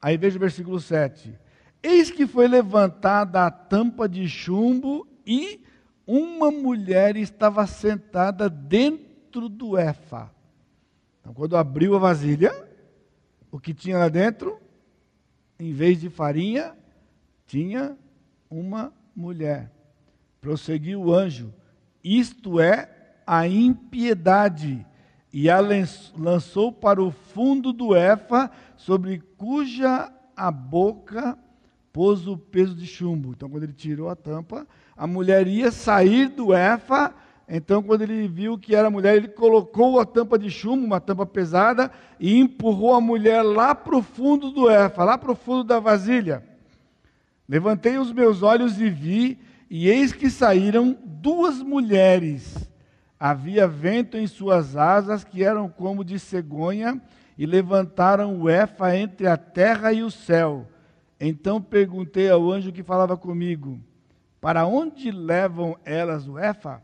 Aí 0.00 0.16
veja 0.16 0.36
o 0.36 0.40
versículo 0.40 0.80
7. 0.80 1.38
Eis 1.82 2.10
que 2.10 2.26
foi 2.26 2.46
levantada 2.46 3.46
a 3.46 3.50
tampa 3.50 4.08
de 4.08 4.28
chumbo 4.28 5.06
e 5.26 5.64
uma 6.06 6.50
mulher 6.50 7.16
estava 7.16 7.66
sentada 7.66 8.48
dentro 8.48 9.48
do 9.48 9.78
efa. 9.78 10.30
Então, 11.20 11.32
quando 11.32 11.56
abriu 11.56 11.94
a 11.94 11.98
vasilha, 11.98 12.52
o 13.50 13.58
que 13.58 13.74
tinha 13.74 13.98
lá 13.98 14.08
dentro, 14.08 14.58
em 15.58 15.72
vez 15.72 16.00
de 16.00 16.08
farinha, 16.08 16.74
tinha 17.46 17.96
uma 18.50 18.92
mulher. 19.14 19.70
Prosseguiu 20.40 21.02
o 21.02 21.14
anjo: 21.14 21.52
Isto 22.02 22.60
é 22.60 22.90
a 23.26 23.46
impiedade 23.46 24.84
e 25.32 25.48
a 25.48 25.58
lançou 26.16 26.72
para 26.72 27.02
o 27.02 27.10
fundo 27.10 27.72
do 27.72 27.96
Efa, 27.96 28.50
sobre 28.76 29.22
cuja 29.36 30.12
a 30.36 30.50
boca 30.50 31.38
pôs 31.92 32.26
o 32.26 32.36
peso 32.36 32.74
de 32.74 32.86
chumbo. 32.86 33.30
Então, 33.30 33.48
quando 33.48 33.64
ele 33.64 33.72
tirou 33.72 34.08
a 34.08 34.16
tampa, 34.16 34.66
a 34.96 35.06
mulher 35.06 35.46
ia 35.46 35.70
sair 35.70 36.28
do 36.28 36.54
Efa. 36.54 37.14
Então, 37.48 37.82
quando 37.82 38.02
ele 38.02 38.26
viu 38.28 38.58
que 38.58 38.74
era 38.74 38.90
mulher, 38.90 39.16
ele 39.16 39.28
colocou 39.28 40.00
a 40.00 40.04
tampa 40.04 40.38
de 40.38 40.50
chumbo, 40.50 40.84
uma 40.84 41.00
tampa 41.00 41.26
pesada, 41.26 41.90
e 42.18 42.38
empurrou 42.38 42.94
a 42.94 43.00
mulher 43.00 43.42
lá 43.42 43.74
para 43.74 43.96
o 43.96 44.02
fundo 44.02 44.50
do 44.50 44.70
Efa, 44.70 45.04
lá 45.04 45.18
para 45.18 45.32
o 45.32 45.36
fundo 45.36 45.64
da 45.64 45.78
vasilha. 45.78 46.44
Levantei 47.48 47.98
os 47.98 48.12
meus 48.12 48.42
olhos 48.42 48.80
e 48.80 48.88
vi, 48.88 49.38
e 49.68 49.88
eis 49.88 50.12
que 50.12 50.30
saíram 50.30 50.96
duas 51.04 51.60
mulheres 51.60 52.69
Havia 53.22 53.68
vento 53.68 54.16
em 54.16 54.26
suas 54.26 54.78
asas 54.78 55.22
que 55.22 55.44
eram 55.44 55.68
como 55.68 56.02
de 56.02 56.18
cegonha, 56.18 56.98
e 57.36 57.46
levantaram 57.46 58.38
o 58.38 58.50
efa 58.50 58.94
entre 58.94 59.26
a 59.26 59.34
terra 59.34 59.94
e 59.94 60.02
o 60.02 60.10
céu. 60.10 60.66
Então 61.18 61.60
perguntei 61.60 62.30
ao 62.30 62.50
anjo 62.50 62.70
que 62.70 62.82
falava 62.82 63.16
comigo: 63.16 63.80
Para 64.40 64.66
onde 64.66 65.10
levam 65.10 65.74
elas 65.84 66.28
o 66.28 66.38
efa? 66.38 66.82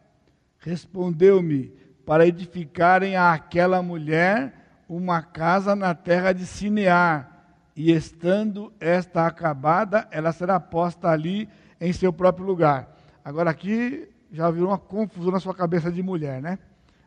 Respondeu-me: 0.59 1.74
Para 2.07 2.26
edificarem 2.26 3.16
àquela 3.16 3.82
mulher 3.82 4.82
uma 4.89 5.20
casa 5.20 5.76
na 5.76 5.95
terra 5.95 6.32
de 6.32 6.47
Sinear. 6.47 7.32
E 7.76 7.93
estando 7.93 8.72
esta 8.80 9.26
acabada, 9.26 10.09
ela 10.11 10.32
será 10.32 10.59
posta 10.59 11.11
ali 11.11 11.51
em 11.78 11.93
seu 11.93 12.14
próprio 12.14 12.47
lugar. 12.47 12.97
Agora 13.22 13.51
aqui 13.51 14.09
já 14.30 14.50
virou 14.50 14.68
uma 14.68 14.78
confusão 14.78 15.32
na 15.32 15.40
sua 15.40 15.54
cabeça 15.54 15.90
de 15.90 16.02
mulher, 16.02 16.42
né? 16.42 16.58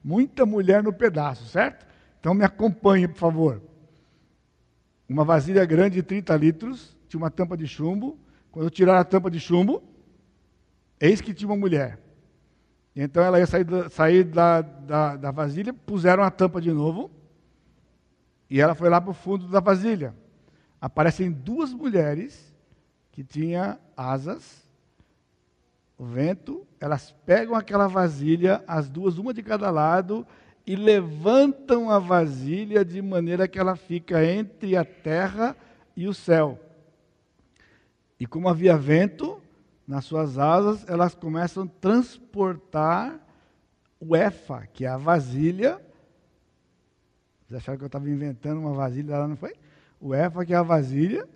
Muita 0.04 0.46
mulher 0.46 0.82
no 0.82 0.94
pedaço, 0.94 1.46
certo? 1.46 1.86
Então 2.20 2.34
me 2.34 2.44
acompanhe, 2.44 3.08
por 3.08 3.18
favor. 3.18 3.62
Uma 5.08 5.24
vasilha 5.24 5.66
grande 5.66 5.96
de 5.96 6.04
30 6.04 6.36
litros, 6.36 6.98
tinha 7.08 7.20
uma 7.20 7.32
tampa 7.32 7.58
de 7.58 7.68
chumbo. 7.68 8.18
Quando 8.52 8.66
eu 8.66 8.70
tirar 8.70 9.00
a 9.00 9.04
tampa 9.04 9.30
de 9.30 9.40
chumbo, 9.40 9.84
eis 11.00 11.22
que 11.22 11.34
tinha 11.34 11.50
uma 11.50 11.58
mulher. 11.58 12.00
Então 12.96 13.24
ela 13.24 13.40
ia 13.40 13.46
sair, 13.46 13.64
da, 13.64 13.90
sair 13.90 14.24
da, 14.24 14.62
da, 14.62 15.16
da 15.16 15.32
vasilha, 15.32 15.74
puseram 15.74 16.24
a 16.24 16.32
tampa 16.32 16.60
de 16.60 16.72
novo, 16.72 17.12
e 18.50 18.60
ela 18.60 18.74
foi 18.76 18.90
lá 18.90 19.00
para 19.00 19.12
o 19.12 19.14
fundo 19.14 19.48
da 19.48 19.60
vasilha. 19.60 20.14
Aparecem 20.82 21.32
duas 21.32 21.74
mulheres 21.74 22.54
que 23.12 23.24
tinham 23.24 23.78
asas 23.96 24.68
o 26.00 26.06
vento, 26.06 26.66
elas 26.80 27.14
pegam 27.26 27.54
aquela 27.54 27.86
vasilha, 27.88 28.64
as 28.66 28.88
duas, 28.90 29.18
uma 29.18 29.34
de 29.34 29.44
cada 29.44 29.70
lado, 29.70 30.26
e 30.66 30.74
levantam 30.74 31.92
a 31.92 32.00
vasilha 32.00 32.86
de 32.86 33.02
maneira 33.02 33.50
que 33.50 33.60
ela 33.60 33.76
fica 33.76 34.24
entre 34.24 34.78
a 34.78 34.86
terra 34.86 35.58
e 35.98 36.08
o 36.08 36.14
céu. 36.14 36.58
E 38.18 38.26
como 38.26 38.48
havia 38.48 38.78
vento 38.78 39.42
nas 39.86 40.06
suas 40.06 40.38
asas, 40.38 40.88
elas 40.88 41.14
começam 41.14 41.64
a 41.64 41.82
transportar 41.82 43.20
o 44.00 44.16
efa, 44.16 44.68
que 44.72 44.86
é 44.86 44.88
a 44.88 44.98
vasilha. 44.98 45.82
Vocês 47.46 47.58
acharam 47.58 47.78
que 47.78 47.84
eu 47.84 47.88
estava 47.88 48.10
inventando 48.10 48.62
uma 48.62 48.74
vasilha 48.74 49.18
lá, 49.18 49.28
não 49.28 49.36
foi? 49.36 49.54
O 50.00 50.16
efa, 50.16 50.46
que 50.46 50.54
é 50.54 50.58
a 50.58 50.64
vasilha. 50.64 51.28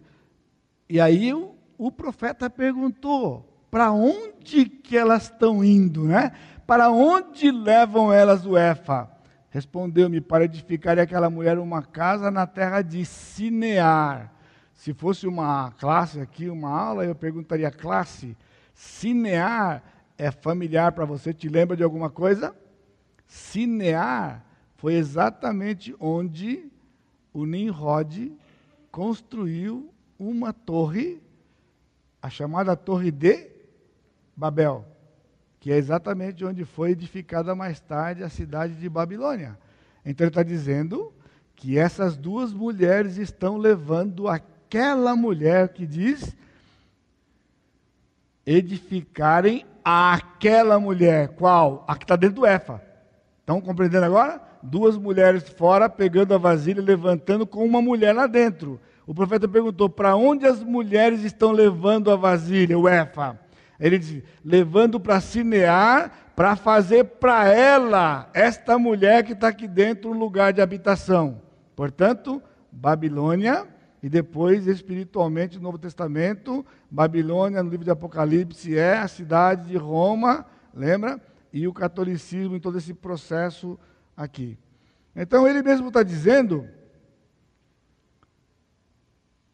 E 0.88 1.02
aí 1.02 1.34
o, 1.34 1.54
o 1.78 1.92
profeta 1.92 2.50
perguntou: 2.50 3.53
para 3.74 3.92
onde 3.92 4.66
que 4.66 4.96
elas 4.96 5.24
estão 5.24 5.64
indo, 5.64 6.04
né? 6.04 6.32
Para 6.68 6.92
onde 6.92 7.50
levam 7.50 8.14
elas 8.14 8.46
o 8.46 8.56
Efa? 8.56 9.10
respondeu-me 9.50 10.22
para 10.22 10.46
edificar 10.46 11.00
aquela 11.00 11.28
mulher 11.28 11.58
uma 11.58 11.82
casa 11.82 12.30
na 12.30 12.46
terra 12.46 12.84
de 12.84 13.04
Sinear. 13.04 14.32
Se 14.76 14.94
fosse 14.94 15.26
uma 15.26 15.72
classe 15.80 16.20
aqui, 16.20 16.50
uma 16.50 16.70
aula, 16.70 17.04
eu 17.04 17.16
perguntaria 17.16 17.72
classe. 17.72 18.38
Sinear 18.76 19.84
é 20.20 20.30
familiar 20.30 20.92
para 20.92 21.06
você? 21.06 21.34
Te 21.34 21.50
lembra 21.50 21.76
de 21.76 21.82
alguma 21.82 22.12
coisa? 22.12 22.56
Sinear 23.26 24.46
foi 24.76 24.94
exatamente 24.94 25.96
onde 26.00 26.72
o 27.34 27.44
Nimrod 27.44 28.38
construiu 28.92 29.92
uma 30.20 30.54
torre, 30.54 31.20
a 32.22 32.30
chamada 32.30 32.76
Torre 32.76 33.10
de 33.10 33.53
Babel 34.36 34.94
que 35.64 35.72
é 35.72 35.78
exatamente 35.78 36.44
onde 36.44 36.66
foi 36.66 36.92
edificada 36.92 37.56
mais 37.56 37.80
tarde 37.80 38.22
a 38.22 38.28
cidade 38.28 38.74
de 38.74 38.90
Babilônia. 38.90 39.58
Então 40.06 40.26
ele 40.26 40.30
está 40.30 40.44
dizendo 40.44 41.14
que 41.56 41.80
essas 41.80 42.18
duas 42.18 42.52
mulheres 42.52 43.16
estão 43.16 43.56
levando 43.56 44.28
aquela 44.28 45.16
mulher 45.16 45.70
que 45.70 45.86
diz 45.86 46.36
edificarem 48.46 49.66
aquela 49.86 50.78
mulher. 50.82 51.30
Qual? 51.30 51.86
A 51.88 51.96
que 51.96 52.04
está 52.04 52.18
dentro 52.18 52.42
do 52.42 52.46
Efa. 52.46 52.82
Estão 53.40 53.62
compreendendo 53.62 54.04
agora? 54.04 54.42
Duas 54.62 54.98
mulheres 54.98 55.48
fora 55.48 55.88
pegando 55.88 56.34
a 56.34 56.38
vasilha 56.38 56.82
e 56.82 56.84
levantando 56.84 57.48
com 57.48 57.64
uma 57.64 57.82
mulher 57.82 58.14
lá 58.14 58.28
dentro. 58.28 58.82
O 59.08 59.16
profeta 59.16 59.48
perguntou: 59.48 59.90
para 59.90 60.14
onde 60.14 60.46
as 60.46 60.62
mulheres 60.62 61.24
estão 61.24 61.54
levando 61.54 62.12
a 62.12 62.18
vasilha, 62.18 62.78
o 62.78 62.90
Efa? 62.90 63.40
Ele 63.80 63.98
diz: 63.98 64.24
levando 64.44 65.00
para 65.00 65.20
Sinear, 65.20 66.12
para 66.36 66.56
fazer 66.56 67.04
para 67.04 67.48
ela, 67.48 68.30
esta 68.34 68.78
mulher 68.78 69.24
que 69.24 69.34
está 69.34 69.50
aqui 69.50 69.68
dentro, 69.68 70.12
um 70.12 70.18
lugar 70.18 70.54
de 70.54 70.62
habitação. 70.62 71.42
Portanto, 71.76 72.42
Babilônia, 72.72 73.68
e 74.02 74.10
depois, 74.10 74.68
espiritualmente, 74.68 75.58
no 75.58 75.64
Novo 75.64 75.78
Testamento, 75.78 76.66
Babilônia, 76.90 77.64
no 77.64 77.70
livro 77.70 77.86
de 77.86 77.92
Apocalipse, 77.92 78.78
é 78.78 78.98
a 78.98 79.08
cidade 79.08 79.70
de 79.70 79.78
Roma, 79.78 80.46
lembra? 80.74 81.22
E 81.54 81.68
o 81.68 81.74
catolicismo 81.74 82.56
em 82.56 82.60
todo 82.60 82.78
esse 82.78 82.94
processo 82.94 83.80
aqui. 84.18 84.58
Então, 85.16 85.48
ele 85.48 85.62
mesmo 85.62 85.88
está 85.88 86.04
dizendo, 86.04 86.68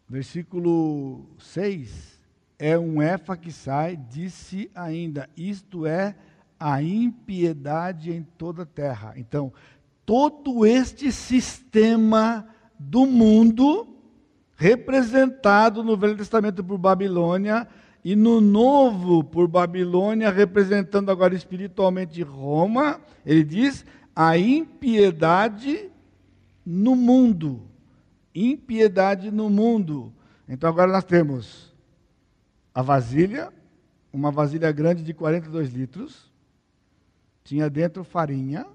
versículo 0.07 1.29
6, 1.37 2.18
é 2.59 2.77
um 2.77 3.01
efa 3.01 3.37
que 3.37 3.51
sai, 3.53 3.95
disse 3.95 4.69
ainda, 4.75 5.29
isto 5.35 5.85
é 5.85 6.13
a 6.59 6.83
impiedade 6.83 8.11
em 8.11 8.21
toda 8.37 8.63
a 8.63 8.65
terra. 8.65 9.13
Então, 9.15 9.53
todo 10.05 10.65
este 10.65 11.09
sistema 11.09 12.45
do 12.77 13.05
mundo, 13.05 13.87
representado 14.57 15.81
no 15.81 15.95
Velho 15.95 16.17
Testamento 16.17 16.61
por 16.61 16.77
Babilônia, 16.77 17.65
e 18.03 18.15
no 18.15 18.39
Novo 18.39 19.23
por 19.23 19.47
Babilônia, 19.47 20.29
representando 20.29 21.11
agora 21.11 21.35
espiritualmente 21.35 22.21
Roma, 22.21 22.99
ele 23.25 23.43
diz 23.43 23.85
a 24.15 24.37
impiedade 24.37 25.89
no 26.65 26.95
mundo. 26.95 27.61
Impiedade 28.33 29.31
no 29.31 29.49
mundo. 29.49 30.13
Então 30.47 30.69
agora 30.69 30.91
nós 30.91 31.03
temos 31.03 31.68
a 32.79 32.81
vasilha, 32.81 33.51
uma 34.13 34.31
vasilha 34.31 34.71
grande 34.71 35.03
de 35.03 35.13
42 35.13 35.73
litros, 35.73 36.31
tinha 37.43 37.69
dentro 37.69 38.05
farinha, 38.05 38.65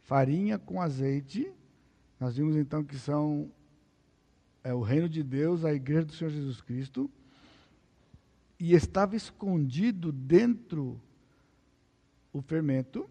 farinha 0.00 0.58
com 0.58 0.82
azeite. 0.82 1.48
Nós 2.18 2.36
vimos 2.36 2.56
então 2.56 2.82
que 2.82 2.98
são 2.98 3.48
é, 4.64 4.74
o 4.74 4.80
reino 4.80 5.08
de 5.08 5.22
Deus, 5.22 5.64
a 5.64 5.72
igreja 5.72 6.06
do 6.06 6.12
Senhor 6.12 6.30
Jesus 6.30 6.60
Cristo, 6.60 7.08
e 8.58 8.74
estava 8.74 9.14
escondido 9.14 10.10
dentro 10.10 11.00
o 12.32 12.42
fermento, 12.42 13.08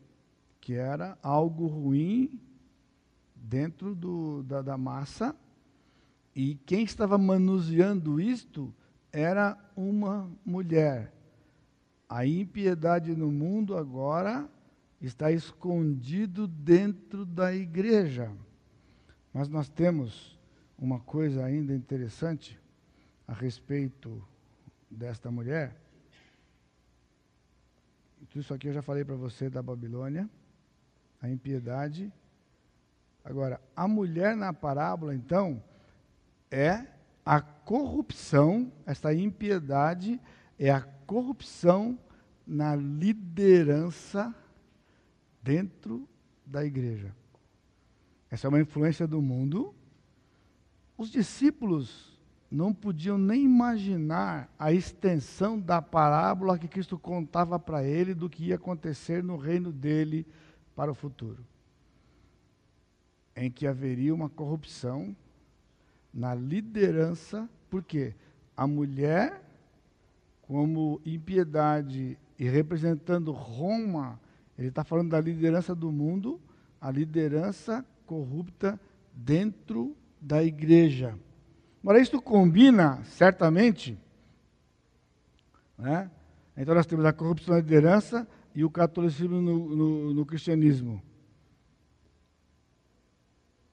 que 0.60 0.74
era 0.74 1.18
algo 1.24 1.68
ruim 1.68 2.38
dentro 3.38 3.96
do, 3.96 4.44
da, 4.44 4.62
da 4.62 4.78
massa, 4.78 5.34
e 6.36 6.56
quem 6.66 6.84
estava 6.84 7.18
manuseando 7.18 8.20
isto 8.20 8.76
era 9.12 9.58
uma 9.76 10.30
mulher. 10.46 11.12
A 12.08 12.26
impiedade 12.26 13.16
no 13.16 13.32
mundo 13.32 13.78
agora 13.78 14.50
está 15.02 15.32
escondido 15.32 16.48
dentro 16.48 17.26
da 17.26 17.54
igreja. 17.54 18.32
Mas 19.34 19.48
nós 19.48 19.70
temos 19.70 20.40
uma 20.78 21.00
coisa 21.00 21.44
ainda 21.46 21.74
interessante 21.74 22.60
a 23.28 23.34
respeito 23.34 24.22
desta 24.90 25.32
mulher. 25.32 25.76
Tudo 28.30 28.42
isso 28.42 28.54
aqui 28.54 28.68
eu 28.68 28.74
já 28.74 28.82
falei 28.82 29.04
para 29.04 29.16
você 29.16 29.50
da 29.50 29.62
Babilônia, 29.62 30.30
a 31.22 31.30
impiedade. 31.30 32.12
Agora, 33.24 33.60
a 33.76 33.88
mulher 33.88 34.36
na 34.36 34.54
parábola, 34.54 35.14
então, 35.14 35.62
é 36.50 36.86
a 37.26 37.40
corrupção, 37.42 38.72
essa 38.86 39.14
impiedade, 39.14 40.20
é 40.58 40.70
a 40.72 40.82
corrupção 40.82 41.98
na 42.46 42.76
liderança 42.76 44.34
dentro 45.42 46.08
da 46.46 46.66
igreja. 46.66 47.16
Essa 48.30 48.48
é 48.48 48.50
uma 48.50 48.62
influência 48.62 49.08
do 49.08 49.22
mundo. 49.22 49.74
Os 50.98 51.10
discípulos 51.10 52.20
não 52.50 52.74
podiam 52.74 53.18
nem 53.18 53.44
imaginar 53.44 54.54
a 54.60 54.74
extensão 54.74 55.60
da 55.60 55.82
parábola 55.82 56.58
que 56.58 56.68
Cristo 56.68 57.00
contava 57.00 57.58
para 57.58 57.84
ele 57.84 58.14
do 58.14 58.30
que 58.30 58.46
ia 58.46 58.56
acontecer 58.56 59.24
no 59.24 59.38
reino 59.38 59.72
dele 59.72 60.28
para 60.76 60.92
o 60.92 60.96
futuro. 60.96 61.46
Em 63.36 63.50
que 63.50 63.66
haveria 63.66 64.14
uma 64.14 64.30
corrupção 64.30 65.16
na 66.14 66.36
liderança, 66.36 67.50
porque 67.70 68.14
a 68.56 68.68
mulher, 68.68 69.42
como 70.42 71.02
impiedade 71.06 72.18
e 72.38 72.50
representando 72.50 73.32
Roma, 73.32 74.20
ele 74.58 74.68
está 74.68 74.84
falando 74.84 75.12
da 75.12 75.22
liderança 75.22 75.74
do 75.74 75.92
mundo, 75.92 76.40
a 76.80 76.92
liderança 76.92 77.86
corrupta 78.06 78.80
dentro 79.14 79.96
da 80.20 80.44
igreja. 80.44 81.18
Agora, 81.82 82.00
isso 82.00 82.22
combina, 82.22 83.04
certamente, 83.04 83.98
né? 85.78 86.12
então 86.56 86.76
nós 86.76 86.86
temos 86.86 87.06
a 87.06 87.14
corrupção 87.14 87.56
da 87.56 87.62
liderança 87.62 88.28
e 88.54 88.64
o 88.64 88.70
catolicismo 88.70 89.42
no, 89.42 89.76
no, 89.76 90.14
no 90.14 90.26
cristianismo 90.26 91.02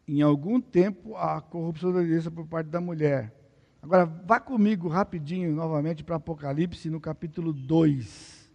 em 0.08 0.22
algum 0.22 0.58
tempo 0.58 1.14
a 1.16 1.38
corrupção 1.38 1.92
da 1.92 2.00
liderança 2.00 2.30
por 2.30 2.46
parte 2.46 2.68
da 2.68 2.80
mulher. 2.80 3.30
Agora, 3.82 4.06
vá 4.06 4.40
comigo 4.40 4.88
rapidinho 4.88 5.54
novamente 5.54 6.02
para 6.02 6.16
Apocalipse, 6.16 6.88
no 6.88 6.98
capítulo 6.98 7.52
2. 7.52 8.50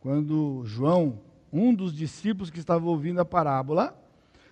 Quando 0.00 0.62
João, 0.64 1.20
um 1.52 1.72
dos 1.72 1.94
discípulos 1.94 2.50
que 2.50 2.58
estava 2.58 2.84
ouvindo 2.84 3.20
a 3.20 3.24
parábola, 3.24 3.96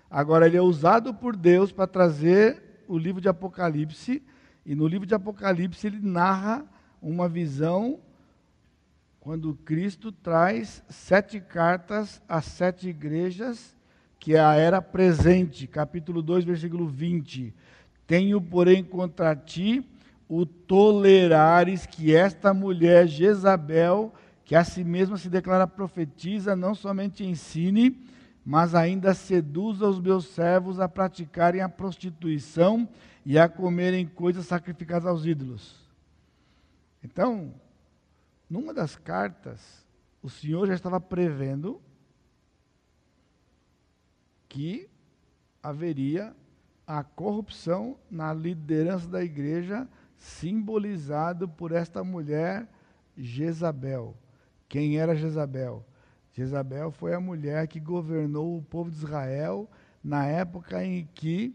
agora 0.08 0.46
ele 0.46 0.56
é 0.56 0.62
usado 0.62 1.12
por 1.12 1.34
Deus 1.34 1.72
para 1.72 1.86
trazer 1.86 2.84
o 2.86 2.96
livro 2.96 3.20
de 3.20 3.28
Apocalipse, 3.28 4.22
e 4.64 4.74
no 4.74 4.86
livro 4.86 5.06
de 5.06 5.14
Apocalipse 5.14 5.86
ele 5.86 6.00
narra 6.00 6.64
uma 7.02 7.28
visão 7.28 7.98
quando 9.18 9.54
Cristo 9.54 10.12
traz 10.12 10.82
sete 10.88 11.40
cartas 11.40 12.22
às 12.28 12.44
sete 12.44 12.88
igrejas 12.88 13.74
que 14.24 14.34
é 14.34 14.40
a 14.40 14.54
era 14.54 14.80
presente, 14.80 15.66
capítulo 15.66 16.22
2, 16.22 16.46
versículo 16.46 16.86
20. 16.86 17.52
Tenho, 18.06 18.40
porém, 18.40 18.82
contra 18.82 19.36
ti 19.36 19.86
o 20.26 20.46
tolerares 20.46 21.84
que 21.84 22.16
esta 22.16 22.54
mulher 22.54 23.06
Jezabel, 23.06 24.14
que 24.42 24.56
a 24.56 24.64
si 24.64 24.82
mesma 24.82 25.18
se 25.18 25.28
declara 25.28 25.66
profetiza, 25.66 26.56
não 26.56 26.74
somente 26.74 27.22
ensine, 27.22 28.02
mas 28.42 28.74
ainda 28.74 29.12
seduza 29.12 29.86
os 29.86 30.00
meus 30.00 30.24
servos 30.28 30.80
a 30.80 30.88
praticarem 30.88 31.60
a 31.60 31.68
prostituição 31.68 32.88
e 33.26 33.38
a 33.38 33.46
comerem 33.46 34.06
coisas 34.06 34.46
sacrificadas 34.46 35.04
aos 35.04 35.26
ídolos. 35.26 35.84
Então, 37.04 37.52
numa 38.48 38.72
das 38.72 38.96
cartas, 38.96 39.84
o 40.22 40.30
Senhor 40.30 40.66
já 40.66 40.72
estava 40.72 40.98
prevendo 40.98 41.78
que 44.54 44.88
haveria 45.60 46.32
a 46.86 47.02
corrupção 47.02 47.98
na 48.08 48.32
liderança 48.32 49.08
da 49.08 49.20
igreja, 49.20 49.88
simbolizado 50.16 51.48
por 51.48 51.72
esta 51.72 52.04
mulher 52.04 52.68
Jezabel. 53.16 54.16
Quem 54.68 54.96
era 54.96 55.16
Jezabel? 55.16 55.84
Jezabel 56.32 56.92
foi 56.92 57.14
a 57.14 57.20
mulher 57.20 57.66
que 57.66 57.80
governou 57.80 58.56
o 58.56 58.62
povo 58.62 58.92
de 58.92 58.96
Israel 58.96 59.68
na 60.04 60.24
época 60.24 60.84
em 60.84 61.08
que, 61.12 61.52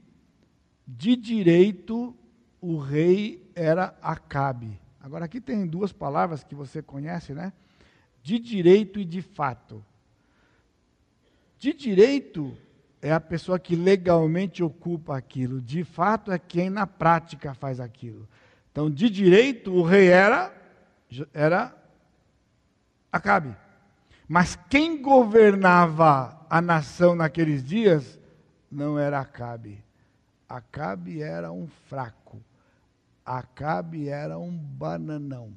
de 0.86 1.16
direito, 1.16 2.14
o 2.60 2.78
rei 2.78 3.50
era 3.56 3.98
Acabe. 4.02 4.78
Agora, 5.00 5.24
aqui 5.24 5.40
tem 5.40 5.66
duas 5.66 5.94
palavras 5.94 6.44
que 6.44 6.54
você 6.54 6.82
conhece, 6.82 7.34
né? 7.34 7.54
De 8.22 8.38
direito 8.38 9.00
e 9.00 9.06
de 9.06 9.22
fato. 9.22 9.86
De 11.58 11.74
direito 11.74 12.58
é 13.02 13.12
a 13.12 13.20
pessoa 13.20 13.60
que 13.60 13.76
legalmente 13.76 14.62
ocupa 14.62 15.18
aquilo, 15.18 15.62
de 15.62 15.84
fato 15.84 16.32
é 16.32 16.40
quem 16.40 16.70
na 16.70 16.86
prática 16.86 17.54
faz 17.54 17.80
aquilo. 17.80 18.28
Então, 18.72 18.90
de 18.90 19.10
direito, 19.10 19.74
o 19.74 19.84
rei 19.84 20.08
era, 20.08 20.54
era 21.34 21.76
Acabe. 23.12 23.56
Mas 24.28 24.56
quem 24.70 25.02
governava 25.02 26.46
a 26.50 26.62
nação 26.62 27.16
naqueles 27.16 27.64
dias 27.64 28.20
não 28.72 29.00
era 29.00 29.20
Acabe. 29.20 29.84
Acabe 30.48 31.22
era 31.22 31.52
um 31.52 31.68
fraco. 31.88 32.40
Acabe 33.26 34.08
era 34.08 34.38
um 34.38 34.52
bananão. 34.52 35.54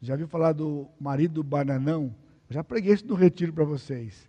Já 0.00 0.16
viu 0.16 0.26
falar 0.26 0.52
do 0.52 0.88
marido 1.00 1.42
bananão? 1.44 2.14
Já 2.50 2.64
preguei 2.64 2.92
isso 2.92 3.06
no 3.06 3.14
retiro 3.14 3.52
para 3.52 3.64
vocês. 3.64 4.28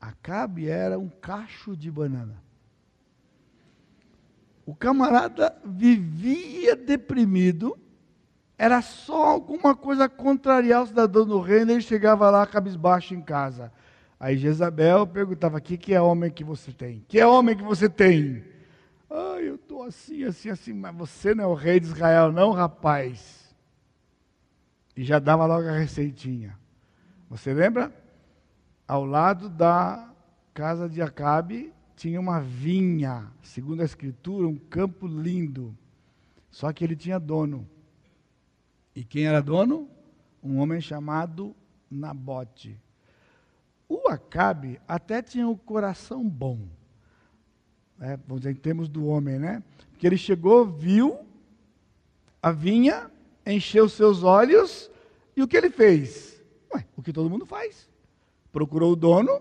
Acabe 0.00 0.68
era 0.68 0.98
um 0.98 1.08
cacho 1.08 1.76
de 1.76 1.90
banana. 1.90 2.42
O 4.64 4.74
camarada 4.74 5.54
vivia 5.64 6.74
deprimido, 6.74 7.78
era 8.56 8.80
só 8.80 9.24
alguma 9.24 9.74
coisa 9.74 10.08
contrariar 10.08 10.82
o 10.82 10.86
cidadão 10.86 11.26
do 11.26 11.40
reino, 11.40 11.72
ele 11.72 11.80
chegava 11.80 12.30
lá 12.30 12.46
cabisbaixo 12.46 13.14
em 13.14 13.20
casa. 13.20 13.72
Aí 14.18 14.36
Jezabel 14.36 15.06
perguntava: 15.06 15.60
que, 15.60 15.76
que 15.76 15.94
é 15.94 16.00
homem 16.00 16.30
que 16.30 16.44
você 16.44 16.70
tem? 16.72 17.04
Que 17.08 17.18
é 17.18 17.26
homem 17.26 17.56
que 17.56 17.62
você 17.62 17.88
tem? 17.88 18.44
Ah, 19.08 19.38
eu 19.40 19.56
estou 19.56 19.82
assim, 19.82 20.24
assim, 20.24 20.50
assim, 20.50 20.72
mas 20.72 20.94
você 20.94 21.34
não 21.34 21.44
é 21.44 21.46
o 21.46 21.54
rei 21.54 21.80
de 21.80 21.86
Israel, 21.86 22.30
não, 22.30 22.52
rapaz. 22.52 23.54
E 24.96 25.02
já 25.02 25.18
dava 25.18 25.46
logo 25.46 25.66
a 25.66 25.72
receitinha. 25.72 26.56
Você 27.28 27.52
lembra? 27.54 27.92
Ao 28.90 29.04
lado 29.04 29.48
da 29.48 30.12
casa 30.52 30.88
de 30.88 31.00
Acabe 31.00 31.72
tinha 31.94 32.18
uma 32.18 32.40
vinha, 32.40 33.30
segundo 33.40 33.82
a 33.82 33.84
escritura, 33.84 34.48
um 34.48 34.56
campo 34.56 35.06
lindo. 35.06 35.78
Só 36.50 36.72
que 36.72 36.82
ele 36.82 36.96
tinha 36.96 37.16
dono. 37.20 37.68
E 38.92 39.04
quem 39.04 39.28
era 39.28 39.40
dono? 39.40 39.88
Um 40.42 40.58
homem 40.58 40.80
chamado 40.80 41.54
Nabote. 41.88 42.76
O 43.88 44.08
Acabe 44.08 44.80
até 44.88 45.22
tinha 45.22 45.46
um 45.46 45.56
coração 45.56 46.28
bom. 46.28 46.58
Né? 47.96 48.18
Vamos 48.26 48.40
dizer, 48.40 48.50
em 48.50 48.60
termos 48.60 48.88
do 48.88 49.06
homem, 49.06 49.38
né? 49.38 49.62
Porque 49.92 50.04
ele 50.04 50.18
chegou, 50.18 50.66
viu 50.66 51.16
a 52.42 52.50
vinha, 52.50 53.08
encheu 53.46 53.88
seus 53.88 54.24
olhos, 54.24 54.90
e 55.36 55.44
o 55.44 55.46
que 55.46 55.56
ele 55.56 55.70
fez? 55.70 56.42
Ué, 56.74 56.84
o 56.96 57.02
que 57.04 57.12
todo 57.12 57.30
mundo 57.30 57.46
faz. 57.46 57.88
Procurou 58.52 58.92
o 58.92 58.96
dono 58.96 59.40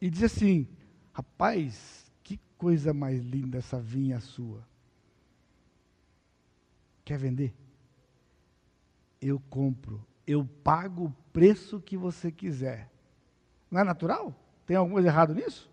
e 0.00 0.10
disse 0.10 0.24
assim: 0.24 0.68
Rapaz, 1.12 2.10
que 2.22 2.38
coisa 2.56 2.92
mais 2.92 3.22
linda 3.22 3.58
essa 3.58 3.80
vinha 3.80 4.20
sua. 4.20 4.66
Quer 7.04 7.18
vender? 7.18 7.54
eu 9.22 9.40
compro, 9.48 10.04
eu 10.26 10.44
pago 10.64 11.04
o 11.04 11.14
preço 11.32 11.80
que 11.80 11.96
você 11.96 12.30
quiser. 12.32 12.90
Não 13.70 13.80
é 13.80 13.84
natural? 13.84 14.34
Tem 14.66 14.76
alguma 14.76 14.96
coisa 14.96 15.08
errado 15.08 15.34
nisso? 15.34 15.70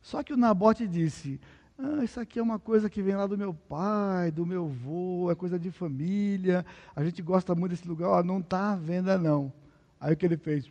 Só 0.00 0.22
que 0.22 0.32
o 0.32 0.36
Nabote 0.36 0.86
disse: 0.88 1.40
ah, 1.78 2.02
Isso 2.02 2.18
aqui 2.18 2.40
é 2.40 2.42
uma 2.42 2.58
coisa 2.58 2.90
que 2.90 3.00
vem 3.00 3.14
lá 3.14 3.26
do 3.28 3.38
meu 3.38 3.54
pai, 3.54 4.32
do 4.32 4.44
meu 4.44 4.64
avô, 4.64 5.30
é 5.30 5.34
coisa 5.36 5.58
de 5.58 5.70
família, 5.70 6.66
a 6.96 7.04
gente 7.04 7.22
gosta 7.22 7.54
muito 7.54 7.70
desse 7.70 7.86
lugar, 7.86 8.08
ó, 8.08 8.22
não 8.22 8.40
está 8.40 8.72
à 8.72 8.76
venda 8.76 9.16
não. 9.16 9.52
Aí 10.00 10.12
o 10.12 10.16
que 10.16 10.26
ele 10.26 10.36
fez? 10.36 10.70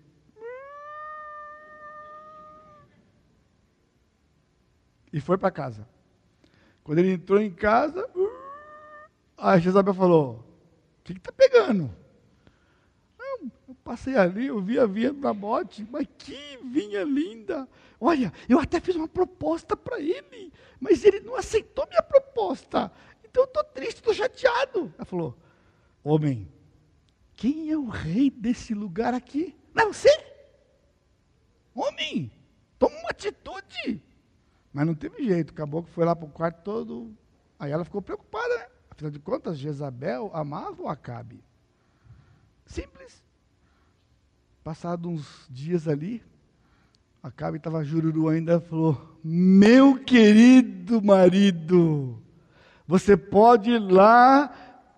E 5.12 5.20
foi 5.20 5.38
para 5.38 5.51
casa. 5.51 5.88
Quando 6.84 6.99
ele 6.99 7.14
entrou 7.14 7.39
em 7.39 7.51
casa, 7.51 8.09
a 9.38 9.59
Jezabel 9.59 9.93
falou: 9.93 10.43
o 10.99 11.03
que 11.03 11.14
está 11.14 11.32
pegando? 11.32 11.93
Eu, 13.20 13.51
eu, 13.70 13.76
passei 13.84 14.16
ali, 14.16 14.47
eu 14.47 14.62
vi 14.62 14.80
a 14.80 14.86
vinha 14.86 15.14
da 15.14 15.34
bote, 15.34 15.88
mas 15.91 16.07
que 16.18 16.57
vinha 16.64 17.03
linda. 17.03 17.68
Olha, 17.99 18.34
eu 18.49 18.59
até 18.59 18.80
fiz 18.80 18.95
uma 18.95 19.07
proposta 19.07 19.76
para 19.78 19.99
ele, 19.99 20.51
mas 20.80 21.03
ele 21.03 21.20
não 21.20 21.36
aceitou 21.36 21.88
minha 21.88 22.01
proposta. 22.01 22.91
Então 23.24 23.43
eu 23.43 23.47
estou 23.47 23.64
triste, 23.64 23.97
estou 23.97 24.14
chateado. 24.14 24.93
Ela 24.97 25.05
falou, 25.05 25.38
homem, 26.03 26.47
quem 27.34 27.72
é 27.72 27.78
o 27.78 27.88
rei 27.88 28.30
desse 28.30 28.74
lugar 28.74 29.14
aqui? 29.14 29.55
Não 29.74 29.84
é 29.84 29.88
você? 29.88 30.09
Homem, 31.74 32.32
toma 32.78 32.95
uma 32.97 33.09
atitude. 33.09 34.03
Mas 34.74 34.86
não 34.86 34.93
teve 34.93 35.24
jeito, 35.24 35.51
acabou 35.51 35.84
que 35.84 35.89
foi 35.91 36.05
lá 36.05 36.15
para 36.15 36.26
o 36.26 36.32
quarto 36.32 36.63
todo. 36.63 37.13
Aí 37.59 37.72
ela 37.72 37.86
ficou 37.86 38.01
preocupada, 38.01 38.57
né? 38.57 38.65
Afinal 38.89 39.11
de 39.11 39.19
contas, 39.19 39.57
Jezabel 39.57 40.32
amava 40.34 40.82
o 40.82 40.88
Acabe. 40.88 41.43
Simples. 42.65 43.24
Passado 44.63 45.09
uns 45.09 45.45
dias 45.49 45.88
ali, 45.88 46.24
Acabe 47.24 47.57
estava 47.57 47.84
jururu 47.84 48.30
ainda, 48.30 48.59
falou: 48.59 49.19
Meu 49.24 49.99
querido 50.03 51.03
marido, 51.03 52.19
você 52.88 53.15
pode 53.15 53.69
ir 53.69 53.80
lá 53.80 54.51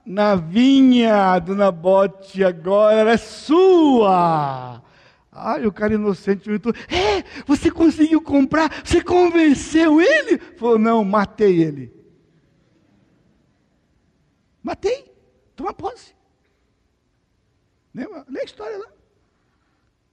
na 0.05 0.36
vinha 0.36 1.38
do 1.39 1.53
Nabote 1.53 2.41
agora, 2.41 2.95
ela 2.95 3.11
é 3.11 3.17
sua. 3.17 4.72
Ai, 5.36 5.65
o 5.65 5.73
cara 5.73 5.95
inocente 5.95 6.45
gritou: 6.45 6.73
É, 6.88 7.23
você 7.45 7.71
conseguiu 7.71 8.21
comprar? 8.21 8.86
Você 8.86 9.03
convenceu 9.03 9.99
ele? 9.99 10.38
Falou: 10.57 10.77
Não, 10.77 11.03
matei 11.03 11.61
ele. 11.61 11.91
Matei. 14.61 15.11
Toma 15.55 15.73
posse. 15.73 16.15
Lê, 17.93 18.05
lê 18.29 18.41
a 18.41 18.45
história 18.45 18.77
lá. 18.77 18.88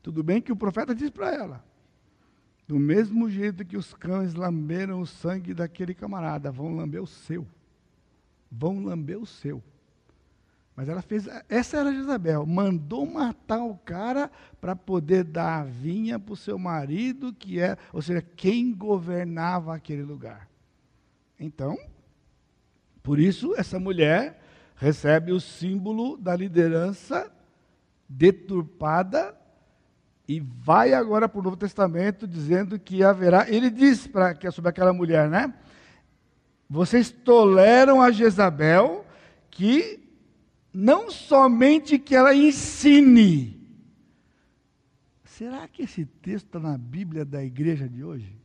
Tudo 0.02 0.22
bem 0.22 0.40
que 0.40 0.52
o 0.52 0.56
profeta 0.56 0.94
disse 0.94 1.10
para 1.10 1.32
ela: 1.34 1.64
do 2.66 2.78
mesmo 2.78 3.28
jeito 3.28 3.64
que 3.64 3.76
os 3.76 3.92
cães 3.92 4.32
lamberam 4.32 5.00
o 5.00 5.06
sangue 5.06 5.52
daquele 5.52 5.92
camarada, 5.92 6.50
vão 6.50 6.74
lamber 6.74 7.02
o 7.02 7.06
seu. 7.06 7.46
Vão 8.50 8.82
lamber 8.84 9.18
o 9.18 9.26
seu. 9.26 9.62
Mas 10.80 10.88
ela 10.88 11.02
fez, 11.02 11.28
essa 11.46 11.76
era 11.76 11.92
Jezabel, 11.92 12.46
mandou 12.46 13.04
matar 13.04 13.62
o 13.62 13.76
cara 13.84 14.30
para 14.62 14.74
poder 14.74 15.24
dar 15.24 15.60
a 15.60 15.64
vinha 15.64 16.18
para 16.18 16.32
o 16.32 16.36
seu 16.36 16.58
marido, 16.58 17.34
que 17.34 17.60
é, 17.60 17.76
ou 17.92 18.00
seja, 18.00 18.22
quem 18.22 18.72
governava 18.72 19.74
aquele 19.74 20.02
lugar. 20.02 20.48
Então, 21.38 21.76
por 23.02 23.18
isso, 23.18 23.54
essa 23.58 23.78
mulher 23.78 24.42
recebe 24.74 25.32
o 25.32 25.38
símbolo 25.38 26.16
da 26.16 26.34
liderança 26.34 27.30
deturpada 28.08 29.36
e 30.26 30.40
vai 30.40 30.94
agora 30.94 31.28
para 31.28 31.40
o 31.40 31.42
Novo 31.42 31.58
Testamento 31.58 32.26
dizendo 32.26 32.78
que 32.78 33.04
haverá. 33.04 33.44
Ele 33.50 33.68
diz 33.68 34.06
para 34.06 34.32
que 34.32 34.46
é 34.46 34.50
sobre 34.50 34.70
aquela 34.70 34.94
mulher, 34.94 35.28
né? 35.28 35.52
Vocês 36.70 37.10
toleram 37.10 38.00
a 38.00 38.10
Jezabel 38.10 39.04
que 39.50 39.99
não 40.72 41.10
somente 41.10 41.98
que 41.98 42.14
ela 42.14 42.34
ensine. 42.34 43.60
Será 45.24 45.66
que 45.66 45.82
esse 45.82 46.04
texto 46.04 46.46
está 46.46 46.60
na 46.60 46.76
Bíblia 46.76 47.24
da 47.24 47.42
igreja 47.42 47.88
de 47.88 48.04
hoje? 48.04 48.36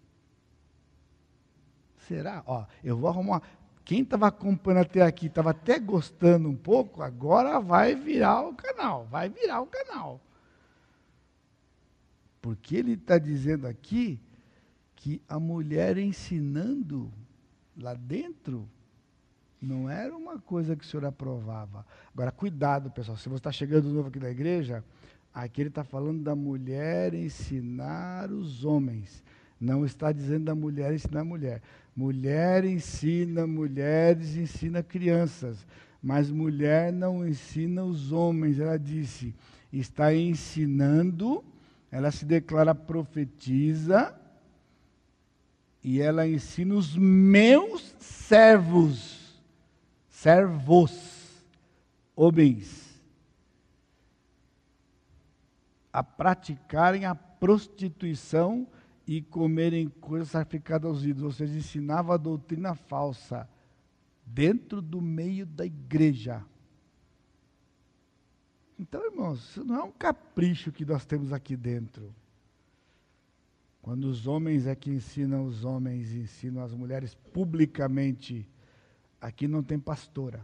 Será? 2.07 2.43
Ó, 2.45 2.65
eu 2.83 2.97
vou 2.97 3.09
arrumar. 3.09 3.41
Quem 3.83 4.01
estava 4.01 4.27
acompanhando 4.27 4.83
até 4.83 5.01
aqui, 5.01 5.27
estava 5.27 5.51
até 5.51 5.77
gostando 5.77 6.49
um 6.49 6.55
pouco, 6.55 7.03
agora 7.03 7.59
vai 7.59 7.95
virar 7.95 8.41
o 8.41 8.55
canal, 8.55 9.05
vai 9.05 9.29
virar 9.29 9.61
o 9.61 9.67
canal. 9.67 10.19
Porque 12.41 12.75
ele 12.75 12.93
está 12.93 13.17
dizendo 13.17 13.67
aqui 13.67 14.19
que 14.95 15.21
a 15.27 15.39
mulher 15.39 15.97
ensinando 15.97 17.11
lá 17.77 17.93
dentro 17.93 18.67
não 19.61 19.89
era 19.89 20.15
uma 20.15 20.37
coisa 20.39 20.75
que 20.75 20.83
o 20.83 20.87
senhor 20.87 21.05
aprovava. 21.05 21.85
Agora, 22.13 22.31
cuidado, 22.31 22.91
pessoal, 22.91 23.17
se 23.17 23.27
você 23.29 23.37
está 23.37 23.51
chegando 23.51 23.89
novo 23.89 24.09
aqui 24.09 24.19
da 24.19 24.29
igreja, 24.29 24.83
aqui 25.33 25.61
ele 25.61 25.69
está 25.69 25.83
falando 25.83 26.21
da 26.21 26.35
mulher 26.35 27.13
ensinar 27.13 28.31
os 28.31 28.63
homens. 28.63 29.23
Não 29.59 29.85
está 29.85 30.11
dizendo 30.11 30.45
da 30.45 30.55
mulher 30.55 30.93
ensinar 30.93 31.21
a 31.21 31.25
mulher. 31.25 31.61
Mulher 31.95 32.65
ensina 32.65 33.47
mulheres, 33.47 34.35
ensina 34.35 34.83
crianças. 34.83 35.65
mas 36.05 36.29
mulher 36.29 36.93
não 36.93 37.27
ensina 37.27 37.83
os 37.83 38.11
homens. 38.11 38.59
Ela 38.59 38.77
disse: 38.77 39.33
está 39.73 40.13
ensinando, 40.13 41.43
ela 41.91 42.11
se 42.11 42.23
declara 42.25 42.75
profetiza, 42.75 44.15
e 45.83 45.99
ela 45.99 46.27
ensina 46.27 46.75
os 46.75 46.95
meus 46.95 47.95
servos, 47.99 49.14
servos, 50.25 51.45
homens, 52.15 52.99
a 55.93 56.01
praticarem 56.01 57.05
a 57.05 57.13
prostituição 57.13 58.67
e 59.05 59.21
comerem 59.21 59.87
coisas 59.87 60.29
sacrificadas 60.29 60.89
aos 60.89 61.03
ídolos, 61.03 61.23
ou 61.25 61.31
seja, 61.31 61.55
ensinava 61.55 62.15
a 62.15 62.17
doutrina 62.17 62.73
falsa 62.73 63.47
dentro 64.25 64.81
do 64.81 64.99
meio 64.99 65.45
da 65.45 65.63
igreja. 65.63 66.43
Então, 68.79 69.05
irmãos, 69.05 69.51
isso 69.51 69.63
não 69.63 69.75
é 69.75 69.83
um 69.83 69.91
capricho 69.91 70.71
que 70.71 70.83
nós 70.83 71.05
temos 71.05 71.31
aqui 71.31 71.55
dentro. 71.55 72.11
Quando 73.79 74.05
os 74.05 74.25
homens 74.25 74.65
é 74.65 74.75
que 74.75 74.89
ensinam 74.89 75.45
os 75.45 75.63
homens 75.63 76.11
e 76.13 76.21
ensinam 76.21 76.63
as 76.63 76.73
mulheres 76.73 77.13
publicamente, 77.31 78.49
aqui 79.25 79.47
não 79.47 79.63
tem 79.63 79.79
pastora. 79.79 80.39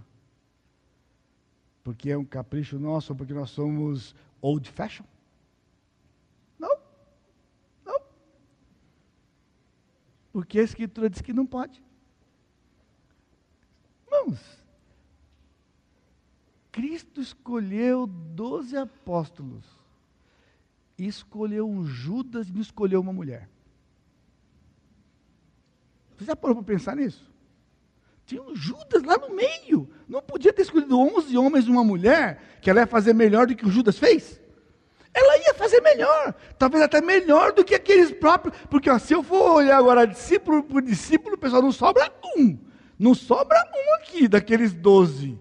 Porque 1.83 2.09
é 2.09 2.17
um 2.17 2.25
capricho 2.25 2.79
nosso, 2.79 3.15
porque 3.15 3.33
nós 3.33 3.51
somos 3.51 4.15
old 4.41 4.67
fashion? 4.69 5.05
Não. 6.57 6.79
Não. 7.85 8.01
Porque 10.33 10.59
a 10.59 10.63
escritura 10.63 11.09
diz 11.09 11.21
que 11.21 11.31
não 11.31 11.45
pode. 11.45 11.83
Irmãos, 14.07 14.39
Cristo 16.71 17.21
escolheu 17.21 18.07
doze 18.07 18.75
apóstolos, 18.77 19.65
escolheu 20.97 21.69
um 21.69 21.85
Judas 21.85 22.49
e 22.49 22.59
escolheu 22.59 22.99
uma 22.99 23.13
mulher. 23.13 23.47
Você 26.17 26.25
já 26.25 26.35
parou 26.35 26.55
para 26.55 26.65
pensar 26.65 26.95
nisso? 26.95 27.30
Tinha 28.31 28.43
um 28.43 28.55
Judas 28.55 29.03
lá 29.03 29.17
no 29.17 29.35
meio. 29.35 29.89
Não 30.07 30.21
podia 30.21 30.53
ter 30.53 30.61
escolhido 30.61 30.97
onze 30.97 31.37
homens 31.37 31.65
e 31.65 31.69
uma 31.69 31.83
mulher, 31.83 32.41
que 32.61 32.69
ela 32.69 32.79
ia 32.79 32.87
fazer 32.87 33.13
melhor 33.13 33.45
do 33.45 33.53
que 33.53 33.65
o 33.65 33.69
Judas 33.69 33.99
fez? 33.99 34.39
Ela 35.13 35.37
ia 35.39 35.53
fazer 35.53 35.81
melhor, 35.81 36.33
talvez 36.57 36.81
até 36.81 37.01
melhor 37.01 37.51
do 37.51 37.65
que 37.65 37.75
aqueles 37.75 38.09
próprios, 38.09 38.55
porque 38.69 38.89
ó, 38.89 38.97
se 38.97 39.13
eu 39.13 39.21
for 39.21 39.55
olhar 39.55 39.77
agora 39.77 40.07
discípulo 40.07 40.63
por 40.63 40.81
discípulo, 40.81 41.37
pessoal, 41.37 41.61
não 41.61 41.73
sobra 41.73 42.09
um. 42.37 42.57
Não 42.97 43.13
sobra 43.13 43.59
um 43.75 43.95
aqui 43.95 44.29
daqueles 44.29 44.71
doze. 44.71 45.37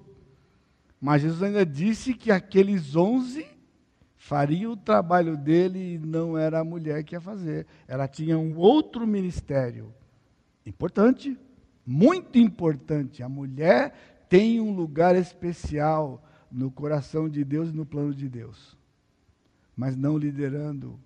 Mas 1.01 1.23
Jesus 1.23 1.45
ainda 1.45 1.65
disse 1.65 2.13
que 2.13 2.33
aqueles 2.33 2.97
onze 2.97 3.47
fariam 4.17 4.73
o 4.73 4.77
trabalho 4.77 5.37
dele 5.37 5.95
e 5.95 5.99
não 5.99 6.37
era 6.37 6.59
a 6.59 6.65
mulher 6.65 7.05
que 7.05 7.15
ia 7.15 7.21
fazer. 7.21 7.69
Ela 7.87 8.09
tinha 8.09 8.37
um 8.37 8.59
outro 8.59 9.07
ministério. 9.07 9.95
Importante, 10.67 11.39
muito 11.91 12.39
importante. 12.39 13.21
A 13.21 13.29
mulher 13.29 14.25
tem 14.29 14.61
um 14.61 14.73
lugar 14.73 15.17
especial 15.17 16.25
no 16.49 16.71
coração 16.71 17.29
de 17.29 17.45
Deus 17.45 17.71
e 17.71 17.73
no 17.73 17.85
plano 17.85 18.15
de 18.15 18.29
Deus. 18.29 18.79
Mas 19.75 19.97
não 19.97 20.17
liderando 20.17 21.01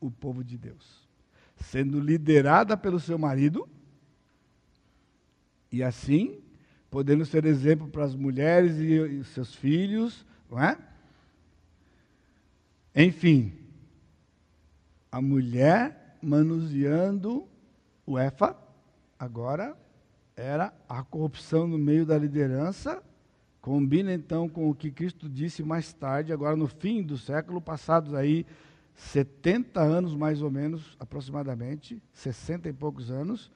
o 0.00 0.10
povo 0.10 0.42
de 0.42 0.58
Deus. 0.58 1.08
Sendo 1.56 2.00
liderada 2.00 2.76
pelo 2.76 2.98
seu 2.98 3.16
marido 3.16 3.68
e 5.70 5.84
assim, 5.84 6.42
podendo 6.90 7.24
ser 7.24 7.44
exemplo 7.44 7.86
para 7.86 8.02
as 8.04 8.16
mulheres 8.16 8.76
e, 8.78 9.20
e 9.20 9.24
seus 9.24 9.54
filhos, 9.54 10.26
não 10.50 10.60
é? 10.60 10.76
Enfim, 12.92 13.52
a 15.12 15.22
mulher 15.22 16.18
manuseando 16.20 17.46
o 18.04 18.18
EFA, 18.18 18.56
agora 19.16 19.83
era 20.36 20.72
a 20.88 21.02
corrupção 21.02 21.66
no 21.66 21.78
meio 21.78 22.04
da 22.04 22.18
liderança, 22.18 23.02
combina 23.60 24.12
então 24.12 24.48
com 24.48 24.68
o 24.68 24.74
que 24.74 24.90
Cristo 24.90 25.28
disse 25.28 25.62
mais 25.62 25.92
tarde, 25.92 26.32
agora 26.32 26.56
no 26.56 26.66
fim 26.66 27.02
do 27.02 27.16
século, 27.16 27.60
passados 27.60 28.14
aí 28.14 28.44
70 28.94 29.80
anos 29.80 30.14
mais 30.14 30.42
ou 30.42 30.50
menos, 30.50 30.96
aproximadamente, 30.98 32.02
60 32.12 32.68
e 32.68 32.72
poucos 32.72 33.10
anos, 33.10 33.50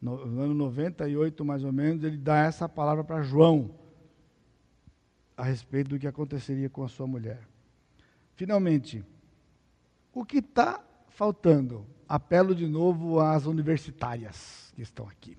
no, 0.00 0.14
ano 0.14 0.54
98 0.54 1.44
mais 1.44 1.64
ou 1.64 1.72
menos, 1.72 2.02
ele 2.04 2.16
dá 2.16 2.38
essa 2.38 2.68
palavra 2.68 3.04
para 3.04 3.22
João 3.22 3.70
a 5.36 5.44
respeito 5.44 5.90
do 5.90 5.98
que 5.98 6.06
aconteceria 6.06 6.68
com 6.68 6.84
a 6.84 6.88
sua 6.88 7.06
mulher. 7.06 7.40
Finalmente, 8.34 9.04
o 10.12 10.24
que 10.24 10.38
está 10.38 10.82
faltando? 11.08 11.86
Apelo 12.08 12.54
de 12.54 12.66
novo 12.66 13.20
às 13.20 13.46
universitárias 13.46 14.72
que 14.74 14.82
estão 14.82 15.08
aqui. 15.08 15.36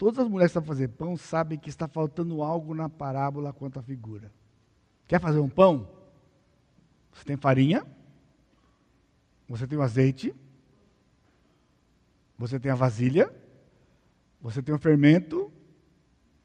Todas 0.00 0.20
as 0.20 0.28
mulheres 0.28 0.50
que 0.50 0.58
estão 0.58 0.66
fazendo 0.66 0.92
pão 0.94 1.14
sabem 1.14 1.58
que 1.58 1.68
está 1.68 1.86
faltando 1.86 2.42
algo 2.42 2.74
na 2.74 2.88
parábola 2.88 3.52
quanto 3.52 3.78
à 3.78 3.82
figura. 3.82 4.32
Quer 5.06 5.20
fazer 5.20 5.40
um 5.40 5.48
pão? 5.50 5.86
Você 7.12 7.22
tem 7.22 7.36
farinha, 7.36 7.86
você 9.46 9.66
tem 9.66 9.76
o 9.76 9.82
azeite, 9.82 10.34
você 12.38 12.58
tem 12.58 12.72
a 12.72 12.74
vasilha, 12.74 13.30
você 14.40 14.62
tem 14.62 14.74
o 14.74 14.78
fermento 14.78 15.52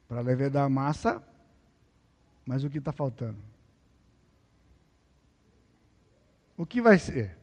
para 0.06 0.20
levedar 0.20 0.66
a 0.66 0.70
massa, 0.70 1.24
mas 2.46 2.66
o 2.66 2.70
que 2.70 2.80
está 2.80 2.92
faltando? 2.92 3.40
O 6.58 6.66
que 6.66 6.82
vai 6.82 7.00
ser? 7.00 7.38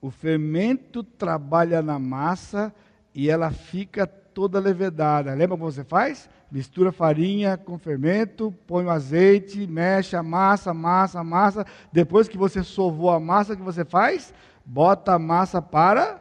O 0.00 0.10
fermento 0.10 1.04
trabalha 1.04 1.82
na 1.82 1.98
massa 1.98 2.74
e 3.14 3.28
ela 3.28 3.50
fica 3.50 4.21
toda 4.32 4.58
levedada. 4.58 5.34
Lembra 5.34 5.56
como 5.56 5.70
você 5.70 5.84
faz? 5.84 6.28
Mistura 6.50 6.92
farinha 6.92 7.56
com 7.56 7.78
fermento, 7.78 8.52
põe 8.66 8.84
o 8.84 8.90
azeite, 8.90 9.66
mexe 9.66 10.16
a 10.16 10.22
massa, 10.22 10.74
massa, 10.74 11.24
massa. 11.24 11.66
Depois 11.90 12.28
que 12.28 12.36
você 12.36 12.62
sovou 12.62 13.10
a 13.10 13.20
massa, 13.20 13.54
o 13.54 13.56
que 13.56 13.62
você 13.62 13.84
faz? 13.84 14.34
Bota 14.64 15.14
a 15.14 15.18
massa 15.18 15.62
para 15.62 16.20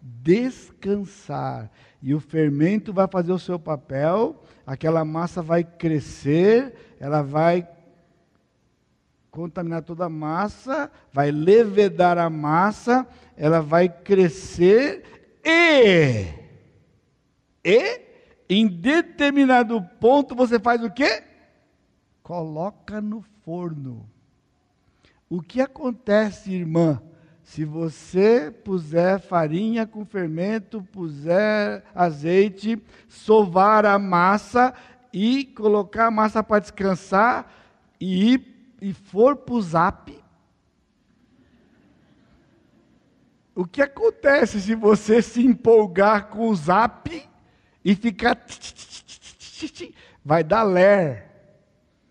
descansar. 0.00 1.70
E 2.02 2.14
o 2.14 2.20
fermento 2.20 2.92
vai 2.92 3.08
fazer 3.08 3.32
o 3.32 3.38
seu 3.38 3.58
papel, 3.58 4.42
aquela 4.66 5.04
massa 5.04 5.40
vai 5.40 5.64
crescer, 5.64 6.96
ela 7.00 7.22
vai 7.22 7.66
contaminar 9.30 9.82
toda 9.82 10.04
a 10.04 10.08
massa, 10.08 10.90
vai 11.12 11.30
levedar 11.32 12.18
a 12.18 12.30
massa, 12.30 13.06
ela 13.36 13.60
vai 13.60 13.88
crescer 13.88 15.02
e 15.44 16.43
e 17.64 18.00
em 18.48 18.66
determinado 18.66 19.80
ponto 19.98 20.34
você 20.34 20.60
faz 20.60 20.82
o 20.82 20.90
quê? 20.90 21.22
Coloca 22.22 23.00
no 23.00 23.22
forno. 23.44 24.08
O 25.28 25.40
que 25.40 25.60
acontece, 25.60 26.52
irmã? 26.52 27.00
Se 27.42 27.64
você 27.64 28.50
puser 28.50 29.20
farinha 29.20 29.86
com 29.86 30.04
fermento, 30.04 30.82
puser 30.82 31.84
azeite, 31.94 32.82
sovar 33.08 33.84
a 33.84 33.98
massa 33.98 34.74
e 35.12 35.44
colocar 35.44 36.06
a 36.06 36.10
massa 36.10 36.42
para 36.42 36.60
descansar 36.60 37.52
e, 38.00 38.40
e 38.80 38.92
for 38.92 39.36
para 39.36 39.54
o 39.54 39.62
zap, 39.62 40.24
o 43.54 43.64
que 43.64 43.80
acontece 43.82 44.60
se 44.60 44.74
você 44.74 45.22
se 45.22 45.44
empolgar 45.44 46.28
com 46.28 46.48
o 46.48 46.56
zap 46.56 47.33
e 47.84 47.94
ficar. 47.94 48.38
Vai 50.24 50.42
dar 50.42 50.62
ler. 50.62 51.24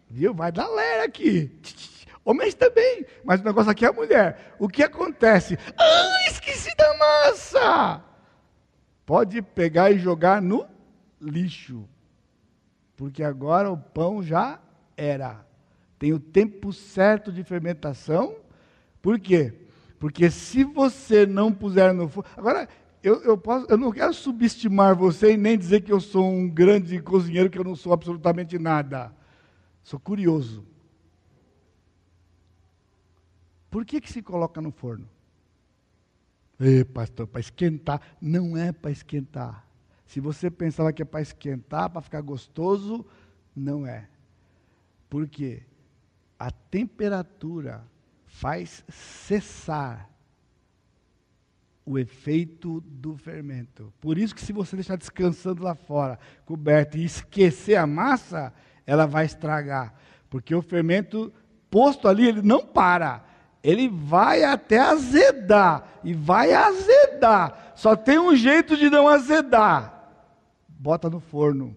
Viu? 0.09 0.33
Vai 0.33 0.51
dar 0.51 0.67
ler 0.67 1.01
aqui. 1.01 1.51
Homens 2.25 2.53
também, 2.53 3.05
mas 3.23 3.41
o 3.41 3.43
negócio 3.43 3.71
aqui 3.71 3.85
é 3.85 3.89
a 3.89 3.93
mulher. 3.93 4.55
O 4.57 4.69
que 4.69 4.83
acontece? 4.83 5.57
Ah, 5.77 6.29
esqueci 6.29 6.73
da 6.77 6.97
massa! 6.97 8.03
Pode 9.05 9.41
pegar 9.41 9.91
e 9.91 9.99
jogar 9.99 10.41
no 10.41 10.65
lixo. 11.19 11.87
Porque 12.95 13.23
agora 13.23 13.69
o 13.69 13.77
pão 13.77 14.23
já 14.23 14.59
era. 14.95 15.45
Tem 15.99 16.13
o 16.13 16.19
tempo 16.19 16.71
certo 16.71 17.31
de 17.31 17.43
fermentação. 17.43 18.37
Por 19.01 19.19
quê? 19.19 19.53
Porque 19.99 20.29
se 20.29 20.63
você 20.63 21.25
não 21.25 21.51
puser 21.51 21.93
no 21.93 22.07
fogo. 22.07 22.27
Agora, 22.37 22.69
eu, 23.03 23.21
eu, 23.21 23.37
posso, 23.37 23.67
eu 23.69 23.77
não 23.77 23.91
quero 23.91 24.13
subestimar 24.13 24.95
você 24.95 25.33
e 25.33 25.37
nem 25.37 25.57
dizer 25.57 25.81
que 25.81 25.91
eu 25.91 25.99
sou 25.99 26.25
um 26.25 26.49
grande 26.49 27.01
cozinheiro, 27.01 27.49
que 27.49 27.59
eu 27.59 27.63
não 27.63 27.75
sou 27.75 27.91
absolutamente 27.91 28.57
nada. 28.57 29.13
Sou 29.83 29.99
curioso. 29.99 30.65
Por 33.69 33.85
que, 33.85 33.99
que 33.99 34.09
se 34.09 34.21
coloca 34.21 34.61
no 34.61 34.71
forno? 34.71 35.09
Ei, 36.57 36.85
pastor, 36.85 37.27
para 37.27 37.41
esquentar. 37.41 37.99
Não 38.21 38.55
é 38.55 38.71
para 38.71 38.91
esquentar. 38.91 39.67
Se 40.05 40.21
você 40.21 40.49
pensava 40.49 40.93
que 40.93 41.01
é 41.01 41.05
para 41.05 41.21
esquentar, 41.21 41.89
para 41.89 42.01
ficar 42.01 42.21
gostoso, 42.21 43.05
não 43.53 43.85
é. 43.85 44.07
Por 45.09 45.27
quê? 45.27 45.63
A 46.39 46.51
temperatura 46.51 47.83
faz 48.25 48.85
cessar 48.87 50.09
o 51.85 51.99
efeito 51.99 52.81
do 52.81 53.17
fermento. 53.17 53.93
Por 53.99 54.17
isso 54.17 54.33
que 54.33 54.41
se 54.41 54.53
você 54.53 54.75
deixar 54.75 54.95
descansando 54.95 55.63
lá 55.63 55.75
fora, 55.75 56.17
coberto, 56.45 56.97
e 56.97 57.03
esquecer 57.03 57.75
a 57.75 57.85
massa, 57.85 58.53
ela 58.85 59.05
vai 59.05 59.25
estragar. 59.25 59.93
Porque 60.29 60.55
o 60.55 60.61
fermento 60.61 61.31
posto 61.69 62.07
ali, 62.07 62.27
ele 62.27 62.41
não 62.41 62.65
para. 62.65 63.23
Ele 63.61 63.89
vai 63.89 64.43
até 64.43 64.79
azedar. 64.79 65.99
E 66.03 66.13
vai 66.13 66.53
azedar. 66.53 67.73
Só 67.75 67.95
tem 67.95 68.19
um 68.19 68.35
jeito 68.35 68.77
de 68.77 68.89
não 68.89 69.07
azedar. 69.07 70.11
Bota 70.67 71.09
no 71.09 71.19
forno. 71.19 71.75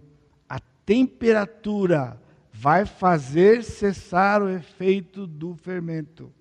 A 0.49 0.61
temperatura 0.85 2.21
vai 2.53 2.87
fazer 2.87 3.63
cessar 3.63 4.43
o 4.43 4.49
efeito 4.49 5.27
do 5.27 5.55
fermento. 5.55 6.33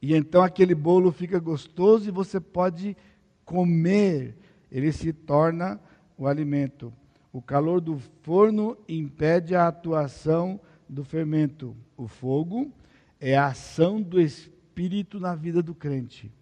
E 0.00 0.14
então 0.14 0.42
aquele 0.42 0.74
bolo 0.74 1.10
fica 1.10 1.38
gostoso 1.38 2.08
e 2.08 2.12
você 2.12 2.40
pode 2.40 2.96
comer. 3.44 4.36
Ele 4.70 4.92
se 4.92 5.12
torna 5.12 5.80
o 6.16 6.26
alimento. 6.26 6.92
O 7.32 7.42
calor 7.42 7.80
do 7.80 7.98
forno 8.22 8.76
impede 8.88 9.54
a 9.54 9.68
atuação 9.68 10.60
do 10.88 11.04
fermento. 11.04 11.76
O 11.96 12.08
fogo 12.08 12.72
é 13.20 13.36
a 13.36 13.46
ação 13.46 14.00
do 14.00 14.20
Espírito 14.20 15.18
na 15.18 15.34
vida 15.34 15.62
do 15.62 15.74
crente. 15.74 16.32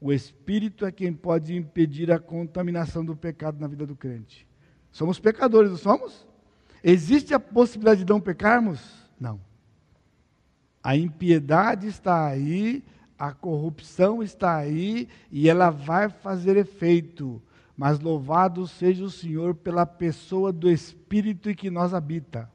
O 0.00 0.12
Espírito 0.12 0.84
é 0.84 0.90
quem 0.90 1.12
pode 1.12 1.54
impedir 1.54 2.10
a 2.10 2.18
contaminação 2.18 3.04
do 3.04 3.14
pecado 3.14 3.60
na 3.60 3.68
vida 3.68 3.86
do 3.86 3.94
crente. 3.94 4.46
Somos 4.90 5.20
pecadores, 5.20 5.70
não 5.70 5.78
somos? 5.78 6.26
Existe 6.82 7.32
a 7.32 7.38
possibilidade 7.38 8.04
de 8.04 8.10
não 8.10 8.20
pecarmos? 8.20 8.80
Não. 9.18 9.40
A 10.82 10.96
impiedade 10.96 11.86
está 11.86 12.26
aí, 12.26 12.82
a 13.18 13.32
corrupção 13.32 14.22
está 14.22 14.56
aí 14.56 15.08
e 15.30 15.48
ela 15.48 15.70
vai 15.70 16.08
fazer 16.08 16.56
efeito. 16.56 17.40
Mas 17.76 18.00
louvado 18.00 18.66
seja 18.66 19.04
o 19.04 19.10
Senhor 19.10 19.54
pela 19.54 19.86
pessoa 19.86 20.52
do 20.52 20.68
Espírito 20.68 21.48
em 21.48 21.54
que 21.54 21.70
nós 21.70 21.94
habita. 21.94 22.50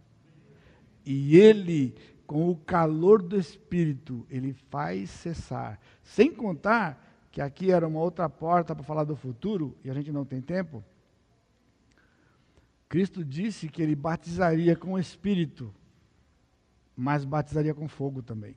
E 1.05 1.38
Ele, 1.38 1.95
com 2.25 2.49
o 2.49 2.55
calor 2.57 3.21
do 3.21 3.38
Espírito, 3.38 4.25
Ele 4.30 4.53
faz 4.69 5.09
cessar. 5.09 5.80
Sem 6.03 6.34
contar 6.34 7.01
que 7.32 7.39
aqui 7.39 7.71
era 7.71 7.88
uma 7.88 7.99
outra 7.99 8.30
porta 8.30 8.75
para 8.75 8.84
falar 8.84 9.05
do 9.05 9.15
futuro, 9.15 9.75
e 9.84 9.89
a 9.89 9.93
gente 9.93 10.11
não 10.11 10.25
tem 10.25 10.41
tempo. 10.41 10.84
Cristo 12.89 13.23
disse 13.23 13.69
que 13.69 13.82
Ele 13.82 13.95
batizaria 13.95 14.75
com 14.75 14.93
o 14.93 14.99
Espírito 14.99 15.73
mas 16.97 17.23
batizaria 17.23 17.75
com 17.75 17.87
fogo 17.87 18.23
também. 18.23 18.55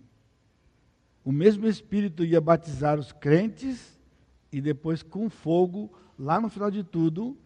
O 1.23 1.31
mesmo 1.31 1.67
Espírito 1.67 2.25
ia 2.25 2.41
batizar 2.41 2.99
os 2.99 3.13
crentes 3.13 4.01
e 4.51 4.63
depois 4.63 5.03
com 5.03 5.29
fogo, 5.29 5.93
lá 6.19 6.41
no 6.41 6.49
final 6.49 6.71
de 6.71 6.83
tudo, 6.83 7.37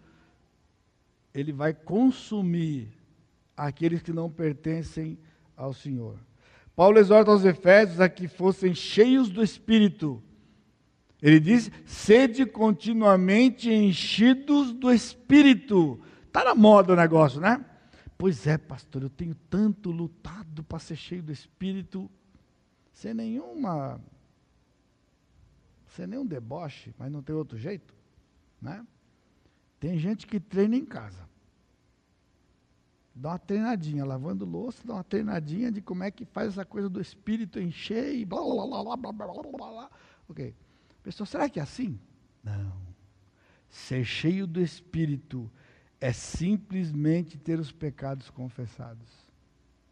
ele 1.34 1.53
vai 1.53 1.74
consumir 1.74 2.88
aqueles 3.57 4.01
que 4.01 4.12
não 4.12 4.30
pertencem 4.30 5.18
ao 5.57 5.74
Senhor. 5.74 6.16
Paulo 6.76 6.99
exorta 6.99 7.32
aos 7.32 7.45
Efésios 7.45 8.01
a 8.01 8.09
que 8.09 8.28
fossem 8.28 8.72
cheios 8.72 9.28
do 9.28 9.42
Espírito. 9.42 10.22
Ele 11.20 11.40
diz: 11.40 11.70
sede 11.84 12.47
continuamente 12.47 13.68
enchidos 13.72 14.72
do 14.72 14.92
Espírito. 14.92 16.01
Está 16.26 16.45
na 16.45 16.55
moda 16.55 16.92
o 16.92 16.97
negócio, 16.97 17.40
né? 17.40 17.64
Pois 18.17 18.47
é, 18.47 18.57
pastor, 18.57 19.03
eu 19.03 19.11
tenho 19.11 19.35
tanto 19.35 19.91
lutado 19.91 20.62
para 20.62 20.79
ser 20.79 20.97
cheio 20.97 21.23
do 21.23 21.33
Espírito, 21.33 22.11
sem 22.93 23.12
nenhuma. 23.12 24.01
sem 25.89 26.07
nenhum 26.07 26.25
deboche, 26.27 26.95
mas 26.99 27.11
não 27.11 27.23
tem 27.23 27.35
outro 27.35 27.59
jeito. 27.59 27.95
Né? 28.61 28.87
Tem 29.79 29.99
gente 29.99 30.27
que 30.27 30.41
treina 30.41 30.77
em 30.77 30.85
casa. 30.85 31.29
Dá 33.15 33.31
uma 33.31 33.39
treinadinha, 33.39 34.05
lavando 34.05 34.45
louça, 34.45 34.83
dá 34.85 34.95
uma 34.95 35.05
treinadinha 35.05 35.71
de 35.71 35.81
como 35.81 36.03
é 36.03 36.11
que 36.11 36.25
faz 36.25 36.49
essa 36.49 36.65
coisa 36.65 36.89
do 36.89 37.01
espírito 37.01 37.61
encher 37.61 38.12
e 38.15 38.25
blá 38.25 38.41
blá 38.41 38.67
blá 38.67 38.97
blá 38.97 38.97
blá 38.97 39.12
blá 39.12 39.27
blá 39.27 39.43
blá 39.43 39.71
blá. 39.71 39.91
Ok. 40.29 40.55
Pessoal, 41.03 41.27
será 41.27 41.49
que 41.49 41.61
é 41.61 41.62
assim? 41.62 42.01
Não. 42.43 42.73
Ser 43.69 44.05
cheio 44.05 44.47
do 44.47 44.61
espírito 44.61 45.51
é 46.05 46.12
simplesmente 46.12 47.38
ter 47.38 47.59
os 47.59 47.72
pecados 47.72 48.28
confessados. 48.28 49.09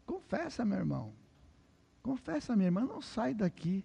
Confessa, 0.05 0.63
meu 0.63 0.77
irmão. 0.77 1.11
Confessa, 2.03 2.55
minha 2.55 2.67
irmã, 2.67 2.81
não 2.81 3.01
sai 3.01 3.33
daqui. 3.33 3.83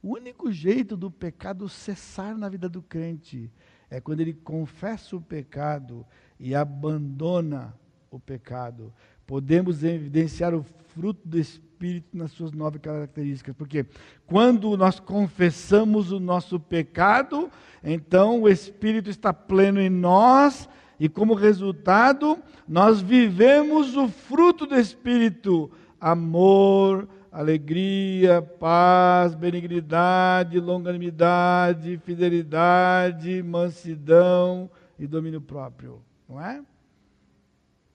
O 0.00 0.12
único 0.12 0.52
jeito 0.52 0.96
do 0.96 1.10
pecado 1.10 1.68
cessar 1.68 2.38
na 2.38 2.48
vida 2.48 2.68
do 2.68 2.80
crente 2.80 3.50
é 3.90 4.00
quando 4.00 4.20
ele 4.20 4.34
confessa 4.34 5.16
o 5.16 5.20
pecado 5.20 6.06
e 6.38 6.54
abandona 6.54 7.74
o 8.08 8.20
pecado. 8.20 8.94
Podemos 9.26 9.82
evidenciar 9.82 10.54
o 10.54 10.62
fruto 10.94 11.26
do 11.26 11.40
Espírito 11.40 12.16
nas 12.16 12.30
suas 12.30 12.52
nove 12.52 12.78
características, 12.78 13.56
porque 13.56 13.84
quando 14.26 14.76
nós 14.76 15.00
confessamos 15.00 16.12
o 16.12 16.20
nosso 16.20 16.60
pecado, 16.60 17.50
então 17.82 18.42
o 18.42 18.48
Espírito 18.48 19.10
está 19.10 19.32
pleno 19.32 19.80
em 19.80 19.90
nós 19.90 20.68
e 20.98 21.08
como 21.08 21.34
resultado, 21.34 22.38
nós 22.68 23.00
vivemos 23.00 23.96
o 23.96 24.08
fruto 24.08 24.66
do 24.66 24.76
Espírito: 24.76 25.70
amor, 26.00 27.08
alegria, 27.30 28.40
paz, 28.40 29.34
benignidade, 29.34 30.60
longanimidade, 30.60 31.98
fidelidade, 31.98 33.42
mansidão 33.42 34.70
e 34.98 35.06
domínio 35.06 35.40
próprio. 35.40 36.00
Não 36.28 36.40
é? 36.40 36.62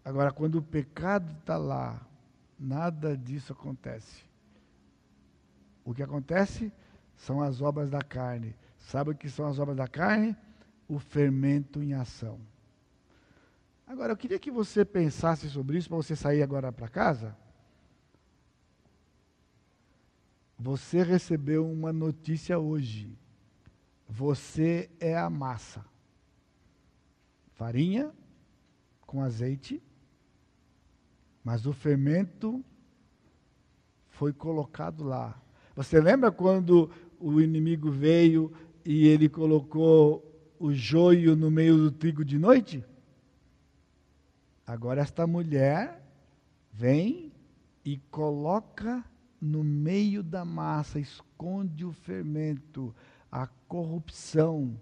Agora, 0.03 0.31
quando 0.31 0.55
o 0.55 0.61
pecado 0.61 1.31
está 1.39 1.57
lá, 1.57 2.01
nada 2.59 3.15
disso 3.15 3.53
acontece. 3.53 4.23
O 5.85 5.93
que 5.93 6.03
acontece 6.03 6.71
são 7.15 7.41
as 7.41 7.61
obras 7.61 7.89
da 7.89 8.01
carne. 8.01 8.55
Sabe 8.77 9.11
o 9.11 9.15
que 9.15 9.29
são 9.29 9.47
as 9.47 9.57
obras 9.57 9.77
da 9.77 9.87
carne? 9.87 10.35
O 10.87 10.99
fermento 10.99 11.81
em 11.81 11.93
ação. 11.93 12.39
Agora, 13.89 14.13
eu 14.13 14.17
queria 14.17 14.37
que 14.37 14.51
você 14.51 14.85
pensasse 14.85 15.49
sobre 15.49 15.79
isso 15.79 15.89
para 15.89 15.97
você 15.97 16.15
sair 16.15 16.43
agora 16.43 16.71
para 16.71 16.87
casa. 16.87 17.35
Você 20.59 21.01
recebeu 21.01 21.67
uma 21.67 21.91
notícia 21.91 22.59
hoje. 22.59 23.17
Você 24.07 24.91
é 24.99 25.17
a 25.17 25.27
massa. 25.27 25.83
Farinha 27.55 28.13
com 29.07 29.23
azeite, 29.23 29.81
mas 31.43 31.65
o 31.65 31.73
fermento 31.73 32.63
foi 34.09 34.31
colocado 34.31 35.03
lá. 35.03 35.41
Você 35.75 35.99
lembra 35.99 36.31
quando 36.31 36.91
o 37.19 37.41
inimigo 37.41 37.89
veio 37.89 38.53
e 38.85 39.07
ele 39.07 39.27
colocou 39.27 40.23
o 40.59 40.71
joio 40.71 41.35
no 41.35 41.49
meio 41.49 41.75
do 41.75 41.91
trigo 41.91 42.23
de 42.23 42.37
noite? 42.37 42.85
Agora, 44.69 45.01
esta 45.01 45.25
mulher 45.25 45.99
vem 46.71 47.31
e 47.83 47.97
coloca 48.11 49.03
no 49.41 49.63
meio 49.63 50.21
da 50.21 50.45
massa, 50.45 50.99
esconde 50.99 51.83
o 51.83 51.91
fermento, 51.91 52.95
a 53.31 53.47
corrupção, 53.47 54.79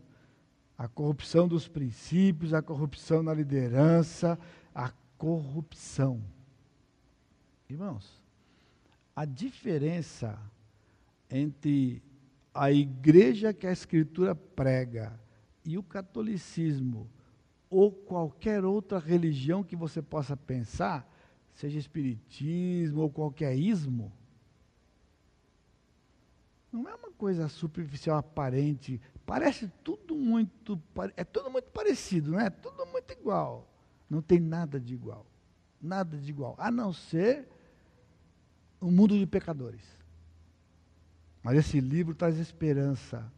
a 0.77 0.89
corrupção 0.89 1.47
dos 1.47 1.69
princípios, 1.69 2.53
a 2.53 2.61
corrupção 2.61 3.23
na 3.23 3.33
liderança, 3.33 4.37
a 4.75 4.91
corrupção. 5.17 6.21
Irmãos, 7.69 8.21
a 9.15 9.23
diferença 9.23 10.37
entre 11.29 12.03
a 12.53 12.73
igreja 12.73 13.53
que 13.53 13.65
a 13.65 13.71
Escritura 13.71 14.35
prega 14.35 15.17
e 15.63 15.77
o 15.77 15.83
catolicismo 15.83 17.09
ou 17.69 17.91
qualquer 17.91 18.63
outra 18.63 18.99
religião 18.99 19.63
que 19.63 19.75
você 19.75 20.01
possa 20.01 20.35
pensar, 20.37 21.09
seja 21.53 21.77
espiritismo 21.77 23.01
ou 23.01 23.09
qualquer 23.09 23.57
ismo, 23.57 24.11
não 26.71 26.87
é 26.87 26.95
uma 26.95 27.11
coisa 27.11 27.47
superficial 27.47 28.17
aparente, 28.17 29.01
parece 29.25 29.71
tudo 29.83 30.15
muito, 30.15 30.79
é 31.15 31.23
tudo 31.23 31.49
muito 31.49 31.69
parecido, 31.71 32.31
não 32.31 32.39
é? 32.39 32.49
Tudo 32.49 32.85
muito 32.85 33.11
igual. 33.11 33.67
Não 34.09 34.21
tem 34.21 34.39
nada 34.39 34.79
de 34.79 34.93
igual. 34.93 35.25
Nada 35.81 36.17
de 36.17 36.29
igual, 36.29 36.55
a 36.57 36.71
não 36.71 36.91
ser 36.91 37.47
um 38.81 38.91
mundo 38.91 39.17
de 39.17 39.25
pecadores. 39.25 39.81
Mas 41.43 41.57
esse 41.57 41.79
livro 41.79 42.15
traz 42.15 42.37
esperança 42.37 43.31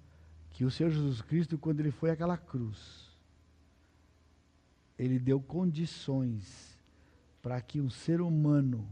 que 0.51 0.65
o 0.65 0.71
Senhor 0.71 0.89
Jesus 0.89 1.21
Cristo, 1.21 1.57
quando 1.57 1.79
ele 1.79 1.91
foi 1.91 2.09
àquela 2.09 2.37
cruz, 2.37 3.08
ele 4.99 5.17
deu 5.17 5.39
condições 5.39 6.77
para 7.41 7.61
que 7.61 7.79
um 7.79 7.89
ser 7.89 8.19
humano 8.19 8.85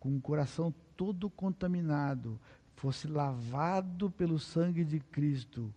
com 0.00 0.16
o 0.16 0.20
coração 0.20 0.74
todo 0.96 1.28
contaminado 1.28 2.40
fosse 2.74 3.06
lavado 3.06 4.10
pelo 4.10 4.38
sangue 4.38 4.82
de 4.82 4.98
Cristo 4.98 5.72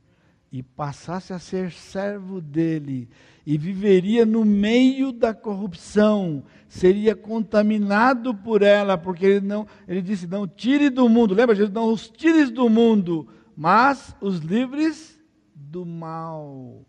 e 0.50 0.64
passasse 0.64 1.34
a 1.34 1.40
ser 1.40 1.72
servo 1.72 2.40
dele 2.40 3.10
e 3.46 3.58
viveria 3.58 4.26
no 4.26 4.46
meio 4.46 5.12
da 5.12 5.34
corrupção, 5.34 6.44
seria 6.70 7.14
contaminado 7.14 8.34
por 8.34 8.62
ela, 8.62 8.98
porque 8.98 9.26
ele 9.26 9.42
não, 9.42 9.68
ele 9.86 10.02
disse: 10.02 10.28
"Não 10.28 10.48
tire 10.48 10.90
do 10.90 11.10
mundo". 11.10 11.34
Lembra 11.34 11.56
Jesus, 11.56 11.74
não 11.74 11.92
os 11.92 12.08
tires 12.08 12.50
do 12.50 12.70
mundo, 12.70 13.28
mas 13.58 14.16
os 14.22 14.40
livres 14.40 15.20
do 15.54 15.86
mal. 15.86 16.86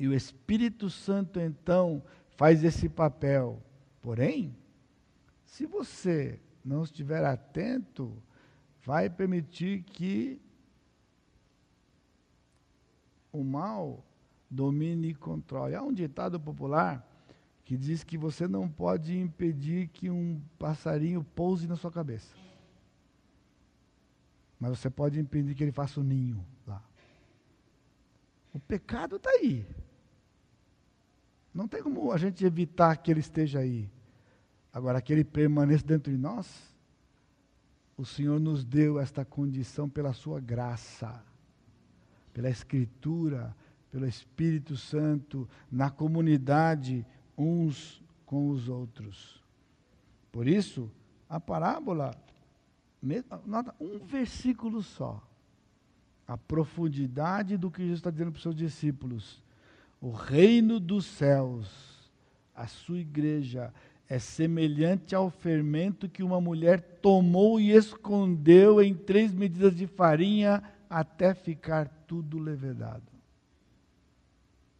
E 0.00 0.08
o 0.08 0.14
Espírito 0.14 0.88
Santo 0.88 1.38
então 1.38 2.02
faz 2.30 2.64
esse 2.64 2.88
papel. 2.88 3.62
Porém, 4.00 4.56
se 5.44 5.66
você 5.66 6.40
não 6.64 6.84
estiver 6.84 7.22
atento, 7.22 8.10
vai 8.82 9.10
permitir 9.10 9.82
que 9.82 10.40
o 13.30 13.44
mal 13.44 14.02
domine 14.50 15.08
e 15.08 15.14
controle. 15.14 15.74
Há 15.74 15.82
um 15.82 15.92
ditado 15.92 16.40
popular 16.40 17.06
que 17.62 17.76
diz 17.76 18.02
que 18.02 18.16
você 18.16 18.48
não 18.48 18.66
pode 18.70 19.14
impedir 19.18 19.88
que 19.88 20.08
um 20.08 20.40
passarinho 20.58 21.22
pouse 21.22 21.68
na 21.68 21.76
sua 21.76 21.92
cabeça. 21.92 22.34
Mas 24.58 24.78
você 24.78 24.88
pode 24.88 25.20
impedir 25.20 25.54
que 25.54 25.62
ele 25.62 25.72
faça 25.72 26.00
o 26.00 26.02
um 26.02 26.06
ninho 26.06 26.42
lá. 26.66 26.82
O 28.54 28.58
pecado 28.58 29.16
está 29.16 29.28
aí. 29.28 29.66
Não 31.52 31.66
tem 31.66 31.82
como 31.82 32.12
a 32.12 32.18
gente 32.18 32.44
evitar 32.44 32.96
que 32.96 33.10
ele 33.10 33.20
esteja 33.20 33.60
aí. 33.60 33.90
Agora, 34.72 35.00
que 35.00 35.12
ele 35.12 35.24
permaneça 35.24 35.84
dentro 35.84 36.12
de 36.12 36.18
nós, 36.18 36.48
o 37.96 38.04
Senhor 38.04 38.38
nos 38.38 38.64
deu 38.64 39.00
esta 39.00 39.24
condição 39.24 39.88
pela 39.88 40.12
sua 40.12 40.40
graça 40.40 41.22
pela 42.32 42.48
Escritura, 42.48 43.54
pelo 43.90 44.06
Espírito 44.06 44.76
Santo, 44.76 45.48
na 45.70 45.90
comunidade, 45.90 47.06
uns 47.36 48.02
com 48.24 48.50
os 48.50 48.68
outros. 48.68 49.42
Por 50.30 50.46
isso, 50.46 50.90
a 51.28 51.40
parábola, 51.40 52.14
nota 53.44 53.74
um 53.80 53.98
versículo 53.98 54.82
só, 54.82 55.22
a 56.26 56.36
profundidade 56.36 57.56
do 57.56 57.70
que 57.70 57.82
Jesus 57.82 57.98
está 57.98 58.10
dizendo 58.10 58.30
para 58.30 58.38
os 58.38 58.42
seus 58.42 58.54
discípulos. 58.54 59.42
O 60.00 60.10
reino 60.10 60.80
dos 60.80 61.04
céus, 61.04 62.10
a 62.54 62.66
sua 62.66 62.98
igreja, 62.98 63.72
é 64.08 64.18
semelhante 64.18 65.14
ao 65.14 65.30
fermento 65.30 66.08
que 66.08 66.22
uma 66.22 66.40
mulher 66.40 66.80
tomou 67.00 67.60
e 67.60 67.70
escondeu 67.70 68.82
em 68.82 68.94
três 68.94 69.32
medidas 69.32 69.76
de 69.76 69.86
farinha 69.86 70.62
até 70.88 71.34
ficar 71.34 71.88
tudo 72.06 72.38
levedado. 72.38 73.04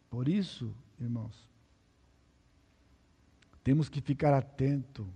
Por 0.09 0.27
isso, 0.27 0.75
irmãos, 0.99 1.49
temos 3.63 3.89
que 3.89 4.01
ficar 4.01 4.35
atento 4.35 5.07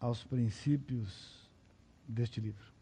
aos 0.00 0.24
princípios 0.24 1.48
deste 2.08 2.40
livro. 2.40 2.72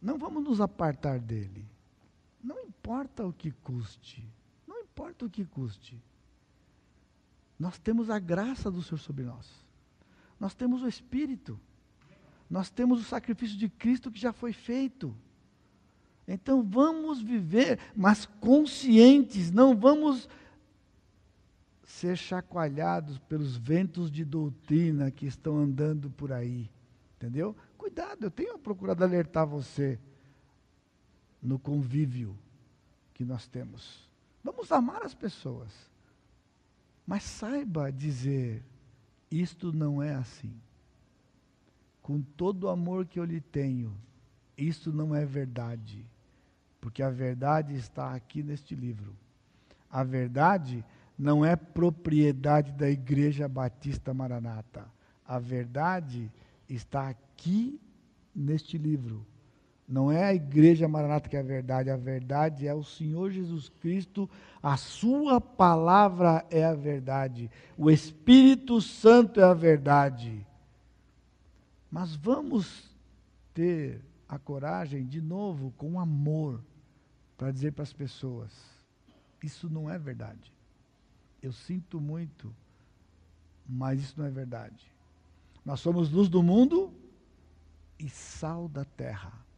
Não 0.00 0.16
vamos 0.16 0.42
nos 0.42 0.60
apartar 0.60 1.18
dele. 1.18 1.66
Não 2.42 2.58
importa 2.60 3.26
o 3.26 3.32
que 3.32 3.50
custe. 3.50 4.26
Importa 5.00 5.24
o 5.24 5.30
que 5.30 5.46
custe. 5.46 5.98
Nós 7.58 7.78
temos 7.78 8.10
a 8.10 8.18
graça 8.18 8.70
do 8.70 8.82
Senhor 8.82 8.98
sobre 8.98 9.24
nós. 9.24 9.50
Nós 10.38 10.54
temos 10.54 10.82
o 10.82 10.88
Espírito. 10.88 11.58
Nós 12.50 12.68
temos 12.68 13.00
o 13.00 13.04
sacrifício 13.04 13.56
de 13.56 13.70
Cristo 13.70 14.10
que 14.10 14.20
já 14.20 14.30
foi 14.30 14.52
feito. 14.52 15.16
Então 16.28 16.62
vamos 16.62 17.22
viver, 17.22 17.78
mas 17.96 18.26
conscientes, 18.26 19.50
não 19.50 19.74
vamos 19.74 20.28
ser 21.82 22.14
chacoalhados 22.14 23.16
pelos 23.20 23.56
ventos 23.56 24.10
de 24.10 24.22
doutrina 24.22 25.10
que 25.10 25.24
estão 25.24 25.56
andando 25.56 26.10
por 26.10 26.30
aí. 26.30 26.70
Entendeu? 27.16 27.56
Cuidado, 27.78 28.24
eu 28.24 28.30
tenho 28.30 28.58
procurado 28.58 29.02
alertar 29.02 29.46
você 29.46 29.98
no 31.42 31.58
convívio 31.58 32.38
que 33.14 33.24
nós 33.24 33.48
temos. 33.48 34.09
Vamos 34.42 34.70
amar 34.72 35.02
as 35.02 35.14
pessoas. 35.14 35.70
Mas 37.06 37.22
saiba 37.22 37.90
dizer: 37.90 38.62
isto 39.30 39.72
não 39.72 40.02
é 40.02 40.14
assim. 40.14 40.54
Com 42.02 42.22
todo 42.22 42.64
o 42.64 42.68
amor 42.68 43.06
que 43.06 43.20
eu 43.20 43.24
lhe 43.24 43.40
tenho, 43.40 43.94
isto 44.56 44.92
não 44.92 45.14
é 45.14 45.24
verdade. 45.24 46.04
Porque 46.80 47.02
a 47.02 47.10
verdade 47.10 47.74
está 47.74 48.14
aqui 48.14 48.42
neste 48.42 48.74
livro. 48.74 49.14
A 49.90 50.02
verdade 50.02 50.84
não 51.18 51.44
é 51.44 51.54
propriedade 51.54 52.72
da 52.72 52.88
Igreja 52.88 53.46
Batista 53.46 54.14
Maranata. 54.14 54.86
A 55.26 55.38
verdade 55.38 56.32
está 56.68 57.08
aqui 57.08 57.78
neste 58.34 58.78
livro. 58.78 59.26
Não 59.90 60.12
é 60.12 60.22
a 60.22 60.32
Igreja 60.32 60.86
Maranata 60.86 61.28
que 61.28 61.36
é 61.36 61.40
a 61.40 61.42
verdade, 61.42 61.90
a 61.90 61.96
verdade 61.96 62.64
é 62.64 62.72
o 62.72 62.84
Senhor 62.84 63.32
Jesus 63.32 63.68
Cristo, 63.68 64.30
a 64.62 64.76
Sua 64.76 65.40
palavra 65.40 66.46
é 66.48 66.64
a 66.64 66.74
verdade, 66.74 67.50
o 67.76 67.90
Espírito 67.90 68.80
Santo 68.80 69.40
é 69.40 69.42
a 69.42 69.52
verdade. 69.52 70.46
Mas 71.90 72.14
vamos 72.14 72.88
ter 73.52 74.00
a 74.28 74.38
coragem, 74.38 75.04
de 75.04 75.20
novo, 75.20 75.74
com 75.76 75.98
amor, 75.98 76.62
para 77.36 77.50
dizer 77.50 77.72
para 77.72 77.82
as 77.82 77.92
pessoas: 77.92 78.52
isso 79.42 79.68
não 79.68 79.90
é 79.90 79.98
verdade. 79.98 80.52
Eu 81.42 81.52
sinto 81.52 82.00
muito, 82.00 82.54
mas 83.68 83.98
isso 83.98 84.14
não 84.16 84.26
é 84.26 84.30
verdade. 84.30 84.86
Nós 85.64 85.80
somos 85.80 86.12
luz 86.12 86.28
do 86.28 86.44
mundo 86.44 86.94
e 87.98 88.08
sal 88.08 88.68
da 88.68 88.84
terra. 88.84 89.49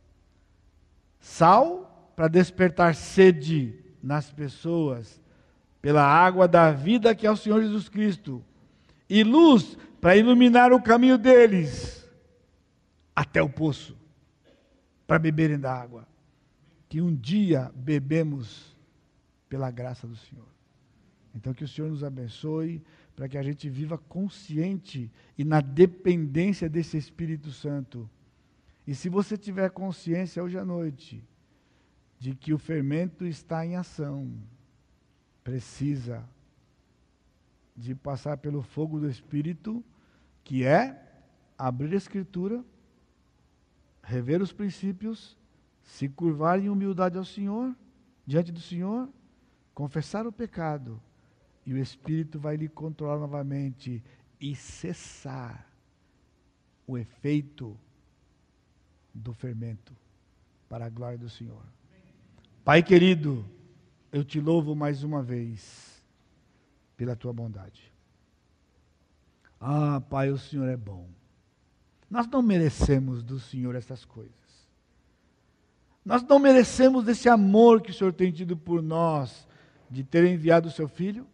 Sal 1.23 2.13
para 2.15 2.29
despertar 2.29 2.95
sede 2.95 3.79
nas 4.03 4.31
pessoas 4.31 5.23
pela 5.81 6.05
água 6.05 6.47
da 6.47 6.73
vida 6.73 7.15
que 7.15 7.27
é 7.27 7.31
o 7.31 7.37
Senhor 7.37 7.63
Jesus 7.63 7.89
Cristo, 7.89 8.45
e 9.09 9.25
luz 9.25 9.79
para 10.01 10.17
iluminar 10.17 10.73
o 10.73 10.83
caminho 10.83 11.17
deles 11.17 12.07
até 13.15 13.41
o 13.41 13.49
poço, 13.49 13.97
para 15.07 15.19
beberem 15.19 15.59
da 15.59 15.73
água 15.73 16.07
que 16.89 17.01
um 17.01 17.15
dia 17.15 17.73
bebemos 17.75 18.77
pela 19.49 19.71
graça 19.71 20.07
do 20.07 20.15
Senhor. 20.15 20.49
Então, 21.35 21.55
que 21.55 21.65
o 21.65 21.69
Senhor 21.69 21.89
nos 21.89 22.05
abençoe 22.05 22.83
para 23.17 23.27
que 23.29 23.39
a 23.39 23.43
gente 23.43 23.67
viva 23.71 23.97
consciente 23.97 25.11
e 25.39 25.43
na 25.43 25.63
dependência 25.63 26.69
desse 26.69 26.99
Espírito 26.99 27.51
Santo. 27.51 28.11
E 28.87 28.95
se 28.95 29.09
você 29.09 29.37
tiver 29.37 29.71
consciência 29.71 30.43
hoje 30.43 30.59
à 30.59 30.65
noite 30.65 31.25
de 32.19 32.35
que 32.35 32.53
o 32.53 32.59
fermento 32.59 33.25
está 33.25 33.65
em 33.65 33.77
ação, 33.77 34.33
precisa 35.43 36.25
de 37.77 37.95
passar 37.95 38.37
pelo 38.37 38.63
fogo 38.63 39.01
do 39.01 39.09
Espírito, 39.09 39.85
que 40.45 40.65
é 40.65 41.01
abrir 41.57 41.95
a 41.95 41.97
Escritura, 41.97 42.65
rever 44.03 44.43
os 44.43 44.53
princípios 44.53 45.37
se 45.83 46.09
curvar 46.09 46.59
em 46.59 46.69
humildade 46.69 47.19
ao 47.19 47.25
Senhor, 47.25 47.75
diante 48.27 48.53
do 48.53 48.61
Senhor, 48.61 49.09
confessar 49.75 50.27
o 50.27 50.33
pecado, 50.33 51.01
e 51.67 51.73
o 51.73 51.79
Espírito 51.79 52.39
vai 52.39 52.57
lhe 52.57 52.69
controlar 52.69 53.19
novamente 53.19 54.03
e 54.41 54.55
cessar 54.55 55.71
o 56.87 56.99
efeito 56.99 57.79
do 59.15 59.33
fermento 59.33 59.93
para 60.69 60.87
a 60.87 60.89
glória 60.89 61.19
do 61.19 61.29
Senhor. 61.29 61.63
Pai 62.65 62.83
querido, 62.83 63.45
eu 64.11 64.25
te 64.25 64.41
louvo 64.41 64.75
mais 64.75 65.03
uma 65.03 65.23
vez 65.23 66.03
pela 66.97 67.17
tua 67.17 67.33
bondade. 67.33 67.93
Ah, 69.61 70.01
Pai, 70.01 70.31
o 70.31 70.39
Senhor 70.39 70.69
é 70.69 70.77
bom. 70.77 71.09
Nós 72.11 72.27
não 72.27 72.43
merecemos 72.43 73.23
do 73.23 73.39
Senhor 73.39 73.75
essas 73.75 74.05
coisas. 74.05 74.33
Nós 76.05 76.23
não 76.23 76.39
merecemos 76.39 77.07
esse 77.07 77.29
amor 77.29 77.81
que 77.81 77.91
o 77.91 77.95
Senhor 77.95 78.13
tem 78.13 78.31
tido 78.33 78.57
por 78.57 78.83
nós, 78.83 79.47
de 79.89 80.03
ter 80.03 80.25
enviado 80.25 80.69
o 80.69 80.73
seu 80.73 80.89
Filho, 80.89 81.27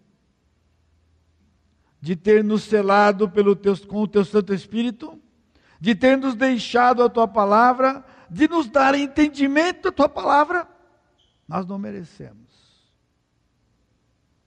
de 2.01 2.15
ter 2.15 2.45
nos 2.45 2.63
selado 2.65 3.29
pelo 3.29 3.57
teu, 3.57 3.77
com 3.87 4.03
o 4.03 4.09
teu 4.09 4.25
Santo 4.25 4.53
Espírito, 4.53 5.21
de 5.81 5.95
ter 5.95 6.17
nos 6.17 6.35
deixado 6.35 7.03
a 7.03 7.09
tua 7.09 7.29
palavra, 7.29 8.05
de 8.29 8.49
nos 8.49 8.69
dar 8.69 8.95
entendimento 8.95 9.85
da 9.85 9.93
tua 9.93 10.09
palavra. 10.09 10.69
Nós 11.47 11.67
não 11.67 11.79
merecemos. 11.79 12.49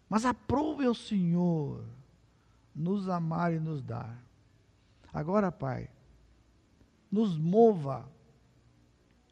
Mas 0.09 0.25
aprove 0.25 0.85
ao 0.85 0.93
Senhor 0.93 1.85
nos 2.75 3.07
amar 3.07 3.53
e 3.53 3.59
nos 3.59 3.81
dar. 3.81 4.21
Agora, 5.13 5.51
Pai, 5.51 5.89
nos 7.11 7.37
mova 7.37 8.09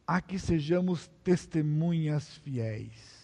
a 0.07 0.21
que 0.21 0.39
sejamos 0.39 1.07
testemunhas 1.23 2.35
fiéis. 2.37 3.19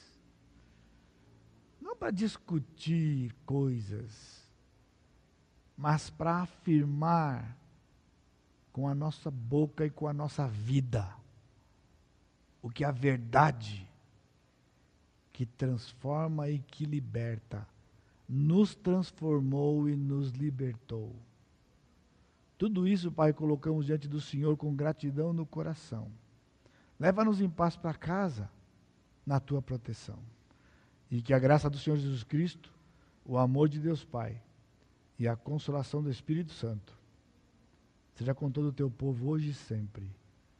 Não 1.81 1.95
para 1.95 2.11
discutir 2.11 3.33
coisas, 3.45 4.47
mas 5.75 6.09
para 6.09 6.41
afirmar 6.41 7.57
com 8.75 8.89
a 8.89 8.93
nossa 8.93 9.31
boca 9.31 9.85
e 9.85 9.89
com 9.89 10.05
a 10.05 10.11
nossa 10.11 10.49
vida 10.49 11.07
o 12.61 12.69
que 12.69 12.83
a 12.83 12.91
verdade 12.91 13.89
que 15.31 15.45
transforma 15.45 16.49
e 16.49 16.59
que 16.59 16.83
liberta 16.83 17.65
nos 18.27 18.75
transformou 18.75 19.87
e 19.87 19.95
nos 19.95 20.31
libertou. 20.31 21.15
Tudo 22.57 22.85
isso, 22.85 23.09
Pai, 23.09 23.31
colocamos 23.31 23.85
diante 23.85 24.09
do 24.09 24.19
Senhor 24.19 24.57
com 24.57 24.75
gratidão 24.75 25.31
no 25.31 25.45
coração. 25.45 26.11
Leva-nos 26.99 27.39
em 27.39 27.49
paz 27.49 27.77
para 27.77 27.93
casa, 27.93 28.51
na 29.25 29.39
tua 29.39 29.61
proteção. 29.61 30.19
E 31.09 31.21
que 31.21 31.33
a 31.33 31.39
graça 31.39 31.69
do 31.69 31.77
Senhor 31.77 31.95
Jesus 31.95 32.25
Cristo, 32.25 32.69
o 33.23 33.37
amor 33.37 33.69
de 33.69 33.79
Deus 33.79 34.03
Pai 34.03 34.41
e 35.17 35.29
a 35.29 35.35
consolação 35.37 36.03
do 36.03 36.11
Espírito 36.11 36.51
Santo 36.51 37.04
seja 38.15 38.33
com 38.33 38.49
todo 38.49 38.69
o 38.69 38.73
teu 38.73 38.89
povo 38.89 39.29
hoje 39.29 39.49
e 39.49 39.53
sempre. 39.53 40.09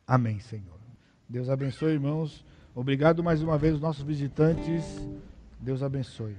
Amém, 0.06 0.40
Senhor. 0.40 0.80
Deus 1.28 1.50
abençoe, 1.50 1.94
irmãos. 1.94 2.46
Obrigado 2.76 3.24
mais 3.24 3.42
uma 3.42 3.58
vez, 3.58 3.76
os 3.76 3.82
nossos 3.82 4.04
visitantes. 4.04 4.84
Deus 5.60 5.82
abençoe. 5.82 6.36